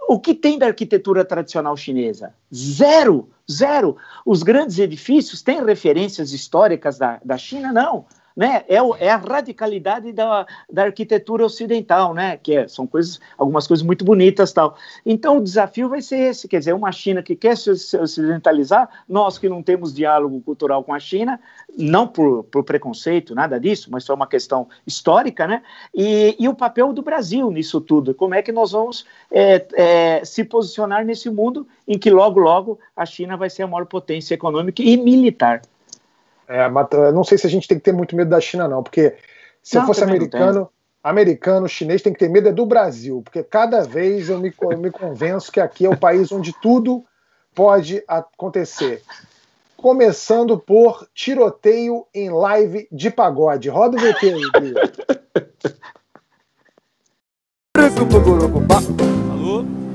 o 0.08 0.20
que 0.20 0.34
tem 0.34 0.58
da 0.58 0.66
arquitetura 0.66 1.24
tradicional 1.24 1.76
chinesa? 1.76 2.34
Zero, 2.54 3.28
zero. 3.50 3.96
Os 4.24 4.42
grandes 4.42 4.78
edifícios 4.78 5.42
têm 5.42 5.64
referências 5.64 6.32
históricas 6.32 6.98
da, 6.98 7.20
da 7.24 7.36
China? 7.36 7.72
Não 7.72 8.06
né? 8.36 8.64
É, 8.68 8.76
é 9.00 9.10
a 9.10 9.16
radicalidade 9.16 10.12
da, 10.12 10.46
da 10.70 10.84
arquitetura 10.84 11.46
ocidental, 11.46 12.12
né? 12.12 12.36
Que 12.36 12.56
é, 12.56 12.68
são 12.68 12.86
coisas, 12.86 13.18
algumas 13.38 13.66
coisas 13.66 13.84
muito 13.84 14.04
bonitas 14.04 14.52
tal. 14.52 14.76
Então 15.06 15.38
o 15.38 15.42
desafio 15.42 15.88
vai 15.88 16.02
ser 16.02 16.18
esse, 16.18 16.46
quer 16.46 16.58
dizer, 16.58 16.74
uma 16.74 16.92
China 16.92 17.22
que 17.22 17.34
quer 17.34 17.56
se 17.56 17.70
ocidentalizar, 17.70 18.88
nós 19.08 19.38
que 19.38 19.48
não 19.48 19.62
temos 19.62 19.94
diálogo 19.94 20.40
cultural 20.42 20.84
com 20.84 20.92
a 20.92 21.00
China, 21.00 21.40
não 21.78 22.06
por, 22.06 22.44
por 22.44 22.62
preconceito, 22.62 23.34
nada 23.34 23.58
disso, 23.58 23.88
mas 23.90 24.04
foi 24.06 24.14
uma 24.14 24.26
questão 24.26 24.68
histórica, 24.86 25.46
né? 25.46 25.62
E, 25.94 26.36
e 26.38 26.46
o 26.48 26.54
papel 26.54 26.92
do 26.92 27.00
Brasil 27.00 27.50
nisso 27.50 27.80
tudo, 27.80 28.14
como 28.14 28.34
é 28.34 28.42
que 28.42 28.52
nós 28.52 28.72
vamos 28.72 29.06
é, 29.30 29.66
é, 29.74 30.24
se 30.24 30.44
posicionar 30.44 31.04
nesse 31.06 31.30
mundo 31.30 31.66
em 31.88 31.98
que 31.98 32.10
logo, 32.10 32.38
logo 32.38 32.78
a 32.94 33.06
China 33.06 33.36
vai 33.36 33.48
ser 33.48 33.62
a 33.62 33.66
maior 33.66 33.86
potência 33.86 34.34
econômica 34.34 34.82
e 34.82 34.96
militar. 34.96 35.62
É, 36.48 36.68
não 37.12 37.24
sei 37.24 37.38
se 37.38 37.46
a 37.46 37.50
gente 37.50 37.66
tem 37.66 37.78
que 37.78 37.84
ter 37.84 37.92
muito 37.92 38.14
medo 38.14 38.30
da 38.30 38.40
China, 38.40 38.68
não, 38.68 38.82
porque 38.82 39.16
se 39.62 39.74
não, 39.74 39.82
eu 39.82 39.86
fosse 39.86 40.04
americano, 40.04 40.68
americano, 41.02 41.68
chinês 41.68 42.02
tem 42.02 42.12
que 42.12 42.18
ter 42.18 42.28
medo 42.28 42.48
é 42.48 42.52
do 42.52 42.66
Brasil, 42.66 43.22
porque 43.22 43.42
cada 43.42 43.82
vez 43.82 44.28
eu 44.28 44.38
me, 44.38 44.52
eu 44.60 44.78
me 44.78 44.90
convenço 44.90 45.52
que 45.52 45.60
aqui 45.60 45.86
é 45.86 45.88
o 45.88 45.96
país 45.96 46.32
onde 46.32 46.52
tudo 46.60 47.04
pode 47.54 48.02
acontecer. 48.06 49.02
Começando 49.76 50.58
por 50.58 51.08
tiroteio 51.14 52.06
em 52.14 52.30
live 52.30 52.88
de 52.90 53.10
pagode. 53.10 53.68
Roda 53.68 53.96
o 53.96 54.00
VT 54.00 54.34
aí, 54.34 54.42
Alô? 59.30 59.85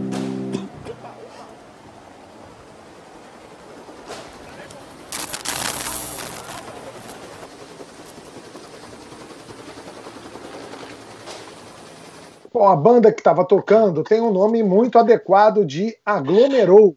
Bom, 12.62 12.68
a 12.68 12.76
banda 12.76 13.12
que 13.12 13.20
estava 13.20 13.44
tocando 13.44 14.04
tem 14.04 14.22
um 14.22 14.32
nome 14.32 14.62
muito 14.62 15.00
adequado 15.00 15.66
de 15.66 15.98
Aglomerou. 16.06 16.96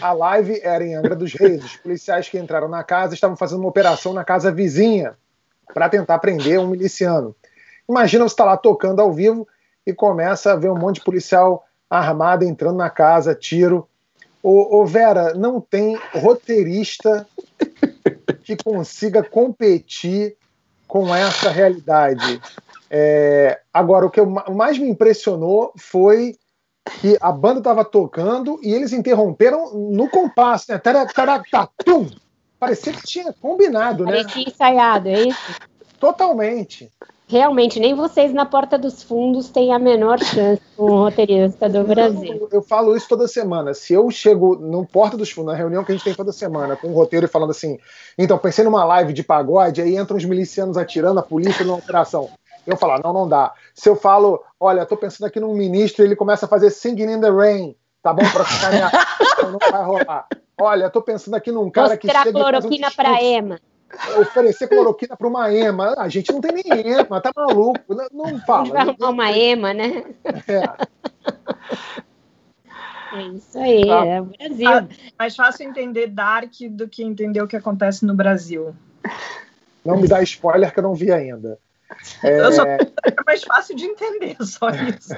A 0.00 0.14
live 0.14 0.58
era 0.62 0.82
em 0.82 0.94
Angra 0.94 1.14
dos 1.14 1.34
Reis. 1.34 1.62
Os 1.62 1.76
policiais 1.76 2.30
que 2.30 2.38
entraram 2.38 2.66
na 2.66 2.82
casa 2.82 3.12
estavam 3.12 3.36
fazendo 3.36 3.60
uma 3.60 3.68
operação 3.68 4.14
na 4.14 4.24
casa 4.24 4.50
vizinha 4.50 5.14
para 5.74 5.90
tentar 5.90 6.18
prender 6.18 6.58
um 6.58 6.68
miliciano. 6.68 7.36
Imagina 7.86 8.24
você 8.24 8.32
estar 8.32 8.44
tá 8.44 8.50
lá 8.52 8.56
tocando 8.56 9.02
ao 9.02 9.12
vivo 9.12 9.46
e 9.86 9.92
começa 9.92 10.54
a 10.54 10.56
ver 10.56 10.70
um 10.70 10.78
monte 10.78 10.94
de 10.94 11.04
policial 11.04 11.66
armado 11.90 12.46
entrando 12.46 12.78
na 12.78 12.88
casa, 12.88 13.34
tiro. 13.34 13.86
Ô, 14.42 14.80
ô 14.80 14.86
Vera, 14.86 15.34
não 15.34 15.60
tem 15.60 16.00
roteirista 16.14 17.26
que 18.42 18.56
consiga 18.56 19.22
competir 19.22 20.38
com 20.88 21.14
essa 21.14 21.50
realidade. 21.50 22.40
É, 22.90 23.60
agora, 23.72 24.06
o 24.06 24.10
que 24.10 24.20
eu, 24.20 24.26
mais 24.26 24.78
me 24.78 24.88
impressionou 24.88 25.72
foi 25.76 26.36
que 27.00 27.16
a 27.20 27.32
banda 27.32 27.58
estava 27.58 27.84
tocando 27.84 28.58
e 28.62 28.72
eles 28.72 28.92
interromperam 28.92 29.74
no 29.74 30.08
compasso, 30.08 30.66
né? 30.70 30.78
Taratatum. 30.78 32.08
Parecia 32.58 32.92
que 32.92 33.02
tinha 33.02 33.32
combinado, 33.32 34.04
né? 34.04 34.22
Parecia 34.22 34.48
ensaiado, 34.48 35.08
é 35.08 35.22
isso? 35.22 35.56
Totalmente. 35.98 36.90
Realmente, 37.28 37.80
nem 37.80 37.92
vocês 37.92 38.32
na 38.32 38.46
porta 38.46 38.78
dos 38.78 39.02
fundos 39.02 39.48
têm 39.48 39.72
a 39.72 39.80
menor 39.80 40.20
chance 40.20 40.62
com 40.76 40.84
o 40.84 40.96
roteirista 40.96 41.68
do 41.68 41.82
Brasil. 41.82 42.34
Eu, 42.34 42.48
eu, 42.52 42.62
falo 42.62 42.96
isso 42.96 43.08
toda 43.08 43.26
semana. 43.26 43.74
Se 43.74 43.92
eu 43.92 44.08
chego 44.12 44.54
no 44.54 44.86
porta 44.86 45.16
dos 45.16 45.32
fundos, 45.32 45.52
na 45.52 45.58
reunião 45.58 45.82
que 45.82 45.90
a 45.90 45.94
gente 45.94 46.04
tem 46.04 46.14
toda 46.14 46.30
semana, 46.30 46.76
com 46.76 46.86
o 46.86 46.90
um 46.92 46.94
roteiro 46.94 47.26
e 47.26 47.28
falando 47.28 47.50
assim, 47.50 47.80
então 48.16 48.38
pensei 48.38 48.64
numa 48.64 48.84
live 48.84 49.12
de 49.12 49.24
pagode, 49.24 49.82
aí 49.82 49.96
entram 49.96 50.16
os 50.16 50.24
milicianos 50.24 50.76
atirando 50.76 51.18
a 51.18 51.22
polícia 51.22 51.64
numa 51.64 51.78
operação. 51.78 52.30
Eu 52.66 52.76
falar, 52.76 53.00
não, 53.02 53.12
não 53.12 53.28
dá. 53.28 53.52
Se 53.74 53.88
eu 53.88 53.96
falo, 53.96 54.42
olha, 54.58 54.84
tô 54.84 54.96
pensando 54.96 55.26
aqui 55.26 55.38
num 55.38 55.54
ministro 55.54 56.04
e 56.04 56.08
ele 56.08 56.16
começa 56.16 56.46
a 56.46 56.48
fazer 56.48 56.70
Singing 56.70 57.12
in 57.12 57.20
the 57.20 57.30
Rain, 57.30 57.76
tá 58.02 58.12
bom? 58.12 58.28
Pra 58.30 58.44
ficar 58.44 58.70
minha... 58.72 58.90
então 59.32 59.52
não 59.52 59.58
vai 59.58 59.84
rolar. 59.84 60.26
Olha, 60.58 60.90
tô 60.90 61.02
pensando 61.02 61.34
aqui 61.34 61.52
num 61.52 61.70
cara 61.70 61.90
Mostrar 61.90 61.98
que 61.98 62.18
chega 62.18 62.32
cloroquina 62.32 62.88
um 62.88 62.92
para 62.92 63.22
Ema. 63.22 63.60
Oferecer 64.18 64.68
cloroquina 64.68 65.16
para 65.16 65.28
uma 65.28 65.52
ema. 65.52 65.94
A 65.96 66.08
gente 66.08 66.32
não 66.32 66.40
tem 66.40 66.52
nem 66.52 66.92
ema, 66.98 67.20
tá 67.20 67.30
maluco. 67.34 67.94
Não, 67.94 68.08
não 68.12 68.38
fala. 68.40 68.68
Vai 68.68 68.82
arrumar 68.82 69.10
uma 69.10 69.30
ema, 69.30 69.72
né? 69.72 70.04
É. 70.48 70.86
É 73.16 73.22
isso 73.28 73.58
aí, 73.58 73.88
ah, 73.88 74.04
é 74.04 74.20
o 74.20 74.24
Brasil. 74.24 74.68
Ah, 74.68 74.86
mais 75.18 75.36
fácil 75.36 75.68
entender 75.68 76.08
Dark 76.08 76.52
do 76.70 76.88
que 76.88 77.02
entender 77.02 77.40
o 77.40 77.46
que 77.46 77.56
acontece 77.56 78.04
no 78.04 78.14
Brasil. 78.14 78.74
Não 79.84 79.96
me 79.96 80.08
dá 80.08 80.20
spoiler 80.22 80.72
que 80.72 80.78
eu 80.80 80.82
não 80.82 80.94
vi 80.94 81.12
ainda. 81.12 81.58
É... 82.22 82.40
Eu 82.40 82.52
só 82.52 82.64
é 82.64 82.78
mais 83.24 83.42
fácil 83.42 83.76
de 83.76 83.84
entender, 83.84 84.36
só 84.44 84.68
isso. 84.70 85.14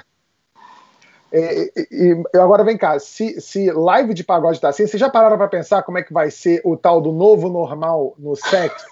É, 1.31 1.65
e, 1.65 1.73
e, 1.91 2.39
agora 2.39 2.65
vem 2.65 2.79
cá, 2.79 2.99
se, 2.99 3.41
se 3.41 3.71
live 3.71 4.15
de 4.15 4.25
pagode 4.25 4.61
tá 4.61 4.71
assim, 4.71 4.87
vocês 4.87 4.99
já 4.99 5.11
pararam 5.11 5.37
para 5.37 5.49
pensar 5.49 5.83
como 5.83 5.99
é 5.99 6.03
que 6.03 6.13
vai 6.13 6.31
ser 6.31 6.63
o 6.65 6.77
tal 6.77 7.01
do 7.01 7.13
novo 7.13 7.51
normal 7.51 8.15
no 8.19 8.35
sexo? 8.35 8.87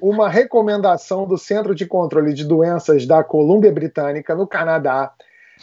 Uma 0.00 0.28
recomendação 0.28 1.26
do 1.26 1.36
Centro 1.36 1.74
de 1.74 1.86
Controle 1.86 2.32
de 2.32 2.44
Doenças 2.44 3.06
da 3.06 3.22
Colômbia 3.22 3.72
Britânica, 3.72 4.34
no 4.34 4.46
Canadá, 4.46 5.12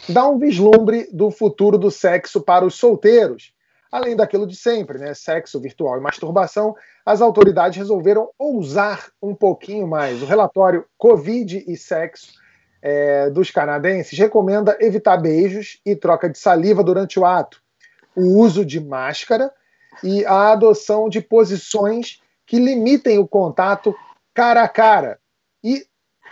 dá 0.08 0.28
um 0.28 0.38
vislumbre 0.38 1.08
do 1.12 1.30
futuro 1.30 1.78
do 1.78 1.90
sexo 1.90 2.40
para 2.40 2.64
os 2.64 2.74
solteiros. 2.74 3.53
Além 3.94 4.16
daquilo 4.16 4.44
de 4.44 4.56
sempre, 4.56 4.98
né? 4.98 5.14
Sexo 5.14 5.60
virtual 5.60 5.96
e 5.96 6.00
masturbação, 6.00 6.74
as 7.06 7.20
autoridades 7.20 7.78
resolveram 7.78 8.28
ousar 8.36 9.08
um 9.22 9.36
pouquinho 9.36 9.86
mais. 9.86 10.20
O 10.20 10.26
relatório 10.26 10.84
Covid 10.98 11.62
e 11.64 11.76
Sexo 11.76 12.32
é, 12.82 13.30
dos 13.30 13.52
canadenses 13.52 14.18
recomenda 14.18 14.76
evitar 14.80 15.16
beijos 15.18 15.78
e 15.86 15.94
troca 15.94 16.28
de 16.28 16.36
saliva 16.36 16.82
durante 16.82 17.20
o 17.20 17.24
ato, 17.24 17.62
o 18.16 18.40
uso 18.40 18.64
de 18.64 18.80
máscara 18.80 19.54
e 20.02 20.26
a 20.26 20.50
adoção 20.50 21.08
de 21.08 21.20
posições 21.20 22.20
que 22.44 22.58
limitem 22.58 23.18
o 23.18 23.28
contato 23.28 23.94
cara 24.34 24.64
a 24.64 24.68
cara 24.68 25.20
e, 25.62 25.86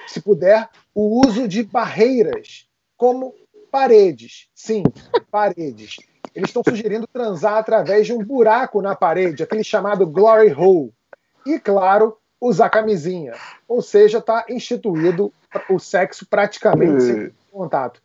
se 0.08 0.20
puder, 0.20 0.68
o 0.92 1.24
uso 1.24 1.46
de 1.46 1.62
barreiras, 1.62 2.66
como 2.96 3.32
paredes. 3.70 4.48
Sim, 4.52 4.82
paredes 5.30 5.98
eles 6.35 6.51
estão 6.51 6.62
sugerindo 6.66 7.07
transar 7.07 7.55
através 7.55 8.07
de 8.07 8.12
um 8.12 8.24
buraco 8.24 8.80
na 8.80 8.95
parede, 8.95 9.43
aquele 9.43 9.64
chamado 9.64 10.07
glory 10.07 10.53
hole. 10.53 10.93
E, 11.45 11.59
claro, 11.59 12.16
usar 12.41 12.70
camisinha. 12.70 13.35
Ou 13.68 13.83
seja, 13.83 14.18
está 14.18 14.45
instituído 14.49 15.33
o 15.68 15.78
sexo 15.78 16.26
praticamente 16.26 17.03
sem 17.03 17.30
contato. 17.51 18.01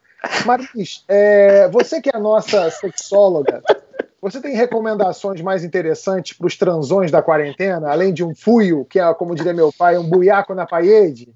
Maris, 0.45 1.03
é, 1.07 1.67
você 1.69 2.01
que 2.01 2.09
é 2.09 2.17
a 2.17 2.19
nossa 2.19 2.69
sexóloga, 2.71 3.63
você 4.21 4.41
tem 4.41 4.55
recomendações 4.55 5.41
mais 5.41 5.63
interessantes 5.63 6.37
para 6.37 6.47
os 6.47 6.57
transões 6.57 7.11
da 7.11 7.21
quarentena, 7.21 7.89
além 7.89 8.13
de 8.13 8.23
um 8.23 8.35
fuio, 8.35 8.85
que 8.85 8.99
é, 8.99 9.13
como 9.13 9.35
diria 9.35 9.53
meu 9.53 9.71
pai, 9.71 9.97
um 9.97 10.09
buiaco 10.09 10.53
na 10.53 10.65
parede? 10.65 11.33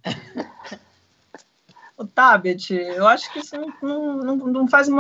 O 2.02 2.08
Tabet, 2.08 2.74
eu 2.74 3.08
acho 3.08 3.32
que 3.32 3.38
isso 3.40 3.56
não, 3.80 4.18
não, 4.18 4.36
não 4.36 4.68
faz 4.68 4.90
o 4.90 4.94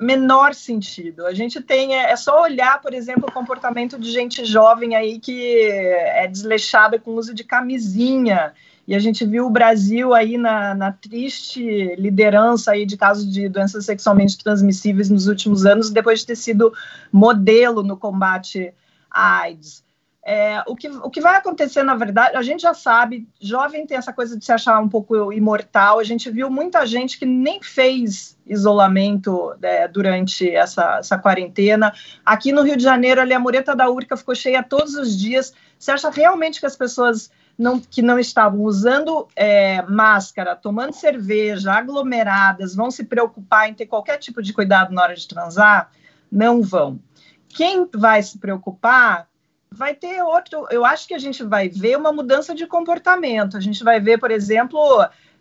menor 0.00 0.52
sentido. 0.52 1.24
A 1.24 1.32
gente 1.32 1.60
tem, 1.60 1.94
é, 1.94 2.10
é, 2.10 2.16
só 2.16 2.42
olhar, 2.42 2.80
por 2.80 2.92
exemplo, 2.92 3.28
o 3.28 3.32
comportamento 3.32 3.96
de 3.96 4.10
gente 4.10 4.44
jovem 4.44 4.96
aí 4.96 5.20
que 5.20 5.62
é 5.62 6.26
desleixada 6.26 6.98
com 6.98 7.12
o 7.12 7.18
uso 7.18 7.32
de 7.32 7.44
camisinha, 7.44 8.52
e 8.84 8.96
a 8.96 8.98
gente 8.98 9.24
viu 9.24 9.46
o 9.46 9.50
Brasil 9.50 10.12
aí 10.12 10.36
na, 10.36 10.74
na, 10.74 10.90
triste 10.90 11.94
liderança 11.94 12.72
aí 12.72 12.84
de 12.84 12.96
casos 12.96 13.32
de 13.32 13.48
doenças 13.48 13.84
sexualmente 13.84 14.36
transmissíveis 14.36 15.08
nos 15.08 15.28
últimos 15.28 15.64
anos, 15.64 15.88
depois 15.88 16.18
de 16.18 16.26
ter 16.26 16.36
sido 16.36 16.74
modelo 17.12 17.84
no 17.84 17.96
combate 17.96 18.74
à 19.08 19.42
AIDS. 19.42 19.84
É, 20.22 20.62
o, 20.66 20.76
que, 20.76 20.88
o 20.88 21.08
que 21.08 21.20
vai 21.20 21.36
acontecer, 21.36 21.82
na 21.82 21.94
verdade, 21.94 22.36
a 22.36 22.42
gente 22.42 22.60
já 22.60 22.74
sabe, 22.74 23.26
jovem 23.40 23.86
tem 23.86 23.96
essa 23.96 24.12
coisa 24.12 24.38
de 24.38 24.44
se 24.44 24.52
achar 24.52 24.78
um 24.78 24.88
pouco 24.88 25.32
imortal. 25.32 25.98
A 25.98 26.04
gente 26.04 26.30
viu 26.30 26.50
muita 26.50 26.84
gente 26.86 27.18
que 27.18 27.24
nem 27.24 27.62
fez 27.62 28.38
isolamento 28.46 29.54
né, 29.60 29.88
durante 29.88 30.50
essa, 30.50 30.98
essa 30.98 31.18
quarentena. 31.18 31.92
Aqui 32.24 32.52
no 32.52 32.62
Rio 32.62 32.76
de 32.76 32.82
Janeiro, 32.82 33.20
ali, 33.20 33.32
a 33.32 33.40
mureta 33.40 33.74
da 33.74 33.88
Urca 33.88 34.16
ficou 34.16 34.34
cheia 34.34 34.62
todos 34.62 34.94
os 34.94 35.18
dias. 35.18 35.54
Você 35.78 35.90
acha 35.90 36.10
realmente 36.10 36.60
que 36.60 36.66
as 36.66 36.76
pessoas 36.76 37.30
não, 37.56 37.80
que 37.80 38.02
não 38.02 38.18
estavam 38.18 38.60
usando 38.60 39.26
é, 39.34 39.80
máscara, 39.82 40.54
tomando 40.54 40.92
cerveja, 40.92 41.72
aglomeradas, 41.72 42.74
vão 42.74 42.90
se 42.90 43.04
preocupar 43.04 43.70
em 43.70 43.74
ter 43.74 43.86
qualquer 43.86 44.18
tipo 44.18 44.42
de 44.42 44.52
cuidado 44.52 44.92
na 44.92 45.02
hora 45.02 45.14
de 45.14 45.26
transar? 45.26 45.90
Não 46.30 46.62
vão. 46.62 47.00
Quem 47.48 47.88
vai 47.92 48.22
se 48.22 48.38
preocupar 48.38 49.29
vai 49.72 49.94
ter 49.94 50.22
outro. 50.22 50.66
Eu 50.70 50.84
acho 50.84 51.06
que 51.06 51.14
a 51.14 51.18
gente 51.18 51.42
vai 51.44 51.68
ver 51.68 51.96
uma 51.96 52.12
mudança 52.12 52.54
de 52.54 52.66
comportamento. 52.66 53.56
A 53.56 53.60
gente 53.60 53.82
vai 53.84 54.00
ver, 54.00 54.18
por 54.18 54.30
exemplo, 54.30 54.78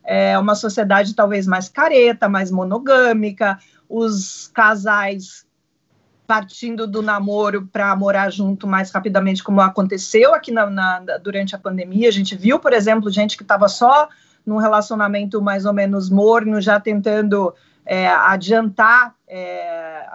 é, 0.03 0.37
uma 0.37 0.55
sociedade 0.55 1.15
talvez 1.15 1.47
mais 1.47 1.67
careta, 1.67 2.29
mais 2.29 2.51
monogâmica, 2.51 3.59
os 3.87 4.49
casais 4.53 5.47
partindo 6.27 6.85
do 6.85 7.01
namoro 7.01 7.67
para 7.73 7.95
morar 7.95 8.29
junto 8.29 8.67
mais 8.67 8.91
rapidamente, 8.91 9.43
como 9.43 9.61
aconteceu 9.61 10.35
aqui 10.35 10.51
na, 10.51 10.69
na, 10.69 10.99
durante 11.17 11.55
a 11.55 11.57
pandemia. 11.57 12.07
A 12.07 12.11
gente 12.11 12.35
viu, 12.35 12.59
por 12.59 12.71
exemplo, 12.71 13.09
gente 13.09 13.35
que 13.35 13.41
estava 13.41 13.67
só 13.67 14.07
num 14.45 14.57
relacionamento 14.57 15.41
mais 15.41 15.65
ou 15.65 15.73
menos 15.73 16.07
morno, 16.07 16.61
já 16.61 16.79
tentando 16.79 17.51
é, 17.91 18.07
adiantar, 18.07 19.15
é, 19.27 20.05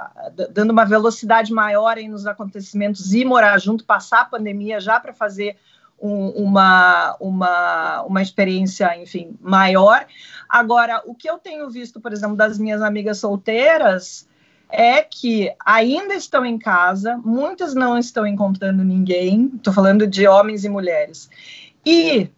dando 0.52 0.70
uma 0.70 0.84
velocidade 0.84 1.52
maior 1.52 1.96
aí 1.96 2.06
nos 2.06 2.24
acontecimentos 2.24 3.12
e 3.12 3.24
morar 3.24 3.58
junto, 3.58 3.84
passar 3.84 4.20
a 4.20 4.24
pandemia 4.24 4.78
já 4.78 5.00
para 5.00 5.12
fazer 5.12 5.56
um, 6.00 6.28
uma, 6.28 7.16
uma, 7.18 8.02
uma 8.02 8.22
experiência, 8.22 8.96
enfim, 8.96 9.36
maior. 9.40 10.06
Agora, 10.48 11.02
o 11.04 11.16
que 11.16 11.28
eu 11.28 11.36
tenho 11.36 11.68
visto, 11.68 12.00
por 12.00 12.12
exemplo, 12.12 12.36
das 12.36 12.60
minhas 12.60 12.80
amigas 12.80 13.18
solteiras 13.18 14.28
é 14.70 15.02
que 15.02 15.52
ainda 15.66 16.14
estão 16.14 16.46
em 16.46 16.56
casa, 16.56 17.20
muitas 17.24 17.74
não 17.74 17.98
estão 17.98 18.24
encontrando 18.24 18.84
ninguém, 18.84 19.50
estou 19.56 19.74
falando 19.74 20.06
de 20.06 20.28
homens 20.28 20.64
e 20.64 20.68
mulheres, 20.68 21.28
e 21.84 22.30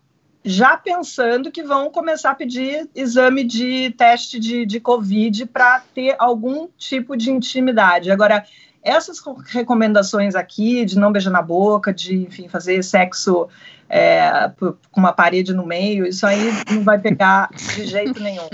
já 0.46 0.76
pensando 0.76 1.50
que 1.50 1.64
vão 1.64 1.90
começar 1.90 2.30
a 2.30 2.34
pedir 2.34 2.88
exame 2.94 3.42
de 3.42 3.90
teste 3.98 4.38
de, 4.38 4.64
de 4.64 4.78
Covid 4.78 5.44
para 5.46 5.82
ter 5.92 6.14
algum 6.20 6.68
tipo 6.78 7.16
de 7.16 7.32
intimidade. 7.32 8.12
Agora, 8.12 8.44
essas 8.80 9.20
recomendações 9.48 10.36
aqui 10.36 10.84
de 10.84 10.96
não 10.96 11.10
beijar 11.10 11.32
na 11.32 11.42
boca, 11.42 11.92
de 11.92 12.18
enfim, 12.18 12.46
fazer 12.46 12.84
sexo 12.84 13.48
é, 13.90 14.52
com 14.56 15.00
uma 15.00 15.12
parede 15.12 15.52
no 15.52 15.66
meio, 15.66 16.06
isso 16.06 16.24
aí 16.24 16.52
não 16.70 16.84
vai 16.84 17.00
pegar 17.00 17.50
de 17.50 17.84
jeito 17.84 18.22
nenhum. 18.22 18.48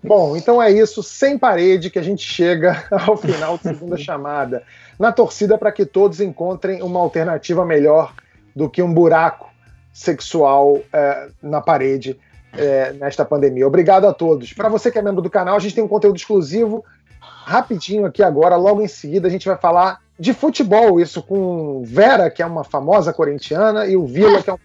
Bom, 0.00 0.36
então 0.36 0.62
é 0.62 0.70
isso, 0.70 1.02
sem 1.02 1.36
parede, 1.36 1.90
que 1.90 1.98
a 1.98 2.02
gente 2.02 2.22
chega 2.22 2.84
ao 2.94 3.16
final 3.16 3.58
da 3.58 3.72
segunda 3.74 3.96
chamada. 3.98 4.62
Na 4.96 5.10
torcida 5.10 5.58
para 5.58 5.72
que 5.72 5.84
todos 5.84 6.20
encontrem 6.20 6.80
uma 6.80 7.00
alternativa 7.00 7.66
melhor 7.66 8.14
do 8.54 8.70
que 8.70 8.80
um 8.80 8.94
buraco 8.94 9.48
sexual 9.92 10.80
é, 10.92 11.28
na 11.42 11.60
parede 11.60 12.18
é, 12.52 12.92
nesta 12.92 13.24
pandemia. 13.24 13.66
Obrigado 13.66 14.06
a 14.06 14.12
todos. 14.12 14.52
Para 14.52 14.68
você 14.68 14.90
que 14.90 14.98
é 14.98 15.02
membro 15.02 15.22
do 15.22 15.30
canal, 15.30 15.56
a 15.56 15.58
gente 15.58 15.74
tem 15.74 15.84
um 15.84 15.88
conteúdo 15.88 16.16
exclusivo 16.16 16.84
rapidinho 17.20 18.06
aqui 18.06 18.22
agora. 18.22 18.56
Logo 18.56 18.82
em 18.82 18.88
seguida, 18.88 19.28
a 19.28 19.30
gente 19.30 19.46
vai 19.46 19.56
falar 19.56 20.00
de 20.18 20.32
futebol, 20.32 21.00
isso 21.00 21.22
com 21.22 21.82
Vera, 21.84 22.30
que 22.30 22.42
é 22.42 22.46
uma 22.46 22.64
famosa 22.64 23.12
corintiana, 23.12 23.86
e 23.86 23.96
o 23.96 24.06
Vila, 24.06 24.42
que 24.42 24.50
é 24.50 24.54
um 24.54 24.58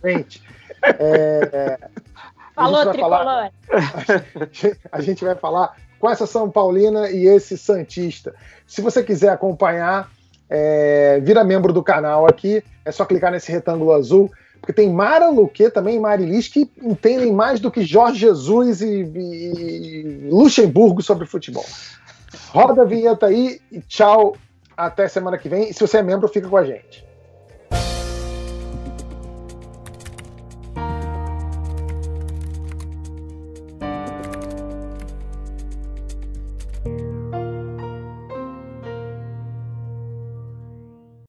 doente. 0.00 0.42
É, 0.82 1.78
Falou, 2.54 2.86
tricolor. 2.86 3.18
Falar, 3.18 3.52
a 4.92 5.00
gente 5.00 5.24
vai 5.24 5.34
falar 5.34 5.76
com 5.98 6.08
essa 6.08 6.26
São 6.26 6.48
Paulina 6.48 7.10
e 7.10 7.26
esse 7.26 7.58
Santista. 7.58 8.34
Se 8.66 8.80
você 8.80 9.02
quiser 9.02 9.30
acompanhar, 9.30 10.08
é, 10.56 11.18
vira 11.20 11.42
membro 11.42 11.72
do 11.72 11.82
canal 11.82 12.26
aqui, 12.26 12.62
é 12.84 12.92
só 12.92 13.04
clicar 13.04 13.32
nesse 13.32 13.50
retângulo 13.50 13.92
azul, 13.92 14.30
porque 14.60 14.72
tem 14.72 14.88
Mara 14.88 15.28
Luque 15.28 15.68
também, 15.68 15.98
Marilis, 15.98 16.46
que 16.46 16.70
entendem 16.80 17.32
mais 17.32 17.58
do 17.58 17.72
que 17.72 17.82
Jorge 17.82 18.20
Jesus 18.20 18.80
e, 18.80 19.02
e 19.02 20.28
Luxemburgo 20.30 21.02
sobre 21.02 21.26
futebol. 21.26 21.66
Roda 22.50 22.82
a 22.82 22.84
vinheta 22.84 23.26
aí 23.26 23.60
e 23.70 23.80
tchau, 23.80 24.36
até 24.76 25.08
semana 25.08 25.36
que 25.36 25.48
vem. 25.48 25.70
E 25.70 25.74
se 25.74 25.80
você 25.80 25.98
é 25.98 26.02
membro, 26.02 26.28
fica 26.28 26.48
com 26.48 26.56
a 26.56 26.64
gente. 26.64 27.04